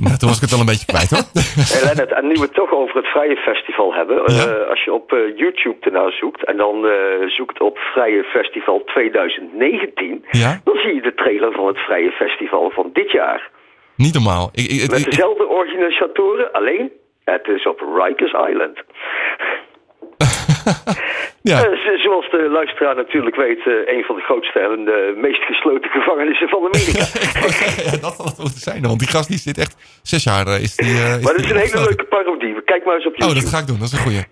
Nou, 0.06 0.16
toen 0.18 0.28
was 0.28 0.36
ik 0.40 0.44
het 0.46 0.50
wel 0.56 0.60
een 0.64 0.72
beetje 0.74 0.92
kwijt 0.94 1.10
hoor. 1.14 1.24
Hey 1.74 1.82
Lennart, 1.86 2.12
en 2.18 2.26
nu 2.30 2.34
we 2.34 2.40
het 2.50 2.54
toch 2.62 2.72
over 2.72 2.96
het 2.96 3.06
Vrije 3.14 3.36
Festival 3.36 3.88
hebben. 3.94 4.16
eh, 4.26 4.68
als 4.72 4.84
je 4.84 4.92
op 4.92 5.12
eh, 5.12 5.18
YouTube 5.42 5.80
ernaar 5.80 6.12
zoekt 6.12 6.44
en 6.44 6.56
dan 6.56 6.76
eh, 6.86 6.92
zoekt 7.38 7.60
op 7.60 7.76
Vrije 7.78 8.22
Festival 8.34 8.82
2019... 8.84 10.24
Ja? 10.30 10.60
dan 10.64 10.76
zie 10.76 10.94
je 10.94 11.02
de 11.02 11.14
trailer 11.14 11.52
van 11.52 11.66
het 11.66 11.78
Vrije 11.78 12.10
Festival 12.10 12.70
van 12.70 12.90
dit 12.92 13.10
jaar. 13.10 13.50
Niet 13.96 14.14
normaal. 14.14 14.48
Ik, 14.52 14.66
ik, 14.70 14.90
Met 14.90 14.98
ik- 14.98 15.04
dezelfde 15.10 15.46
organisatoren, 15.46 16.52
alleen 16.52 16.90
het 17.24 17.46
is 17.56 17.66
op 17.66 17.78
Rikers 17.98 18.34
Island. 18.50 18.76
ja. 21.52 21.58
Eh, 21.64 21.78
zo- 21.84 21.96
zoals 22.06 22.26
de 22.30 22.48
luisteraar 22.58 22.94
natuurlijk 22.96 23.36
weet, 23.36 23.58
eh, 23.66 23.94
een 23.96 24.04
van 24.08 24.16
de 24.16 24.22
grootste 24.22 24.58
en 24.60 24.84
de 24.84 24.98
meest 25.24 25.42
gesloten 25.50 25.90
gevangenissen 25.90 26.48
van 26.48 26.60
Amerika. 26.70 27.04
Ja, 27.84 27.96
dat 28.06 28.16
had 28.16 28.26
het 28.32 28.38
moeten 28.38 28.60
zijn. 28.60 28.82
Want 28.82 28.98
die 28.98 29.08
gast 29.08 29.28
die 29.28 29.38
zit 29.38 29.58
echt 29.58 29.74
zes 30.02 30.24
jaar. 30.24 30.46
eh, 30.46 30.62
is 30.62 30.74
die, 30.76 30.86
eh, 31.02 31.16
is 31.18 31.22
maar 31.24 31.34
dat 31.36 31.44
is 31.44 31.50
een 31.50 31.56
hele 31.66 31.80
leuke 31.88 32.04
parodie. 32.04 32.62
Kijk 32.64 32.84
maar 32.84 32.94
eens 32.94 33.06
op 33.06 33.14
YouTube. 33.16 33.36
Oh, 33.38 33.42
dat 33.44 33.50
ga 33.52 33.58
ik 33.58 33.66
doen. 33.66 33.78
Dat 33.78 33.86
is 33.86 33.92
een 33.92 33.98
goeie. 34.08 34.24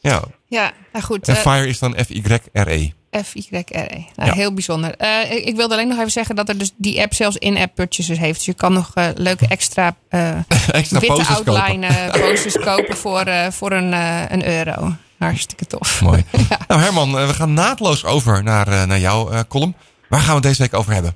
Ja. 0.00 0.20
Ja, 0.46 0.70
nou 0.92 1.04
goed. 1.04 1.28
En 1.28 1.34
eh, 1.34 1.40
Fire 1.40 1.66
is 1.68 1.78
dan 1.78 1.94
F-Y-R-E. 2.04 2.88
F-Y-R-E. 3.24 3.88
Nou, 4.16 4.28
Ja. 4.28 4.32
Heel 4.32 4.54
bijzonder. 4.54 4.94
Eh, 4.96 5.32
ik, 5.32 5.44
ik 5.44 5.56
wilde 5.56 5.74
alleen 5.74 5.88
nog 5.88 5.98
even 5.98 6.10
zeggen 6.10 6.34
dat 6.36 6.48
er 6.48 6.58
dus 6.58 6.72
die 6.76 7.00
app 7.02 7.12
zelfs 7.14 7.36
in-app 7.36 7.74
purchases 7.74 8.18
heeft. 8.18 8.34
Dus 8.36 8.44
je 8.44 8.54
kan 8.54 8.72
nog 8.72 8.90
eh, 8.94 9.08
leuke 9.14 9.46
extra, 9.48 9.96
eh, 10.08 10.30
Extra 10.72 10.98
witte 11.00 11.14
poses 11.14 11.36
kopen. 11.36 11.54
outline 11.54 11.86
eh, 11.86 12.20
posters 12.28 12.58
kopen 12.58 12.96
voor, 12.96 13.20
eh, 13.20 13.50
voor 13.50 13.72
een, 13.72 13.92
eh, 13.92 14.22
een 14.28 14.48
euro. 14.48 14.92
Hartstikke 15.26 15.66
tof. 15.66 16.00
Mooi. 16.02 16.22
Nou 16.68 16.80
Herman, 16.80 17.08
eh, 17.18 17.26
we 17.26 17.34
gaan 17.34 17.52
naadloos 17.52 18.06
over 18.06 18.42
naar, 18.42 18.66
eh, 18.66 18.84
naar 18.86 18.98
jouw 18.98 19.30
eh, 19.30 19.40
column. 19.48 19.74
Waar 20.08 20.20
gaan 20.20 20.28
we 20.28 20.40
het 20.40 20.50
deze 20.50 20.62
week 20.62 20.74
over 20.80 20.92
hebben? 20.92 21.12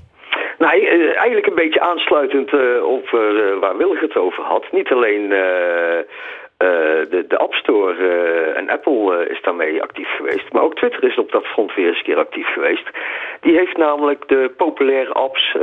Nou, 0.57 0.71
eigenlijk 1.15 1.47
een 1.47 1.63
beetje 1.63 1.81
aansluitend 1.81 2.53
eh, 2.53 2.83
op 2.83 3.05
eh, 3.05 3.59
waar 3.59 3.77
Wilg 3.77 3.99
het 3.99 4.15
over 4.15 4.43
had. 4.43 4.65
Niet 4.71 4.91
alleen 4.91 5.33
eh, 6.57 6.67
de, 7.09 7.25
de 7.27 7.37
App 7.37 7.53
Store 7.53 7.95
eh, 7.95 8.57
en 8.57 8.69
Apple 8.69 9.17
eh, 9.17 9.31
is 9.31 9.41
daarmee 9.41 9.81
actief 9.81 10.09
geweest. 10.15 10.53
Maar 10.53 10.63
ook 10.63 10.75
Twitter 10.75 11.03
is 11.03 11.17
op 11.17 11.31
dat 11.31 11.45
front 11.45 11.75
weer 11.75 11.87
eens 11.87 11.97
een 11.97 12.03
keer 12.03 12.17
actief 12.17 12.47
geweest. 12.47 12.89
Die 13.41 13.57
heeft 13.57 13.77
namelijk 13.77 14.27
de 14.27 14.51
populaire 14.57 15.13
apps, 15.13 15.55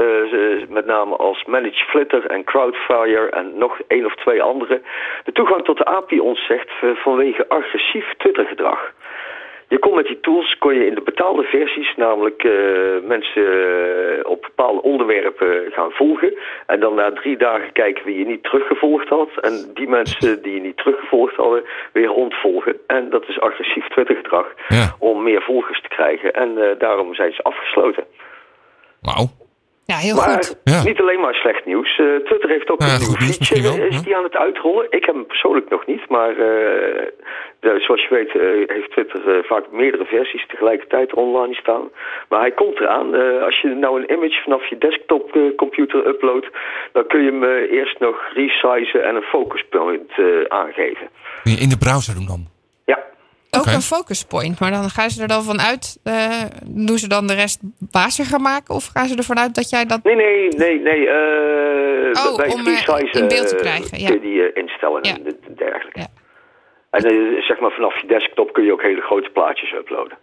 met 0.68 0.86
name 0.86 1.16
als 1.16 1.44
Manage 1.44 1.84
Flitter 1.84 2.26
en 2.26 2.44
Crowdfire 2.44 3.30
en 3.30 3.58
nog 3.58 3.80
één 3.86 4.04
of 4.04 4.14
twee 4.14 4.42
andere, 4.42 4.80
de 5.24 5.32
toegang 5.32 5.64
tot 5.64 5.78
de 5.78 5.84
API 5.84 6.20
ontzegt 6.20 6.70
eh, 6.80 6.90
vanwege 6.94 7.48
agressief 7.48 8.14
Twittergedrag. 8.16 8.92
Je 9.72 9.78
kon 9.78 9.94
met 9.94 10.06
die 10.06 10.20
tools 10.20 10.58
kon 10.58 10.74
je 10.74 10.86
in 10.86 10.94
de 10.94 11.00
betaalde 11.00 11.42
versies 11.42 11.94
namelijk 11.96 12.44
eh, 12.44 12.52
mensen 13.02 13.46
eh, 13.46 14.30
op 14.30 14.42
bepaalde 14.42 14.82
onderwerpen 14.82 15.72
gaan 15.72 15.90
volgen. 15.90 16.34
En 16.66 16.80
dan 16.80 16.94
na 16.94 17.12
drie 17.12 17.36
dagen 17.36 17.72
kijken 17.72 18.04
wie 18.04 18.18
je 18.18 18.26
niet 18.26 18.42
teruggevolgd 18.42 19.08
had. 19.08 19.28
En 19.40 19.70
die 19.74 19.88
mensen 19.88 20.42
die 20.42 20.54
je 20.54 20.60
niet 20.60 20.76
teruggevolgd 20.76 21.36
hadden, 21.36 21.62
weer 21.92 22.12
ontvolgen. 22.12 22.76
En 22.86 23.10
dat 23.10 23.28
is 23.28 23.40
agressief 23.40 23.88
Twittergedrag 23.88 24.46
Ja. 24.68 24.94
om 24.98 25.22
meer 25.22 25.42
volgers 25.42 25.80
te 25.82 25.88
krijgen. 25.88 26.32
En 26.32 26.58
eh, 26.58 26.78
daarom 26.78 27.14
zijn 27.14 27.32
ze 27.32 27.42
afgesloten. 27.42 28.04
Wauw. 29.00 29.26
Ja, 29.92 29.98
heel 29.98 30.14
Maar 30.16 30.28
goed. 30.44 30.60
Ja. 30.64 30.82
niet 30.82 31.00
alleen 31.00 31.20
maar 31.20 31.34
slecht 31.34 31.64
nieuws. 31.64 31.98
Eh, 31.98 32.06
Twitter 32.28 32.48
heeft 32.48 32.70
ook 32.70 32.80
Ja, 32.82 32.86
een 32.94 32.98
nieuw 33.00 33.16
feature 33.28 33.62
wel, 33.62 33.86
is 33.86 33.94
ja. 33.96 34.02
die 34.02 34.16
aan 34.16 34.22
het 34.30 34.36
uitrollen. 34.36 34.86
Ik 34.90 35.04
heb 35.04 35.14
hem 35.14 35.26
persoonlijk 35.26 35.68
nog 35.70 35.86
niet, 35.86 36.08
maar 36.08 36.30
eh, 36.30 37.06
de- 37.60 37.80
zoals 37.86 38.02
je 38.02 38.14
weet 38.18 38.32
eh, 38.34 38.74
heeft 38.76 38.90
Twitter 38.90 39.20
eh, 39.28 39.44
vaak 39.44 39.64
meerdere 39.70 40.04
versies 40.04 40.46
tegelijkertijd 40.46 41.14
online 41.14 41.54
staan. 41.54 41.84
Maar 42.28 42.40
hij 42.40 42.50
komt 42.52 42.80
eraan. 42.80 43.14
Eh, 43.14 43.42
als 43.42 43.60
je 43.60 43.68
nou 43.68 43.92
een 44.00 44.12
image 44.12 44.42
vanaf 44.42 44.66
je 44.66 44.78
desktop 44.78 45.36
eh, 45.36 45.42
computer 45.56 46.06
uploadt, 46.06 46.46
dan 46.92 47.06
kun 47.06 47.22
je 47.24 47.30
hem 47.30 47.44
eerst 47.78 47.98
nog 47.98 48.16
resizen 48.34 49.04
en 49.08 49.14
een 49.16 49.22
focus 49.36 49.64
point 49.70 50.10
eh, 50.16 50.24
aangeven. 50.48 51.08
In 51.44 51.68
de 51.68 51.78
browser 51.78 52.14
doen 52.14 52.26
dan? 52.26 52.50
Ook 53.58 53.66
een 53.66 53.82
focus 53.82 54.24
point. 54.24 54.60
Maar 54.60 54.70
dan 54.70 54.90
gaan 54.90 55.10
ze 55.10 55.22
er 55.22 55.28
dan 55.28 55.42
vanuit. 55.42 55.98
eh 56.04 56.42
doen 56.66 56.98
ze 56.98 57.08
dan 57.08 57.26
de 57.26 57.34
rest 57.34 57.58
baziger 57.90 58.40
maken? 58.40 58.74
Of 58.74 58.86
gaan 58.94 59.08
ze 59.08 59.16
ervan 59.16 59.38
uit 59.38 59.54
dat 59.54 59.70
jij 59.70 59.84
dat. 59.86 60.02
Nee, 60.04 60.14
nee, 60.16 60.48
nee, 60.48 60.78
nee. 60.80 61.08
eh 61.08 62.26
Oh, 62.26 62.36
bij 62.36 62.48
om, 62.52 62.66
eh, 62.66 63.12
in 63.12 63.28
beeld 63.28 63.48
te 63.48 63.54
krijgen, 63.60 63.98
ja. 64.00 64.06
kun 64.06 64.14
je 64.14 64.20
die 64.20 64.42
eh, 64.42 64.62
instellen 64.62 64.98
Ja. 65.04 65.14
en 65.14 65.22
de- 65.22 65.54
dergelijke. 65.56 65.98
Ja. 66.00 66.06
En 66.90 67.00
zeg 67.42 67.60
maar 67.60 67.70
vanaf 67.70 68.00
je 68.00 68.06
desktop 68.06 68.52
kun 68.52 68.64
je 68.64 68.72
ook 68.72 68.82
hele 68.82 69.00
grote 69.00 69.30
plaatjes 69.30 69.72
uploaden. 69.72 70.18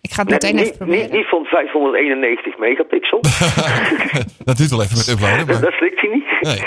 Ik 0.00 0.10
ga 0.12 0.22
het 0.22 0.30
meteen 0.30 0.50
even 0.54 0.64
niet, 0.66 0.76
proberen. 0.76 1.02
niet, 1.02 1.12
niet 1.12 1.28
van 1.28 1.44
591 1.44 2.58
megapixel. 2.58 3.20
dat 4.48 4.56
duurt 4.56 4.70
wel 4.70 4.82
even 4.82 4.96
met 4.96 5.08
uploaden. 5.08 5.46
Maar... 5.50 5.60
dat 5.60 5.72
slikt 5.72 6.00
hij 6.00 6.10
niet. 6.10 6.28
Nee. 6.40 6.62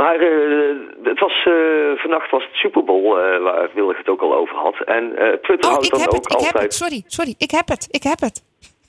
Maar 0.00 0.14
eh, 0.14 0.76
het 1.02 1.20
was, 1.20 1.46
eh, 1.46 1.52
vannacht 1.96 2.30
was 2.30 2.42
het 2.42 2.54
Super 2.54 2.84
Bowl, 2.84 3.04
eh, 3.04 3.42
waar 3.42 3.70
Willig 3.74 3.98
het 3.98 4.08
ook 4.08 4.20
al 4.20 4.34
over 4.34 4.56
had. 4.56 4.76
En 4.84 5.16
eh, 5.16 5.32
Twitter 5.32 5.70
Oh, 5.70 5.72
houdt 5.72 5.90
dan 5.90 6.00
heb 6.00 6.08
ook 6.08 6.14
het. 6.14 6.32
Ik 6.32 6.38
heb 6.38 6.54
altijd... 6.54 6.62
het. 6.62 6.74
Sorry, 6.74 7.02
sorry. 7.06 7.34
Ik 7.38 7.50
heb 7.50 7.68
het. 7.68 7.88
Ik 7.90 8.02
heb 8.02 8.20
het. 8.20 8.42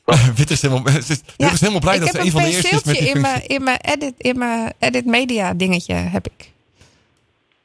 Wit 0.37 0.49
is 0.49 0.61
helemaal, 0.61 0.87
ze 0.87 0.97
is, 1.37 1.59
helemaal 1.59 1.79
blij 1.79 1.95
ik 1.95 2.01
dat 2.01 2.11
heb 2.11 2.21
ze 2.21 2.27
een 2.27 2.31
van 2.31 2.41
de 2.41 2.47
eerste 2.47 2.75
is 2.75 2.83
met 2.83 2.95
die 2.95 3.07
in 3.07 3.13
functie. 3.13 3.21
mijn, 3.21 3.47
in 3.47 3.63
mijn 3.63 3.79
edit, 3.81 4.13
in 4.17 4.37
mijn 4.37 4.73
edit 4.79 5.05
media 5.05 5.53
dingetje 5.53 5.93
heb 5.93 6.25
ik. 6.25 6.51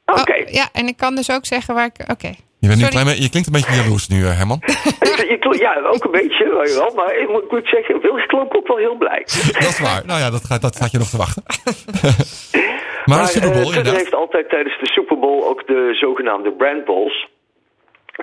Oké. 0.05 0.39
Oh, 0.39 0.47
ja, 0.47 0.69
en 0.73 0.87
ik 0.87 0.97
kan 0.97 1.15
dus 1.15 1.31
ook 1.31 1.45
zeggen 1.45 1.73
waar 1.73 1.85
ik. 1.85 2.11
Oké. 2.11 2.31
Je, 2.59 2.67
bent 2.67 2.79
nu 2.81 2.87
klein, 2.87 3.05
beetje- 3.05 3.21
je 3.21 3.29
klinkt 3.29 3.47
een 3.47 3.53
beetje 3.59 3.75
jaloers 3.75 4.07
nu, 4.07 4.25
eh, 4.25 4.37
Herman. 4.37 4.61
Ja, 5.59 5.79
ook 5.93 6.03
een 6.03 6.11
beetje, 6.11 6.45
wel. 6.77 6.91
Maar 6.95 7.17
ik 7.17 7.29
moet, 7.29 7.59
ik 7.59 7.67
zeggen, 7.67 8.01
Willig 8.01 8.25
klonk 8.25 8.55
ook 8.55 8.67
wel 8.67 8.77
heel 8.77 8.95
blij. 8.97 9.21
dat 9.59 9.69
is 9.69 9.79
waar. 9.79 10.01
Nou 10.05 10.19
ja, 10.19 10.29
dat, 10.29 10.45
gaat, 10.45 10.61
dat 10.61 10.75
staat 10.75 10.91
je 10.91 10.97
nog 10.97 11.09
te 11.09 11.17
wachten. 11.17 11.43
maar, 13.09 13.21
de 13.21 13.27
Super 13.27 13.49
eh, 13.49 13.55
Bowl, 13.55 13.67
inderdaad. 13.67 13.95
heeft 13.95 14.15
altijd 14.15 14.49
tijdens 14.49 14.79
de 14.79 14.87
Super 14.87 15.19
Bowl 15.19 15.43
ook 15.43 15.67
de 15.67 15.89
zogenaamde 15.99 16.51
brand 16.51 16.85
balls. 16.85 17.27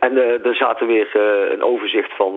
En 0.05 0.13
uh, 0.13 0.47
er 0.47 0.55
zaten 0.55 0.87
weer 0.87 1.09
uh, 1.17 1.51
een 1.51 1.63
overzicht 1.63 2.17
van 2.17 2.35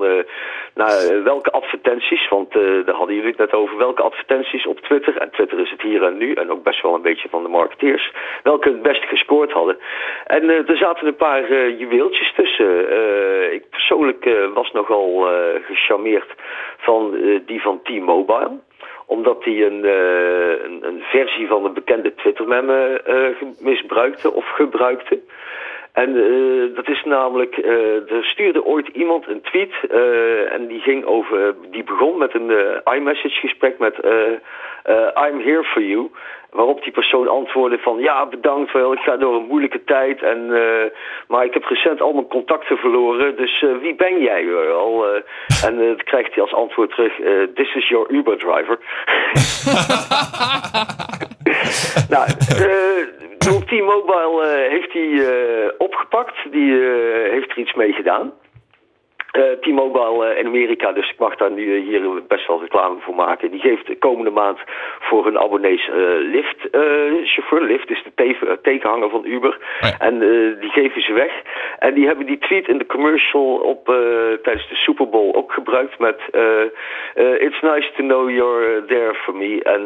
nou, 0.73 1.23
welke 1.23 1.51
advertenties, 1.51 2.27
want 2.29 2.51
daar 2.53 2.95
hadden 2.95 3.15
jullie 3.15 3.29
het 3.29 3.37
net 3.37 3.53
over, 3.53 3.77
welke 3.77 4.01
advertenties 4.01 4.67
op 4.67 4.79
Twitter, 4.79 5.17
en 5.17 5.29
Twitter 5.31 5.59
is 5.59 5.71
het 5.71 5.81
hier 5.81 6.03
en 6.03 6.17
nu, 6.17 6.33
en 6.33 6.51
ook 6.51 6.63
best 6.63 6.81
wel 6.81 6.95
een 6.95 7.01
beetje 7.01 7.29
van 7.29 7.43
de 7.43 7.49
marketeers, 7.49 8.11
welke 8.43 8.69
het 8.69 8.81
best 8.81 9.03
gescoord 9.03 9.51
hadden. 9.51 9.77
En 10.25 10.49
er 10.49 10.77
zaten 10.77 11.07
een 11.07 11.15
paar 11.15 11.71
juweeltjes 11.71 12.33
tussen. 12.35 12.69
ik 13.53 13.69
persoonlijk 13.69 14.49
was 14.53 14.71
nogal 14.71 15.27
gecharmeerd 15.61 16.35
van 16.77 17.17
die 17.45 17.61
van 17.61 17.81
T-Mobile 17.83 18.51
omdat 19.07 19.43
hij 19.43 19.65
een, 19.65 19.83
een, 20.87 21.01
versie 21.01 21.47
van 21.47 21.65
een 21.65 21.73
bekende 21.73 22.13
Twitter-meme 22.15 23.01
uh, 23.07 23.49
misbruikte 23.59 24.33
of 24.33 24.45
gebruikte. 24.49 25.19
En 26.03 26.15
uh, 26.15 26.75
dat 26.75 26.87
is 26.87 27.03
namelijk, 27.03 27.57
er 28.09 28.23
stuurde 28.23 28.65
ooit 28.65 28.87
iemand 28.87 29.27
een 29.27 29.41
tweet 29.41 29.73
en 30.51 30.67
die 30.67 30.79
ging 30.79 31.05
over, 31.05 31.55
die 31.71 31.83
begon 31.83 32.17
met 32.17 32.33
een 32.33 32.51
iMessage 32.95 33.39
gesprek 33.39 33.79
met 33.79 33.95
I'm 35.27 35.39
here 35.39 35.63
for 35.63 35.81
you. 35.81 36.09
Waarop 36.51 36.83
die 36.83 36.91
persoon 36.91 37.27
antwoordde 37.27 37.77
van 37.77 37.99
ja 37.99 38.25
bedankt 38.25 38.71
wel, 38.73 38.93
ik 38.93 38.99
ga 38.99 39.17
door 39.17 39.35
een 39.35 39.47
moeilijke 39.47 39.83
tijd. 39.83 40.21
En, 40.21 40.47
maar 41.27 41.45
ik 41.45 41.53
heb 41.53 41.63
recent 41.63 42.01
al 42.01 42.13
mijn 42.13 42.27
contacten 42.27 42.77
verloren, 42.77 43.35
dus 43.35 43.65
wie 43.81 43.95
ben 43.95 44.21
jij? 44.21 44.43
Uh, 44.43 44.65
en 45.65 45.77
dan 45.77 45.97
krijgt 46.03 46.33
hij 46.33 46.43
als 46.43 46.53
antwoord 46.53 46.91
terug, 46.91 47.13
this 47.53 47.75
is 47.75 47.87
your 47.87 48.09
Uber 48.11 48.37
driver. 48.37 48.77
nou, 52.13 52.27
T-Mobile 53.47 54.67
heeft 54.69 54.93
hij 54.93 55.23
opgepakt, 55.77 56.51
die 56.51 56.73
heeft 57.31 57.49
er 57.51 57.57
iets 57.57 57.73
mee 57.73 57.93
gedaan. 57.93 58.33
Uh, 59.37 59.43
T-Mobile 59.61 60.31
uh, 60.31 60.39
in 60.39 60.45
Amerika, 60.45 60.91
dus 60.91 61.09
ik 61.09 61.19
mag 61.19 61.35
daar 61.35 61.51
nu 61.51 61.63
uh, 61.63 61.87
hier 61.87 62.23
best 62.27 62.47
wel 62.47 62.61
reclame 62.61 62.99
voor 62.99 63.15
maken. 63.15 63.51
Die 63.51 63.59
geeft 63.59 63.87
de 63.87 63.97
komende 63.97 64.31
maand 64.31 64.59
voor 64.99 65.25
hun 65.25 65.39
abonnees 65.39 65.89
Lyft 66.19 66.57
chauffeur. 67.23 67.61
Lyft 67.61 67.89
is 67.89 68.03
de 68.03 68.59
tekenhanger 68.61 69.09
van 69.09 69.25
Uber. 69.25 69.57
Oh. 69.81 69.89
En 69.99 70.19
die 70.59 70.69
geven 70.69 71.01
ze 71.01 71.13
weg. 71.13 71.31
En 71.79 71.93
die 71.93 72.05
hebben 72.05 72.25
die 72.25 72.37
tweet 72.37 72.67
in 72.67 72.77
de 72.77 72.85
commercial 72.85 73.55
op, 73.55 73.85
tijdens 74.43 74.69
de 74.69 74.75
Super 74.75 75.09
Bowl 75.09 75.35
ook 75.35 75.51
gebruikt 75.51 75.99
met 75.99 76.19
It's 77.15 77.61
nice 77.61 77.91
to 77.95 78.03
know 78.03 78.29
you're 78.29 78.85
there 78.85 79.13
for 79.13 79.35
me. 79.35 79.63
En 79.63 79.81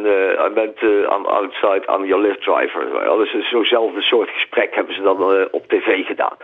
I 0.45 0.49
meant 0.53 0.81
I'm 0.81 1.25
outside, 1.25 1.81
I'm 1.93 2.05
your 2.05 2.23
Lyft 2.23 2.41
driver. 2.41 2.87
Dus 3.17 3.49
zo'nzelfde 3.49 4.01
soort 4.01 4.29
gesprek 4.29 4.75
hebben 4.75 4.95
ze 4.95 5.01
dan 5.01 5.47
op 5.51 5.67
tv 5.67 6.05
gedaan. 6.05 6.37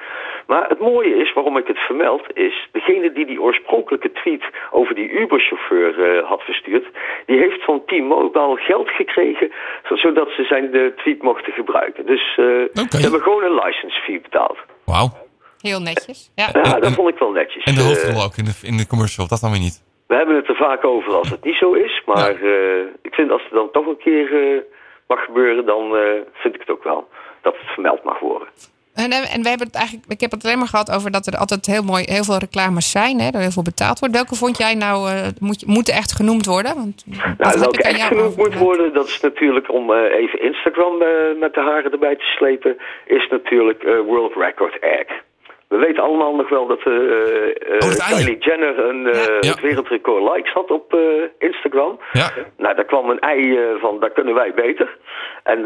Maar 0.47 0.69
het 0.69 0.79
mooie 0.79 1.15
is, 1.15 1.33
waarom 1.33 1.57
ik 1.57 1.67
het 1.67 1.79
vermeld, 1.79 2.23
is 2.33 2.67
degene 2.97 3.13
die 3.13 3.25
die 3.25 3.41
oorspronkelijke 3.41 4.11
tweet 4.11 4.43
over 4.71 4.95
die 4.95 5.09
Uber-chauffeur 5.09 5.97
uh, 5.97 6.27
had 6.27 6.41
verstuurd, 6.41 6.85
die 7.25 7.37
heeft 7.37 7.63
van 7.63 7.85
T-Mobile 7.85 8.57
geld 8.57 8.89
gekregen, 8.89 9.51
zodat 9.93 10.29
ze 10.29 10.43
zijn 10.43 10.71
de 10.71 10.93
tweet 10.97 11.21
mochten 11.21 11.53
gebruiken. 11.53 12.05
Dus 12.05 12.37
uh, 12.37 12.45
okay. 12.45 12.87
ze 12.89 13.01
hebben 13.01 13.21
gewoon 13.21 13.43
een 13.43 13.55
license 13.63 14.01
fee 14.01 14.21
betaald. 14.21 14.57
Wauw. 14.85 15.09
Heel 15.61 15.79
netjes. 15.79 16.31
Ja, 16.35 16.49
ja 16.53 16.79
dat 16.79 16.93
vond 16.93 17.09
ik 17.09 17.17
wel 17.17 17.31
netjes. 17.31 17.63
En 17.63 17.75
de 17.75 17.81
hoofdrol 17.81 18.23
ook 18.23 18.37
in 18.37 18.45
de, 18.45 18.55
in 18.61 18.77
de 18.77 18.87
commercial, 18.87 19.27
dat 19.27 19.39
dan 19.39 19.51
weer 19.51 19.59
niet? 19.59 19.85
We 20.07 20.15
hebben 20.15 20.35
het 20.35 20.47
er 20.47 20.55
vaak 20.55 20.85
over 20.85 21.13
als 21.13 21.29
het 21.29 21.43
niet 21.43 21.55
zo 21.55 21.73
is, 21.73 22.01
maar 22.05 22.43
ja. 22.43 22.49
uh, 22.49 22.85
ik 23.01 23.13
vind 23.13 23.31
als 23.31 23.43
het 23.43 23.51
dan 23.51 23.71
toch 23.71 23.85
een 23.85 23.97
keer 23.97 24.63
mag 25.07 25.23
gebeuren, 25.23 25.65
dan 25.65 25.95
vind 26.33 26.53
ik 26.55 26.59
het 26.59 26.69
ook 26.69 26.83
wel 26.83 27.07
dat 27.41 27.53
het 27.57 27.69
vermeld 27.69 28.03
mag 28.03 28.19
worden. 28.19 28.47
En, 29.03 29.11
en 29.11 29.41
we 29.41 29.49
hebben 29.49 29.67
het 29.67 29.75
eigenlijk, 29.75 30.05
ik 30.11 30.21
heb 30.21 30.31
het 30.31 30.45
alleen 30.45 30.57
maar 30.57 30.67
gehad 30.67 30.91
over 30.91 31.11
dat 31.11 31.27
er 31.27 31.37
altijd 31.37 31.65
heel 31.65 31.83
mooi, 31.83 32.03
heel 32.07 32.23
veel 32.23 32.37
reclames 32.37 32.91
zijn, 32.91 33.19
hè, 33.19 33.29
er 33.29 33.39
heel 33.39 33.51
veel 33.51 33.71
betaald 33.73 33.99
wordt. 33.99 34.15
Welke 34.15 34.35
vond 34.35 34.57
jij 34.57 34.73
nou 34.73 35.11
uh, 35.11 35.27
moet, 35.39 35.65
moet 35.65 35.89
echt 35.89 36.11
genoemd 36.11 36.45
worden? 36.45 36.75
Want 36.75 37.03
nou, 37.37 37.59
welke 37.59 37.83
echt 37.83 38.01
genoemd 38.01 38.37
moet 38.37 38.57
worden, 38.57 38.93
dat 38.93 39.07
is 39.07 39.19
natuurlijk 39.19 39.71
om 39.71 39.91
uh, 39.91 39.97
even 40.21 40.41
Instagram 40.41 41.01
uh, 41.01 41.07
met 41.39 41.53
de 41.53 41.61
haren 41.61 41.91
erbij 41.91 42.15
te 42.15 42.25
slepen, 42.25 42.77
is 43.05 43.27
natuurlijk 43.29 43.83
World 43.83 44.33
Record 44.35 44.79
Egg. 44.79 45.25
We 45.67 45.77
weten 45.77 46.03
allemaal 46.03 46.35
nog 46.35 46.49
wel 46.49 46.67
dat 46.67 46.85
uh, 46.85 46.93
uh, 46.93 47.51
Kylie 48.09 48.37
Jenner 48.37 48.79
een 48.79 49.05
uh, 49.05 49.13
ja. 49.13 49.49
het 49.49 49.61
wereldrecord 49.61 50.35
likes 50.35 50.53
had 50.53 50.71
op 50.71 50.97
Instagram. 51.39 51.99
Ja. 52.11 52.29
Nou, 52.57 52.75
daar 52.75 52.85
kwam 52.85 53.09
een 53.09 53.19
ei 53.19 53.59
van, 53.79 53.99
daar 53.99 54.09
kunnen 54.09 54.33
wij 54.33 54.53
beter. 54.53 54.97
En 55.43 55.65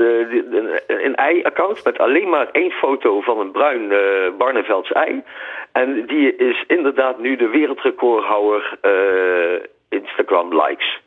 een 0.88 1.16
ei-account 1.16 1.84
met 1.84 1.98
alleen 1.98 2.30
maar 2.30 2.50
één 2.52 2.72
foto 2.72 3.22
van 3.22 3.40
een 3.40 3.52
bruin 3.52 3.94
Barnevelds 4.38 4.92
ei. 4.92 5.24
En 5.72 6.06
die 6.06 6.36
is 6.36 6.64
inderdaad 6.68 7.20
nu 7.20 7.36
de 7.36 7.48
wereldrecordhouder 7.48 8.78
Instagram 9.90 10.62
likes. 10.62 11.00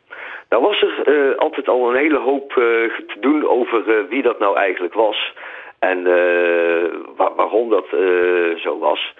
Nou 0.49 0.62
was 0.62 0.82
er 0.82 1.36
altijd 1.36 1.68
al 1.68 1.88
een 1.90 1.97
hele 1.97 2.18
hoop 2.18 2.53
te 2.53 3.16
doen 3.20 3.49
over 3.49 4.09
wie 4.09 4.22
dat 4.22 4.38
nou 4.38 4.57
eigenlijk 4.57 4.95
was. 4.95 5.32
En 5.85 6.03
waar, 7.16 7.35
waarom 7.35 7.70
dat 7.70 7.87
uh, 7.93 8.57
zo 8.57 8.78
was. 8.78 9.14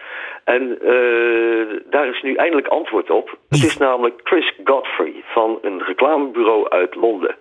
En 0.45 0.79
uh, 0.83 1.81
daar 1.91 2.09
is 2.09 2.23
nu 2.23 2.35
eindelijk 2.35 2.67
antwoord 2.67 3.11
op. 3.11 3.37
Het 3.49 3.65
is 3.65 3.77
namelijk 3.77 4.21
Chris 4.23 4.53
Godfrey 4.65 5.23
van 5.25 5.59
een 5.63 5.83
reclamebureau 5.83 6.69
uit 6.69 6.95
Londen. 6.95 7.37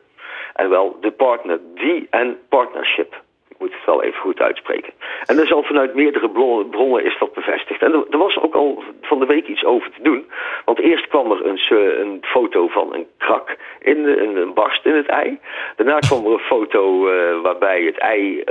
En 0.54 0.70
wel 0.70 0.98
de 1.02 1.12
partner 1.12 1.60
D 1.76 2.10
Partnership 2.50 3.22
moet 3.64 3.74
het 3.74 3.86
wel 3.86 4.04
even 4.04 4.20
goed 4.20 4.40
uitspreken. 4.40 4.94
En 5.26 5.38
er 5.38 5.48
zal 5.48 5.64
vanuit 5.64 5.94
meerdere 5.94 6.30
bronnen 6.70 7.06
is 7.06 7.18
dat 7.20 7.34
bevestigd. 7.34 7.82
En 7.82 7.94
er, 7.94 8.06
er, 8.10 8.18
was 8.18 8.38
ook 8.40 8.56
al 8.56 8.84
van 9.02 9.20
de 9.20 9.26
week 9.26 9.48
iets 9.48 9.66
over 9.66 9.92
te 9.92 10.02
doen. 10.02 10.32
Want 10.66 10.80
eerst 10.80 11.08
kwam 11.08 11.32
er 11.32 11.46
een, 11.46 11.60
een 12.02 12.18
foto 12.22 12.68
van 12.68 12.94
een 12.94 13.08
krak 13.18 13.58
in 13.80 14.04
de, 14.04 14.22
een, 14.22 14.36
een, 14.36 14.54
barst 14.54 14.86
in 14.86 14.96
het 14.96 15.08
ei. 15.08 15.40
Daarna 15.76 16.00
kwam 16.08 16.26
er 16.26 16.32
een 16.32 16.40
foto 16.40 17.10
uh, 17.10 17.42
waarbij 17.42 17.82
het 17.82 17.98
ei 17.98 18.36
uh, 18.36 18.44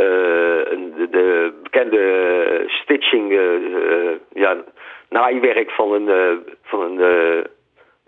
een, 0.64 0.92
de, 0.96 1.08
de, 1.10 1.52
bekende 1.62 2.64
stitching, 2.66 3.32
uh, 3.32 4.12
ja, 4.32 4.56
naaiwerk 5.08 5.70
van 5.70 5.92
een, 5.92 6.38
van 6.62 6.80
een 6.80 7.46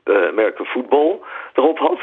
American 0.04 0.66
Football 0.66 1.18
erop 1.54 1.78
had. 1.78 1.98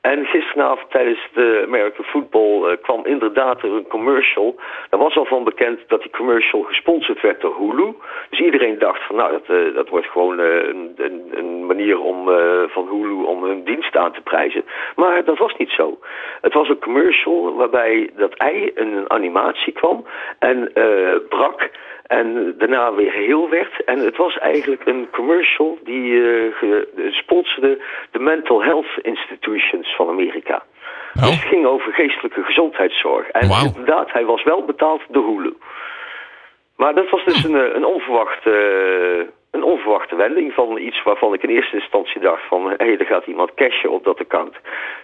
En 0.00 0.26
gisteravond 0.26 0.90
tijdens 0.90 1.28
de 1.32 1.62
American 1.66 2.04
Football 2.04 2.70
uh, 2.70 2.76
kwam 2.82 3.06
inderdaad 3.06 3.62
er 3.62 3.72
een 3.72 3.86
commercial. 3.86 4.60
Er 4.90 4.98
was 4.98 5.16
al 5.16 5.24
van 5.24 5.44
bekend 5.44 5.80
dat 5.88 6.02
die 6.02 6.10
commercial 6.10 6.62
gesponsord 6.62 7.20
werd 7.20 7.40
door 7.40 7.56
Hulu. 7.58 7.94
Dus 8.30 8.40
iedereen 8.40 8.78
dacht 8.78 9.06
van 9.06 9.16
nou, 9.16 9.32
dat, 9.32 9.56
uh, 9.56 9.74
dat 9.74 9.88
wordt 9.88 10.06
gewoon 10.06 10.38
een, 10.38 10.92
een, 10.96 11.30
een, 11.30 11.66
manier 11.66 12.00
om, 12.00 12.24
van 12.68 12.88
Hulu 12.90 13.24
om 13.24 13.44
hun 13.44 13.64
dienst 13.64 13.96
aan 13.96 14.12
te 14.12 14.20
prijzen. 14.20 14.64
Maar 14.96 15.24
dat 15.24 15.38
was 15.38 15.56
niet 15.56 15.70
zo. 15.70 15.98
Het 16.40 16.52
was 16.52 16.68
een 16.68 16.80
commercial 16.80 17.54
waarbij 17.54 18.10
dat 18.16 18.34
ei 18.34 18.70
een 18.74 19.04
animatie 19.10 19.72
kwam 19.72 20.04
en 20.38 20.72
brak. 21.28 21.70
En 22.08 22.54
daarna 22.58 22.94
weer 22.94 23.10
geheel 23.10 23.48
werd. 23.48 23.84
En 23.84 23.98
het 23.98 24.16
was 24.16 24.38
eigenlijk 24.38 24.86
een 24.86 25.08
commercial 25.12 25.78
die 25.84 26.10
uh, 26.12 26.54
sponsorde 27.10 27.82
de 28.10 28.18
Mental 28.18 28.62
Health 28.62 28.92
Institutions 29.02 29.94
van 29.96 30.08
Amerika. 30.08 30.62
Oh. 31.14 31.22
Dus 31.22 31.30
het 31.30 31.48
ging 31.48 31.66
over 31.66 31.92
geestelijke 31.92 32.42
gezondheidszorg. 32.42 33.28
En 33.28 33.48
wow. 33.48 33.64
inderdaad, 33.66 34.12
hij 34.12 34.24
was 34.24 34.42
wel 34.44 34.64
betaald 34.64 35.02
door 35.08 35.26
Hulu. 35.26 35.56
Maar 36.76 36.94
dat 36.94 37.10
was 37.10 37.24
dus 37.24 37.44
een, 37.44 37.54
eh, 37.54 37.74
een, 37.74 37.84
onverwachte, 37.84 38.52
een 39.50 39.62
onverwachte 39.62 40.16
wending 40.16 40.52
van 40.52 40.78
iets 40.78 41.02
waarvan 41.02 41.34
ik 41.34 41.42
in 41.42 41.48
eerste 41.48 41.76
instantie 41.76 42.20
dacht 42.20 42.42
van... 42.48 42.62
hé, 42.64 42.74
hey, 42.76 42.98
er 42.98 43.06
gaat 43.06 43.26
iemand 43.26 43.54
cashen 43.54 43.92
op 43.92 44.04
dat 44.04 44.20
account. 44.20 44.54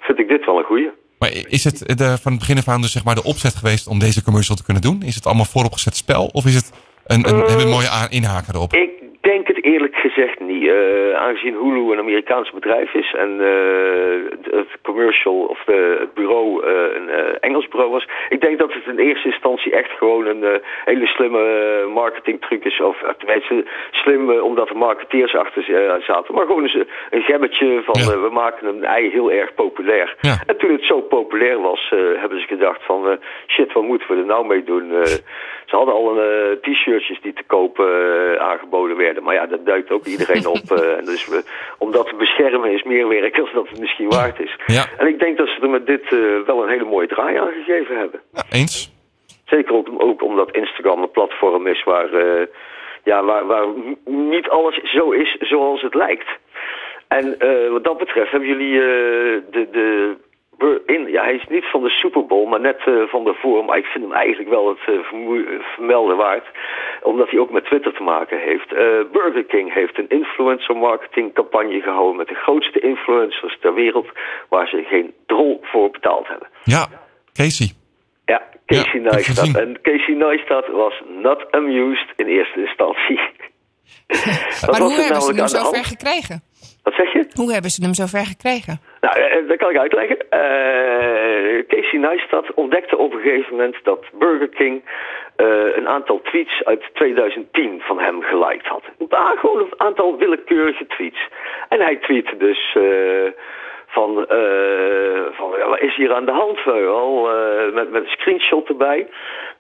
Vind 0.01 0.19
ik 0.19 0.29
dit 0.29 0.45
wel 0.45 0.59
een 0.59 0.65
goeie. 0.65 0.91
Maar 1.19 1.31
is 1.49 1.65
het 1.65 1.99
de, 1.99 2.19
van 2.23 2.33
het 2.33 2.41
begin 2.41 2.59
af 2.59 2.69
aan 2.69 2.81
dus 2.81 2.93
zeg 2.93 3.05
maar 3.05 3.15
de 3.15 3.25
opzet 3.25 3.55
geweest 3.55 3.87
om 3.89 3.99
deze 3.99 4.25
commercial 4.25 4.57
te 4.57 4.65
kunnen 4.65 4.83
doen? 4.83 5.03
Is 5.03 5.15
het 5.15 5.27
allemaal 5.27 5.45
vooropgezet 5.45 5.97
spel? 5.97 6.31
Of 6.33 6.45
is 6.45 6.55
het 6.55 6.73
een, 7.07 7.29
een, 7.29 7.39
uh, 7.39 7.59
een 7.59 7.69
mooie 7.69 8.07
inhaker 8.09 8.55
erop? 8.55 8.73
Ik 8.73 8.91
denk 9.21 9.47
het 9.47 9.65
eerlijk 9.65 9.97
gezegd 9.97 10.41
niet. 10.41 10.63
Uh, 10.63 11.15
aangezien 11.15 11.55
Hulu 11.55 11.93
een 11.93 11.99
Amerikaans 11.99 12.51
bedrijf 12.51 12.95
is 12.95 13.15
en 13.15 13.31
uh, 13.41 14.59
het 14.61 14.69
commercial 14.83 15.39
of 15.55 15.65
de, 15.67 15.97
het 16.01 16.15
bureau 16.15 16.67
uh, 16.67 16.71
een 16.97 17.39
Engels 17.41 17.69
bureau 17.69 17.91
was. 17.91 18.09
Ik 18.29 18.41
denk 18.41 18.59
dat 18.59 18.73
het 18.73 18.87
in 18.87 18.99
eerste 18.99 19.29
instantie 19.29 19.73
echt 19.73 19.91
gewoon 19.91 20.27
een 20.27 20.61
hele 20.85 21.07
slimme 21.07 21.45
marketingtruc 21.95 22.65
is. 22.65 22.81
Of 22.81 22.97
tenminste 23.19 23.65
slim 23.91 24.31
omdat 24.31 24.69
er 24.69 24.77
marketeers 24.77 25.35
achter 25.35 25.63
zaten. 26.07 26.35
Maar 26.35 26.47
gewoon 26.47 26.65
een, 26.65 26.89
een 27.11 27.23
gemmetje 27.23 27.83
van 27.85 28.01
ja. 28.01 28.21
we 28.21 28.31
maken 28.33 28.69
een 28.69 28.85
ei 28.85 29.11
heel 29.11 29.33
erg 29.33 29.55
populair. 29.55 30.17
Ja. 30.21 30.37
En 30.47 30.57
toen 30.59 30.73
het 30.73 30.85
zo 30.85 31.01
populair 31.01 31.61
was 31.61 31.93
hebben 32.17 32.41
ze 32.41 32.47
gedacht 32.47 32.85
van 32.85 33.19
shit 33.47 33.73
wat 33.73 33.83
moeten 33.83 34.09
we 34.09 34.21
er 34.21 34.27
nou 34.27 34.47
mee 34.47 34.65
doen. 34.65 34.93
Ze 35.75 35.81
hadden 35.81 35.95
al 35.95 36.19
een 36.19 36.59
t-shirtjes 36.61 37.21
die 37.21 37.33
te 37.33 37.43
koop 37.47 37.81
aangeboden 38.39 38.97
werden. 38.97 39.23
Maar 39.23 39.35
ja, 39.35 39.47
dat 39.47 39.67
duikt 39.67 39.91
ook 39.91 40.05
iedereen 40.05 40.47
op. 40.47 40.63
uh, 40.71 41.05
dus 41.05 41.29
we, 41.29 41.43
om 41.79 41.93
dat 41.93 42.07
te 42.09 42.15
beschermen 42.15 42.73
is 42.73 42.83
meer 42.83 43.09
werk 43.09 43.37
dan 43.37 43.49
dat 43.55 43.69
het 43.69 43.81
misschien 43.81 44.09
waard 44.09 44.41
is. 44.41 44.57
Ja. 44.67 44.85
En 44.99 45.07
ik 45.07 45.19
denk 45.19 45.39
dat 45.39 45.49
ze 45.49 45.61
er 45.61 45.71
met 45.71 45.87
dit 45.87 46.11
uh, 46.13 46.41
wel 46.47 46.63
een 46.63 46.69
hele 46.69 46.85
mooie 46.85 47.07
draai 47.07 47.37
aan 47.37 47.53
gegeven 47.53 47.97
hebben. 47.97 48.21
Ja, 48.33 48.43
eens. 48.51 48.93
Zeker 49.45 49.75
ook, 49.75 49.89
ook 49.99 50.23
omdat 50.23 50.57
Instagram 50.57 51.03
een 51.03 51.11
platform 51.11 51.67
is 51.67 51.85
waar... 51.85 52.13
Uh, 52.13 52.47
ja, 53.05 53.25
waar, 53.25 53.47
waar 53.47 53.67
niet 54.05 54.49
alles 54.49 54.81
zo 54.83 55.11
is 55.11 55.37
zoals 55.41 55.83
het 55.83 55.95
lijkt. 55.95 56.29
En 57.09 57.39
eh, 57.39 57.71
wat 57.71 57.85
dat 57.85 57.99
betreft 57.99 58.31
hebben 58.31 58.49
jullie 58.49 58.81
eh, 58.81 59.43
de, 59.51 59.69
de 59.71 60.17
in, 60.87 61.11
ja, 61.11 61.23
hij 61.23 61.35
is 61.35 61.47
niet 61.49 61.65
van 61.65 61.83
de 61.83 61.91
Super 61.91 62.27
Bowl, 62.27 62.47
maar 62.47 62.61
net 62.61 62.81
eh, 62.87 62.95
van 63.07 63.25
daarvoor. 63.25 63.65
Maar 63.65 63.79
ik 63.79 63.85
vind 63.85 64.05
hem 64.05 64.13
eigenlijk 64.13 64.51
wel 64.51 64.69
het 64.69 64.79
eh, 64.87 64.99
vermelden 65.75 66.17
waard. 66.17 66.47
Omdat 67.03 67.31
hij 67.31 67.39
ook 67.39 67.51
met 67.51 67.65
Twitter 67.65 67.93
te 67.93 68.03
maken 68.03 68.39
heeft. 68.39 68.73
Eh, 68.73 68.87
Burger 69.13 69.45
King 69.45 69.75
heeft 69.75 69.99
een 69.99 70.09
influencer 70.09 70.77
marketing 70.77 71.35
campagne 71.35 71.81
gehouden 71.81 72.17
met 72.17 72.29
de 72.29 72.35
grootste 72.35 72.81
influencers 72.81 73.59
ter 73.61 73.75
wereld. 73.75 74.09
Waar 74.49 74.69
ze 74.69 74.85
geen 74.89 75.15
drol 75.27 75.61
voor 75.63 75.91
betaald 75.91 76.29
hebben. 76.29 76.49
Ja, 76.65 76.87
Casey. 77.33 77.73
Ja, 78.25 78.43
Casey 78.67 79.01
Ja, 79.01 79.11
Neistat. 79.11 79.57
En 79.57 79.81
Casey 79.83 80.15
Neistat 80.15 80.67
was 80.69 81.03
not 81.09 81.51
amused 81.51 82.13
in 82.17 82.27
eerste 82.27 82.61
instantie. 82.61 83.21
Maar 84.71 84.81
hoe 84.81 84.93
hebben 84.93 85.23
ze 85.23 85.31
hem 85.31 85.41
aan 85.41 85.45
de 85.45 85.49
zo 85.49 85.59
hand? 85.59 85.77
ver 85.77 85.85
gekregen? 85.85 86.43
Wat 86.85 86.95
zeg 86.95 87.13
je? 87.13 87.27
Hoe 87.35 87.53
hebben 87.53 87.71
ze 87.71 87.83
hem 87.83 87.95
zo 87.95 88.07
ver 88.07 88.27
gekregen? 88.27 88.81
Nou, 89.01 89.19
eh, 89.19 89.49
dat 89.49 89.57
kan 89.57 89.71
ik 89.71 89.79
uitleggen. 89.79 90.19
Eh, 90.31 91.67
Casey 91.69 91.99
Neistat 91.99 92.55
ontdekte 92.55 92.97
op 92.97 93.13
een 93.13 93.21
gegeven 93.21 93.51
moment 93.51 93.77
dat 93.83 94.05
Burger 94.13 94.49
King 94.49 94.83
eh, 95.37 95.77
een 95.77 95.89
aantal 95.89 96.21
tweets 96.23 96.65
uit 96.65 96.83
2010 96.93 97.81
van 97.81 98.01
hem 98.01 98.23
geliked 98.23 98.67
had. 98.67 98.83
Maar 99.09 99.37
gewoon 99.37 99.59
een 99.59 99.81
aantal 99.81 100.17
willekeurige 100.17 100.87
tweets. 100.87 101.29
En 101.69 101.81
hij 101.81 101.97
tweette 101.97 102.37
dus 102.37 102.75
eh, 102.75 103.33
van, 103.87 104.27
eh, 104.29 105.23
van 105.31 105.59
ja, 105.59 105.69
wat 105.69 105.81
is 105.81 105.97
hier 105.97 106.15
aan 106.15 106.25
de 106.25 106.33
hand? 106.33 106.65
wel, 106.65 107.31
eh, 107.31 107.73
met, 107.73 107.91
met 107.91 108.03
een 108.03 108.11
screenshot 108.11 108.69
erbij. 108.69 109.09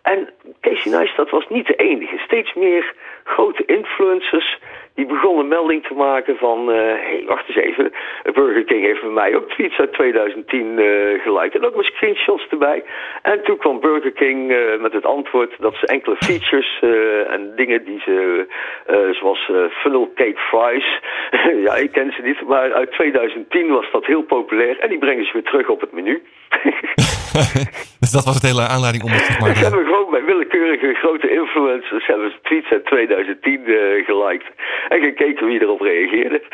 En 0.04 0.28
Casey 0.60 0.90
Neistat 0.92 1.30
was 1.30 1.48
niet 1.48 1.66
de 1.66 1.74
enige. 1.74 2.18
Steeds 2.18 2.54
meer 2.54 2.94
grote 3.24 3.64
influencers 3.64 4.58
die 4.94 5.06
begonnen 5.06 5.48
melding 5.48 5.86
te 5.86 5.94
maken 5.94 6.36
van... 6.36 6.68
hé, 6.68 6.74
hey, 6.74 7.24
wacht 7.26 7.48
eens 7.48 7.56
even, 7.56 7.92
Burger 8.32 8.64
King 8.64 8.84
heeft 8.84 9.00
bij 9.00 9.10
mij 9.10 9.36
ook 9.36 9.50
tweets 9.50 9.78
uit 9.78 9.92
2010 9.92 10.78
eh 10.78 11.22
geliked. 11.22 11.54
En 11.54 11.66
ook 11.66 11.76
met 11.76 11.84
screenshots 11.84 12.46
erbij. 12.50 12.84
En 13.22 13.42
toen 13.42 13.56
kwam 13.56 13.80
Burger 13.80 14.12
King 14.12 14.52
eh, 14.52 14.80
met 14.80 14.92
het 14.92 15.04
antwoord 15.04 15.54
dat 15.58 15.74
ze 15.74 15.86
enkele 15.86 16.16
features 16.16 16.78
eh, 16.80 17.32
en 17.32 17.52
dingen 17.56 17.84
die 17.84 18.00
ze... 18.00 18.46
eh, 18.86 19.10
zoals 19.10 19.48
eh, 19.48 19.64
funnel 19.70 20.12
cake 20.14 20.38
fries, 20.38 21.00
ja, 21.66 21.74
ik 21.74 21.92
ken 21.92 22.12
ze 22.12 22.22
niet, 22.22 22.46
maar 22.46 22.72
uit 22.72 22.92
2010 22.92 23.68
was 23.68 23.90
dat 23.92 24.06
heel 24.06 24.22
populair. 24.22 24.78
En 24.78 24.88
die 24.88 24.98
brengen 24.98 25.24
ze 25.24 25.32
weer 25.32 25.42
terug 25.42 25.68
op 25.68 25.80
het 25.80 25.92
menu. 25.92 26.22
dus 28.02 28.10
dat 28.10 28.24
was 28.24 28.34
het 28.34 28.42
hele 28.42 28.66
aanleiding 28.66 29.04
om 29.04 29.10
het, 29.10 29.24
zeg 29.24 29.40
maar... 29.40 29.48
Ze 29.48 29.54
eh, 29.54 29.62
hebben 29.62 29.84
gewoon 29.84 30.10
bij 30.10 30.24
willekeurige 30.24 30.94
grote 30.94 31.30
influencers 31.30 32.06
hebben 32.06 32.32
tweets 32.42 32.70
uit 32.70 32.86
2010 32.86 33.66
eh, 33.66 34.04
geliked. 34.06 34.50
En 34.88 35.00
gekeken 35.02 35.46
wie 35.46 35.60
erop 35.60 35.80
reageerde. 35.80 36.42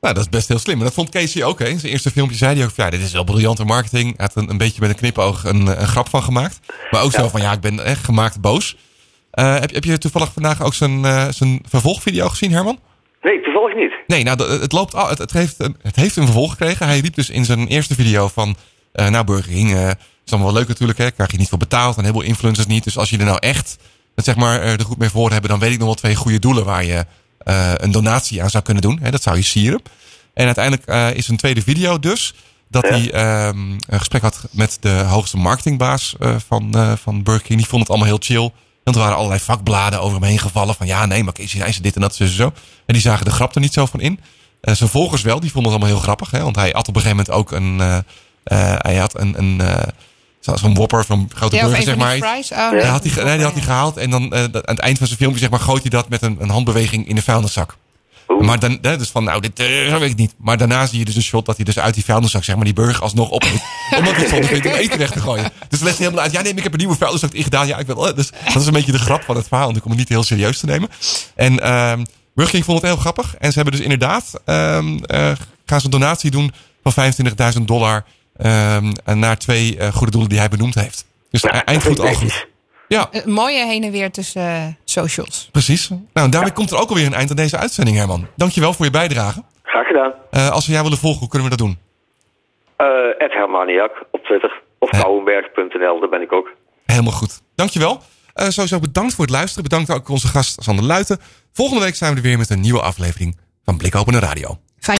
Nou, 0.00 0.18
dat 0.18 0.26
is 0.26 0.36
best 0.38 0.48
heel 0.48 0.58
slim. 0.58 0.78
En 0.78 0.84
dat 0.84 0.94
vond 0.94 1.10
Casey 1.10 1.44
ook. 1.44 1.58
Hè. 1.58 1.66
In 1.66 1.78
zijn 1.78 1.92
eerste 1.92 2.10
filmpje 2.10 2.36
zei 2.36 2.54
hij 2.54 2.64
ook: 2.64 2.70
van, 2.70 2.84
ja, 2.84 2.90
dit 2.90 3.00
is 3.00 3.12
wel 3.12 3.24
briljante 3.24 3.64
marketing. 3.64 4.16
Hij 4.16 4.26
had 4.26 4.42
een, 4.42 4.50
een 4.50 4.58
beetje 4.58 4.80
met 4.80 4.90
een 4.90 4.96
knipoog 4.96 5.44
een, 5.44 5.66
een 5.66 5.86
grap 5.94 6.08
van 6.08 6.22
gemaakt. 6.22 6.60
Maar 6.90 7.02
ook 7.04 7.12
zo 7.12 7.28
van: 7.28 7.40
ja, 7.40 7.52
ik 7.52 7.60
ben 7.60 7.84
echt 7.84 8.04
gemaakt 8.04 8.40
boos. 8.40 8.76
Eh, 9.36 9.60
heb, 9.60 9.70
heb 9.70 9.84
je 9.84 9.98
toevallig 9.98 10.32
vandaag 10.32 10.62
ook 10.62 10.74
zijn, 10.74 11.04
eh, 11.04 11.28
zijn 11.28 11.62
vervolgvideo 11.68 12.28
gezien, 12.28 12.52
Herman? 12.52 12.78
Nee, 13.22 13.40
toevallig 13.40 13.74
niet. 13.74 13.92
Nee, 14.06 14.24
nou, 14.24 14.42
het, 14.60 14.72
loopt 14.72 14.94
al, 14.94 15.08
het, 15.08 15.18
het, 15.18 15.32
heeft, 15.32 15.60
een, 15.60 15.76
het 15.82 15.96
heeft 15.96 16.16
een 16.16 16.24
vervolg 16.24 16.50
gekregen. 16.50 16.86
Hij 16.86 16.98
riep 16.98 17.14
dus 17.14 17.30
in 17.30 17.44
zijn 17.44 17.66
eerste 17.66 17.94
video 17.94 18.28
van... 18.28 18.56
eh 18.96 19.08
nou, 19.08 19.24
Burger 19.24 19.52
King 19.52 19.74
eh, 19.74 19.88
is 20.24 20.32
allemaal 20.32 20.52
wel 20.52 20.58
leuk 20.58 20.68
natuurlijk. 20.68 20.98
Hè, 20.98 21.10
krijg 21.10 21.30
je 21.30 21.38
niet 21.38 21.48
veel 21.48 21.58
betaald 21.58 21.96
en 21.96 22.04
heel 22.04 22.12
veel 22.12 22.22
influencers 22.22 22.66
niet. 22.66 22.84
Dus 22.84 22.98
als 22.98 23.10
je 23.10 23.18
er 23.18 23.24
nou 23.24 23.38
echt 23.40 23.76
het, 24.14 24.24
zeg 24.24 24.36
maar, 24.36 24.60
eh, 24.60 24.72
er 24.72 24.84
goed 24.84 24.98
mee 24.98 25.10
voor 25.10 25.30
hebben... 25.30 25.50
dan 25.50 25.58
weet 25.58 25.72
ik 25.72 25.78
nog 25.78 25.86
wel 25.86 25.94
twee 25.94 26.14
goede 26.14 26.38
doelen 26.38 26.64
waar 26.64 26.84
je 26.84 27.06
eh, 27.38 27.72
een 27.76 27.90
donatie 27.90 28.42
aan 28.42 28.50
zou 28.50 28.62
kunnen 28.64 28.82
doen. 28.82 28.98
Hè, 29.02 29.10
dat 29.10 29.22
zou 29.22 29.36
je 29.36 29.42
sieren. 29.42 29.82
En 30.34 30.44
uiteindelijk 30.44 30.86
eh, 30.86 31.14
is 31.14 31.28
een 31.28 31.36
tweede 31.36 31.62
video 31.62 31.98
dus... 31.98 32.34
dat 32.68 32.88
hij 32.88 33.10
ehm, 33.12 33.58
een 33.70 33.98
gesprek 33.98 34.22
had 34.22 34.48
met 34.50 34.76
de 34.80 34.88
hoogste 34.88 35.36
marketingbaas 35.36 36.14
eh, 36.18 36.36
van, 36.46 36.74
eh, 36.74 36.92
van 37.02 37.22
Burger 37.22 37.42
King. 37.42 37.58
Die 37.58 37.68
vond 37.68 37.80
het 37.80 37.90
allemaal 37.90 38.08
heel 38.08 38.18
chill. 38.20 38.52
Want 38.84 38.96
er 38.96 39.02
waren 39.02 39.16
allerlei 39.16 39.40
vakbladen 39.40 40.00
over 40.00 40.20
hem 40.20 40.28
heen 40.28 40.38
gevallen. 40.38 40.74
Van 40.74 40.86
ja, 40.86 41.06
nee, 41.06 41.24
maar 41.24 41.32
Casey 41.32 41.60
Neistat 41.60 41.82
dit 41.82 41.94
en 41.94 42.00
dat, 42.00 42.14
zo, 42.14 42.26
zo. 42.26 42.52
En 42.86 42.94
die 42.94 43.02
zagen 43.02 43.24
de 43.24 43.30
grap 43.30 43.54
er 43.54 43.60
niet 43.60 43.72
zo 43.72 43.86
van 43.86 44.00
in. 44.00 44.20
Eh, 44.60 44.74
zijn 44.74 44.88
volgers 44.88 45.22
wel, 45.22 45.40
die 45.40 45.50
vonden 45.50 45.72
het 45.72 45.80
allemaal 45.80 45.98
heel 45.98 46.06
grappig. 46.06 46.30
Hè? 46.30 46.42
Want 46.42 46.56
hij 46.56 46.70
had 46.72 46.88
op 46.88 46.96
een 46.96 47.02
gegeven 47.02 47.24
moment 47.26 47.30
ook 47.30 47.52
een... 47.52 48.04
eh, 48.46 48.74
hij 48.78 48.96
had 48.96 49.20
een... 49.20 49.38
een 49.38 49.60
eh, 49.60 49.82
zo- 50.40 50.56
Zo'n 50.56 50.74
whopper 50.74 51.04
van 51.04 51.30
grote 51.34 51.56
Ja, 51.56 51.62
burger, 51.64 51.82
zeg 51.82 51.96
maar. 51.96 52.12
die 52.14 52.24
fries? 52.24 52.52
Oh, 52.52 52.70
Die 52.70 52.78
nee. 52.78 52.88
had 52.88 53.02
hij, 53.02 53.12
ge- 53.12 53.22
nee, 53.24 53.34
die 53.36 53.44
had 53.44 53.52
hij 53.54 53.62
gehaald. 53.62 53.96
En 53.96 54.10
dan 54.10 54.32
eh, 54.32 54.42
aan 54.42 54.50
het 54.62 54.78
eind 54.78 54.98
van 54.98 55.06
zijn 55.06 55.18
filmpje 55.18 55.40
zeg 55.40 55.50
maar, 55.50 55.60
gooit 55.60 55.80
hij 55.82 55.90
dat 55.90 56.08
met 56.08 56.22
een, 56.22 56.36
een 56.40 56.48
handbeweging 56.50 57.08
in 57.08 57.14
de 57.14 57.22
vuilniszak. 57.22 57.76
Maar 58.40 58.58
dan, 58.58 58.78
hè, 58.82 58.96
dus 58.98 59.08
van, 59.10 59.24
nou, 59.24 59.40
dit 59.40 59.60
eh, 59.60 59.88
zo 59.90 59.98
weet 59.98 60.10
ik 60.10 60.16
niet. 60.16 60.34
Maar 60.38 60.56
daarna 60.58 60.86
zie 60.86 60.98
je 60.98 61.04
dus 61.04 61.16
een 61.16 61.22
shot 61.22 61.46
dat 61.46 61.56
hij 61.56 61.64
dus 61.64 61.78
uit 61.78 61.94
die 61.94 62.04
vuilniszak, 62.04 62.44
zeg 62.44 62.54
maar, 62.56 62.64
die 62.64 62.74
burger 62.74 63.02
alsnog 63.02 63.30
opeet. 63.30 63.62
omdat 63.98 64.12
hij 64.12 64.20
het 64.22 64.28
zonde 64.30 64.46
vindt 64.46 64.66
om 64.66 64.72
eten 64.72 64.98
weg 64.98 65.10
te 65.10 65.20
gooien. 65.20 65.50
Dus 65.68 65.80
legt 65.80 65.96
hij 65.96 66.04
helemaal 66.04 66.24
uit, 66.24 66.32
ja, 66.32 66.38
nee, 66.40 66.48
maar 66.48 66.56
ik 66.58 66.62
heb 66.64 66.72
een 66.72 66.78
nieuwe 66.78 66.96
vuilniszak 66.96 67.32
ingedaan. 67.32 67.66
Ja, 67.66 67.78
ik 67.78 67.86
wil, 67.86 68.14
dus 68.14 68.30
dat 68.52 68.62
is 68.62 68.66
een 68.66 68.72
beetje 68.72 68.92
de 68.92 68.98
grap 68.98 69.22
van 69.22 69.36
het 69.36 69.48
verhaal. 69.48 69.68
En 69.68 69.74
ik 69.76 69.80
kom 69.80 69.90
het 69.90 70.00
niet 70.00 70.08
heel 70.08 70.22
serieus 70.24 70.58
te 70.58 70.66
nemen. 70.66 70.88
En 71.34 71.60
ehm 71.60 72.04
Burger 72.34 72.52
King 72.54 72.64
vond 72.64 72.80
het 72.80 72.90
heel 72.90 73.00
grappig. 73.00 73.34
En 73.38 73.48
ze 73.52 73.54
hebben 73.56 73.74
dus 73.74 73.82
inderdaad, 73.82 74.40
ehm 74.44 74.96
eh, 75.04 75.32
gaan 75.66 75.78
ze 75.80 75.84
een 75.84 75.90
donatie 75.90 76.30
doen 76.30 76.52
van 76.82 77.12
25.000 77.58 77.62
dollar 77.64 78.04
naar 79.14 79.38
twee 79.38 79.76
eh, 79.78 79.92
goede 79.92 80.10
doelen 80.12 80.28
die 80.30 80.38
hij 80.38 80.48
benoemd 80.48 80.74
heeft. 80.74 81.06
Dus 81.30 81.42
Nou, 81.42 81.54
eind 81.54 81.66
dat 81.66 81.82
goed, 81.82 81.96
vind 81.96 82.08
al 82.08 82.14
goed. 82.28 82.46
Ja, 82.88 83.08
Een 83.10 83.32
mooie 83.32 83.66
heen 83.66 83.84
en 83.84 83.90
weer 83.90 84.10
tussen 84.10 84.42
eh, 84.42 84.64
socials. 84.84 85.48
precies. 85.52 85.88
Nou, 85.88 86.00
en 86.12 86.30
daarmee 86.30 86.52
komt 86.52 86.70
er 86.70 86.78
ook 86.78 86.88
alweer 86.88 87.06
een 87.06 87.14
eind 87.14 87.30
aan 87.30 87.36
deze 87.36 87.56
uitzending, 87.56 87.96
Herman. 87.96 88.26
Dankjewel 88.36 88.72
voor 88.72 88.84
je 88.84 88.90
bijdrage. 88.90 89.42
Graag 89.62 89.86
gedaan. 89.86 90.12
Eh, 90.30 90.50
als 90.50 90.66
we 90.66 90.72
jou 90.72 90.84
willen 90.84 90.98
volgen, 90.98 91.20
hoe 91.20 91.28
kunnen 91.28 91.50
we 91.50 91.56
dat 91.56 91.66
doen? 91.66 91.78
Eh 92.76 92.86
Ed 93.24 93.32
Hermaniak 93.32 94.04
op 94.10 94.24
Twitter. 94.24 94.62
Of 94.78 94.92
Ja. 94.92 95.00
kouwenberg.nl, 95.00 96.00
daar 96.00 96.08
ben 96.08 96.22
ik 96.22 96.32
ook. 96.32 96.50
Helemaal 96.86 97.12
goed. 97.12 97.40
Dankjewel. 97.54 98.00
Eh 98.34 98.48
sowieso 98.48 98.78
bedankt 98.78 99.14
voor 99.14 99.24
het 99.24 99.34
luisteren. 99.34 99.62
Bedankt 99.62 99.90
ook 99.90 100.08
onze 100.08 100.28
gast 100.28 100.62
Sander 100.62 100.84
Luiten. 100.84 101.18
Volgende 101.52 101.84
week 101.84 101.94
zijn 101.94 102.10
we 102.10 102.16
er 102.16 102.22
weer 102.22 102.38
met 102.38 102.50
een 102.50 102.60
nieuwe 102.60 102.80
aflevering 102.82 103.38
van 103.64 103.76
Blik 103.76 103.94
Openen 103.94 104.20
Radio. 104.20 104.58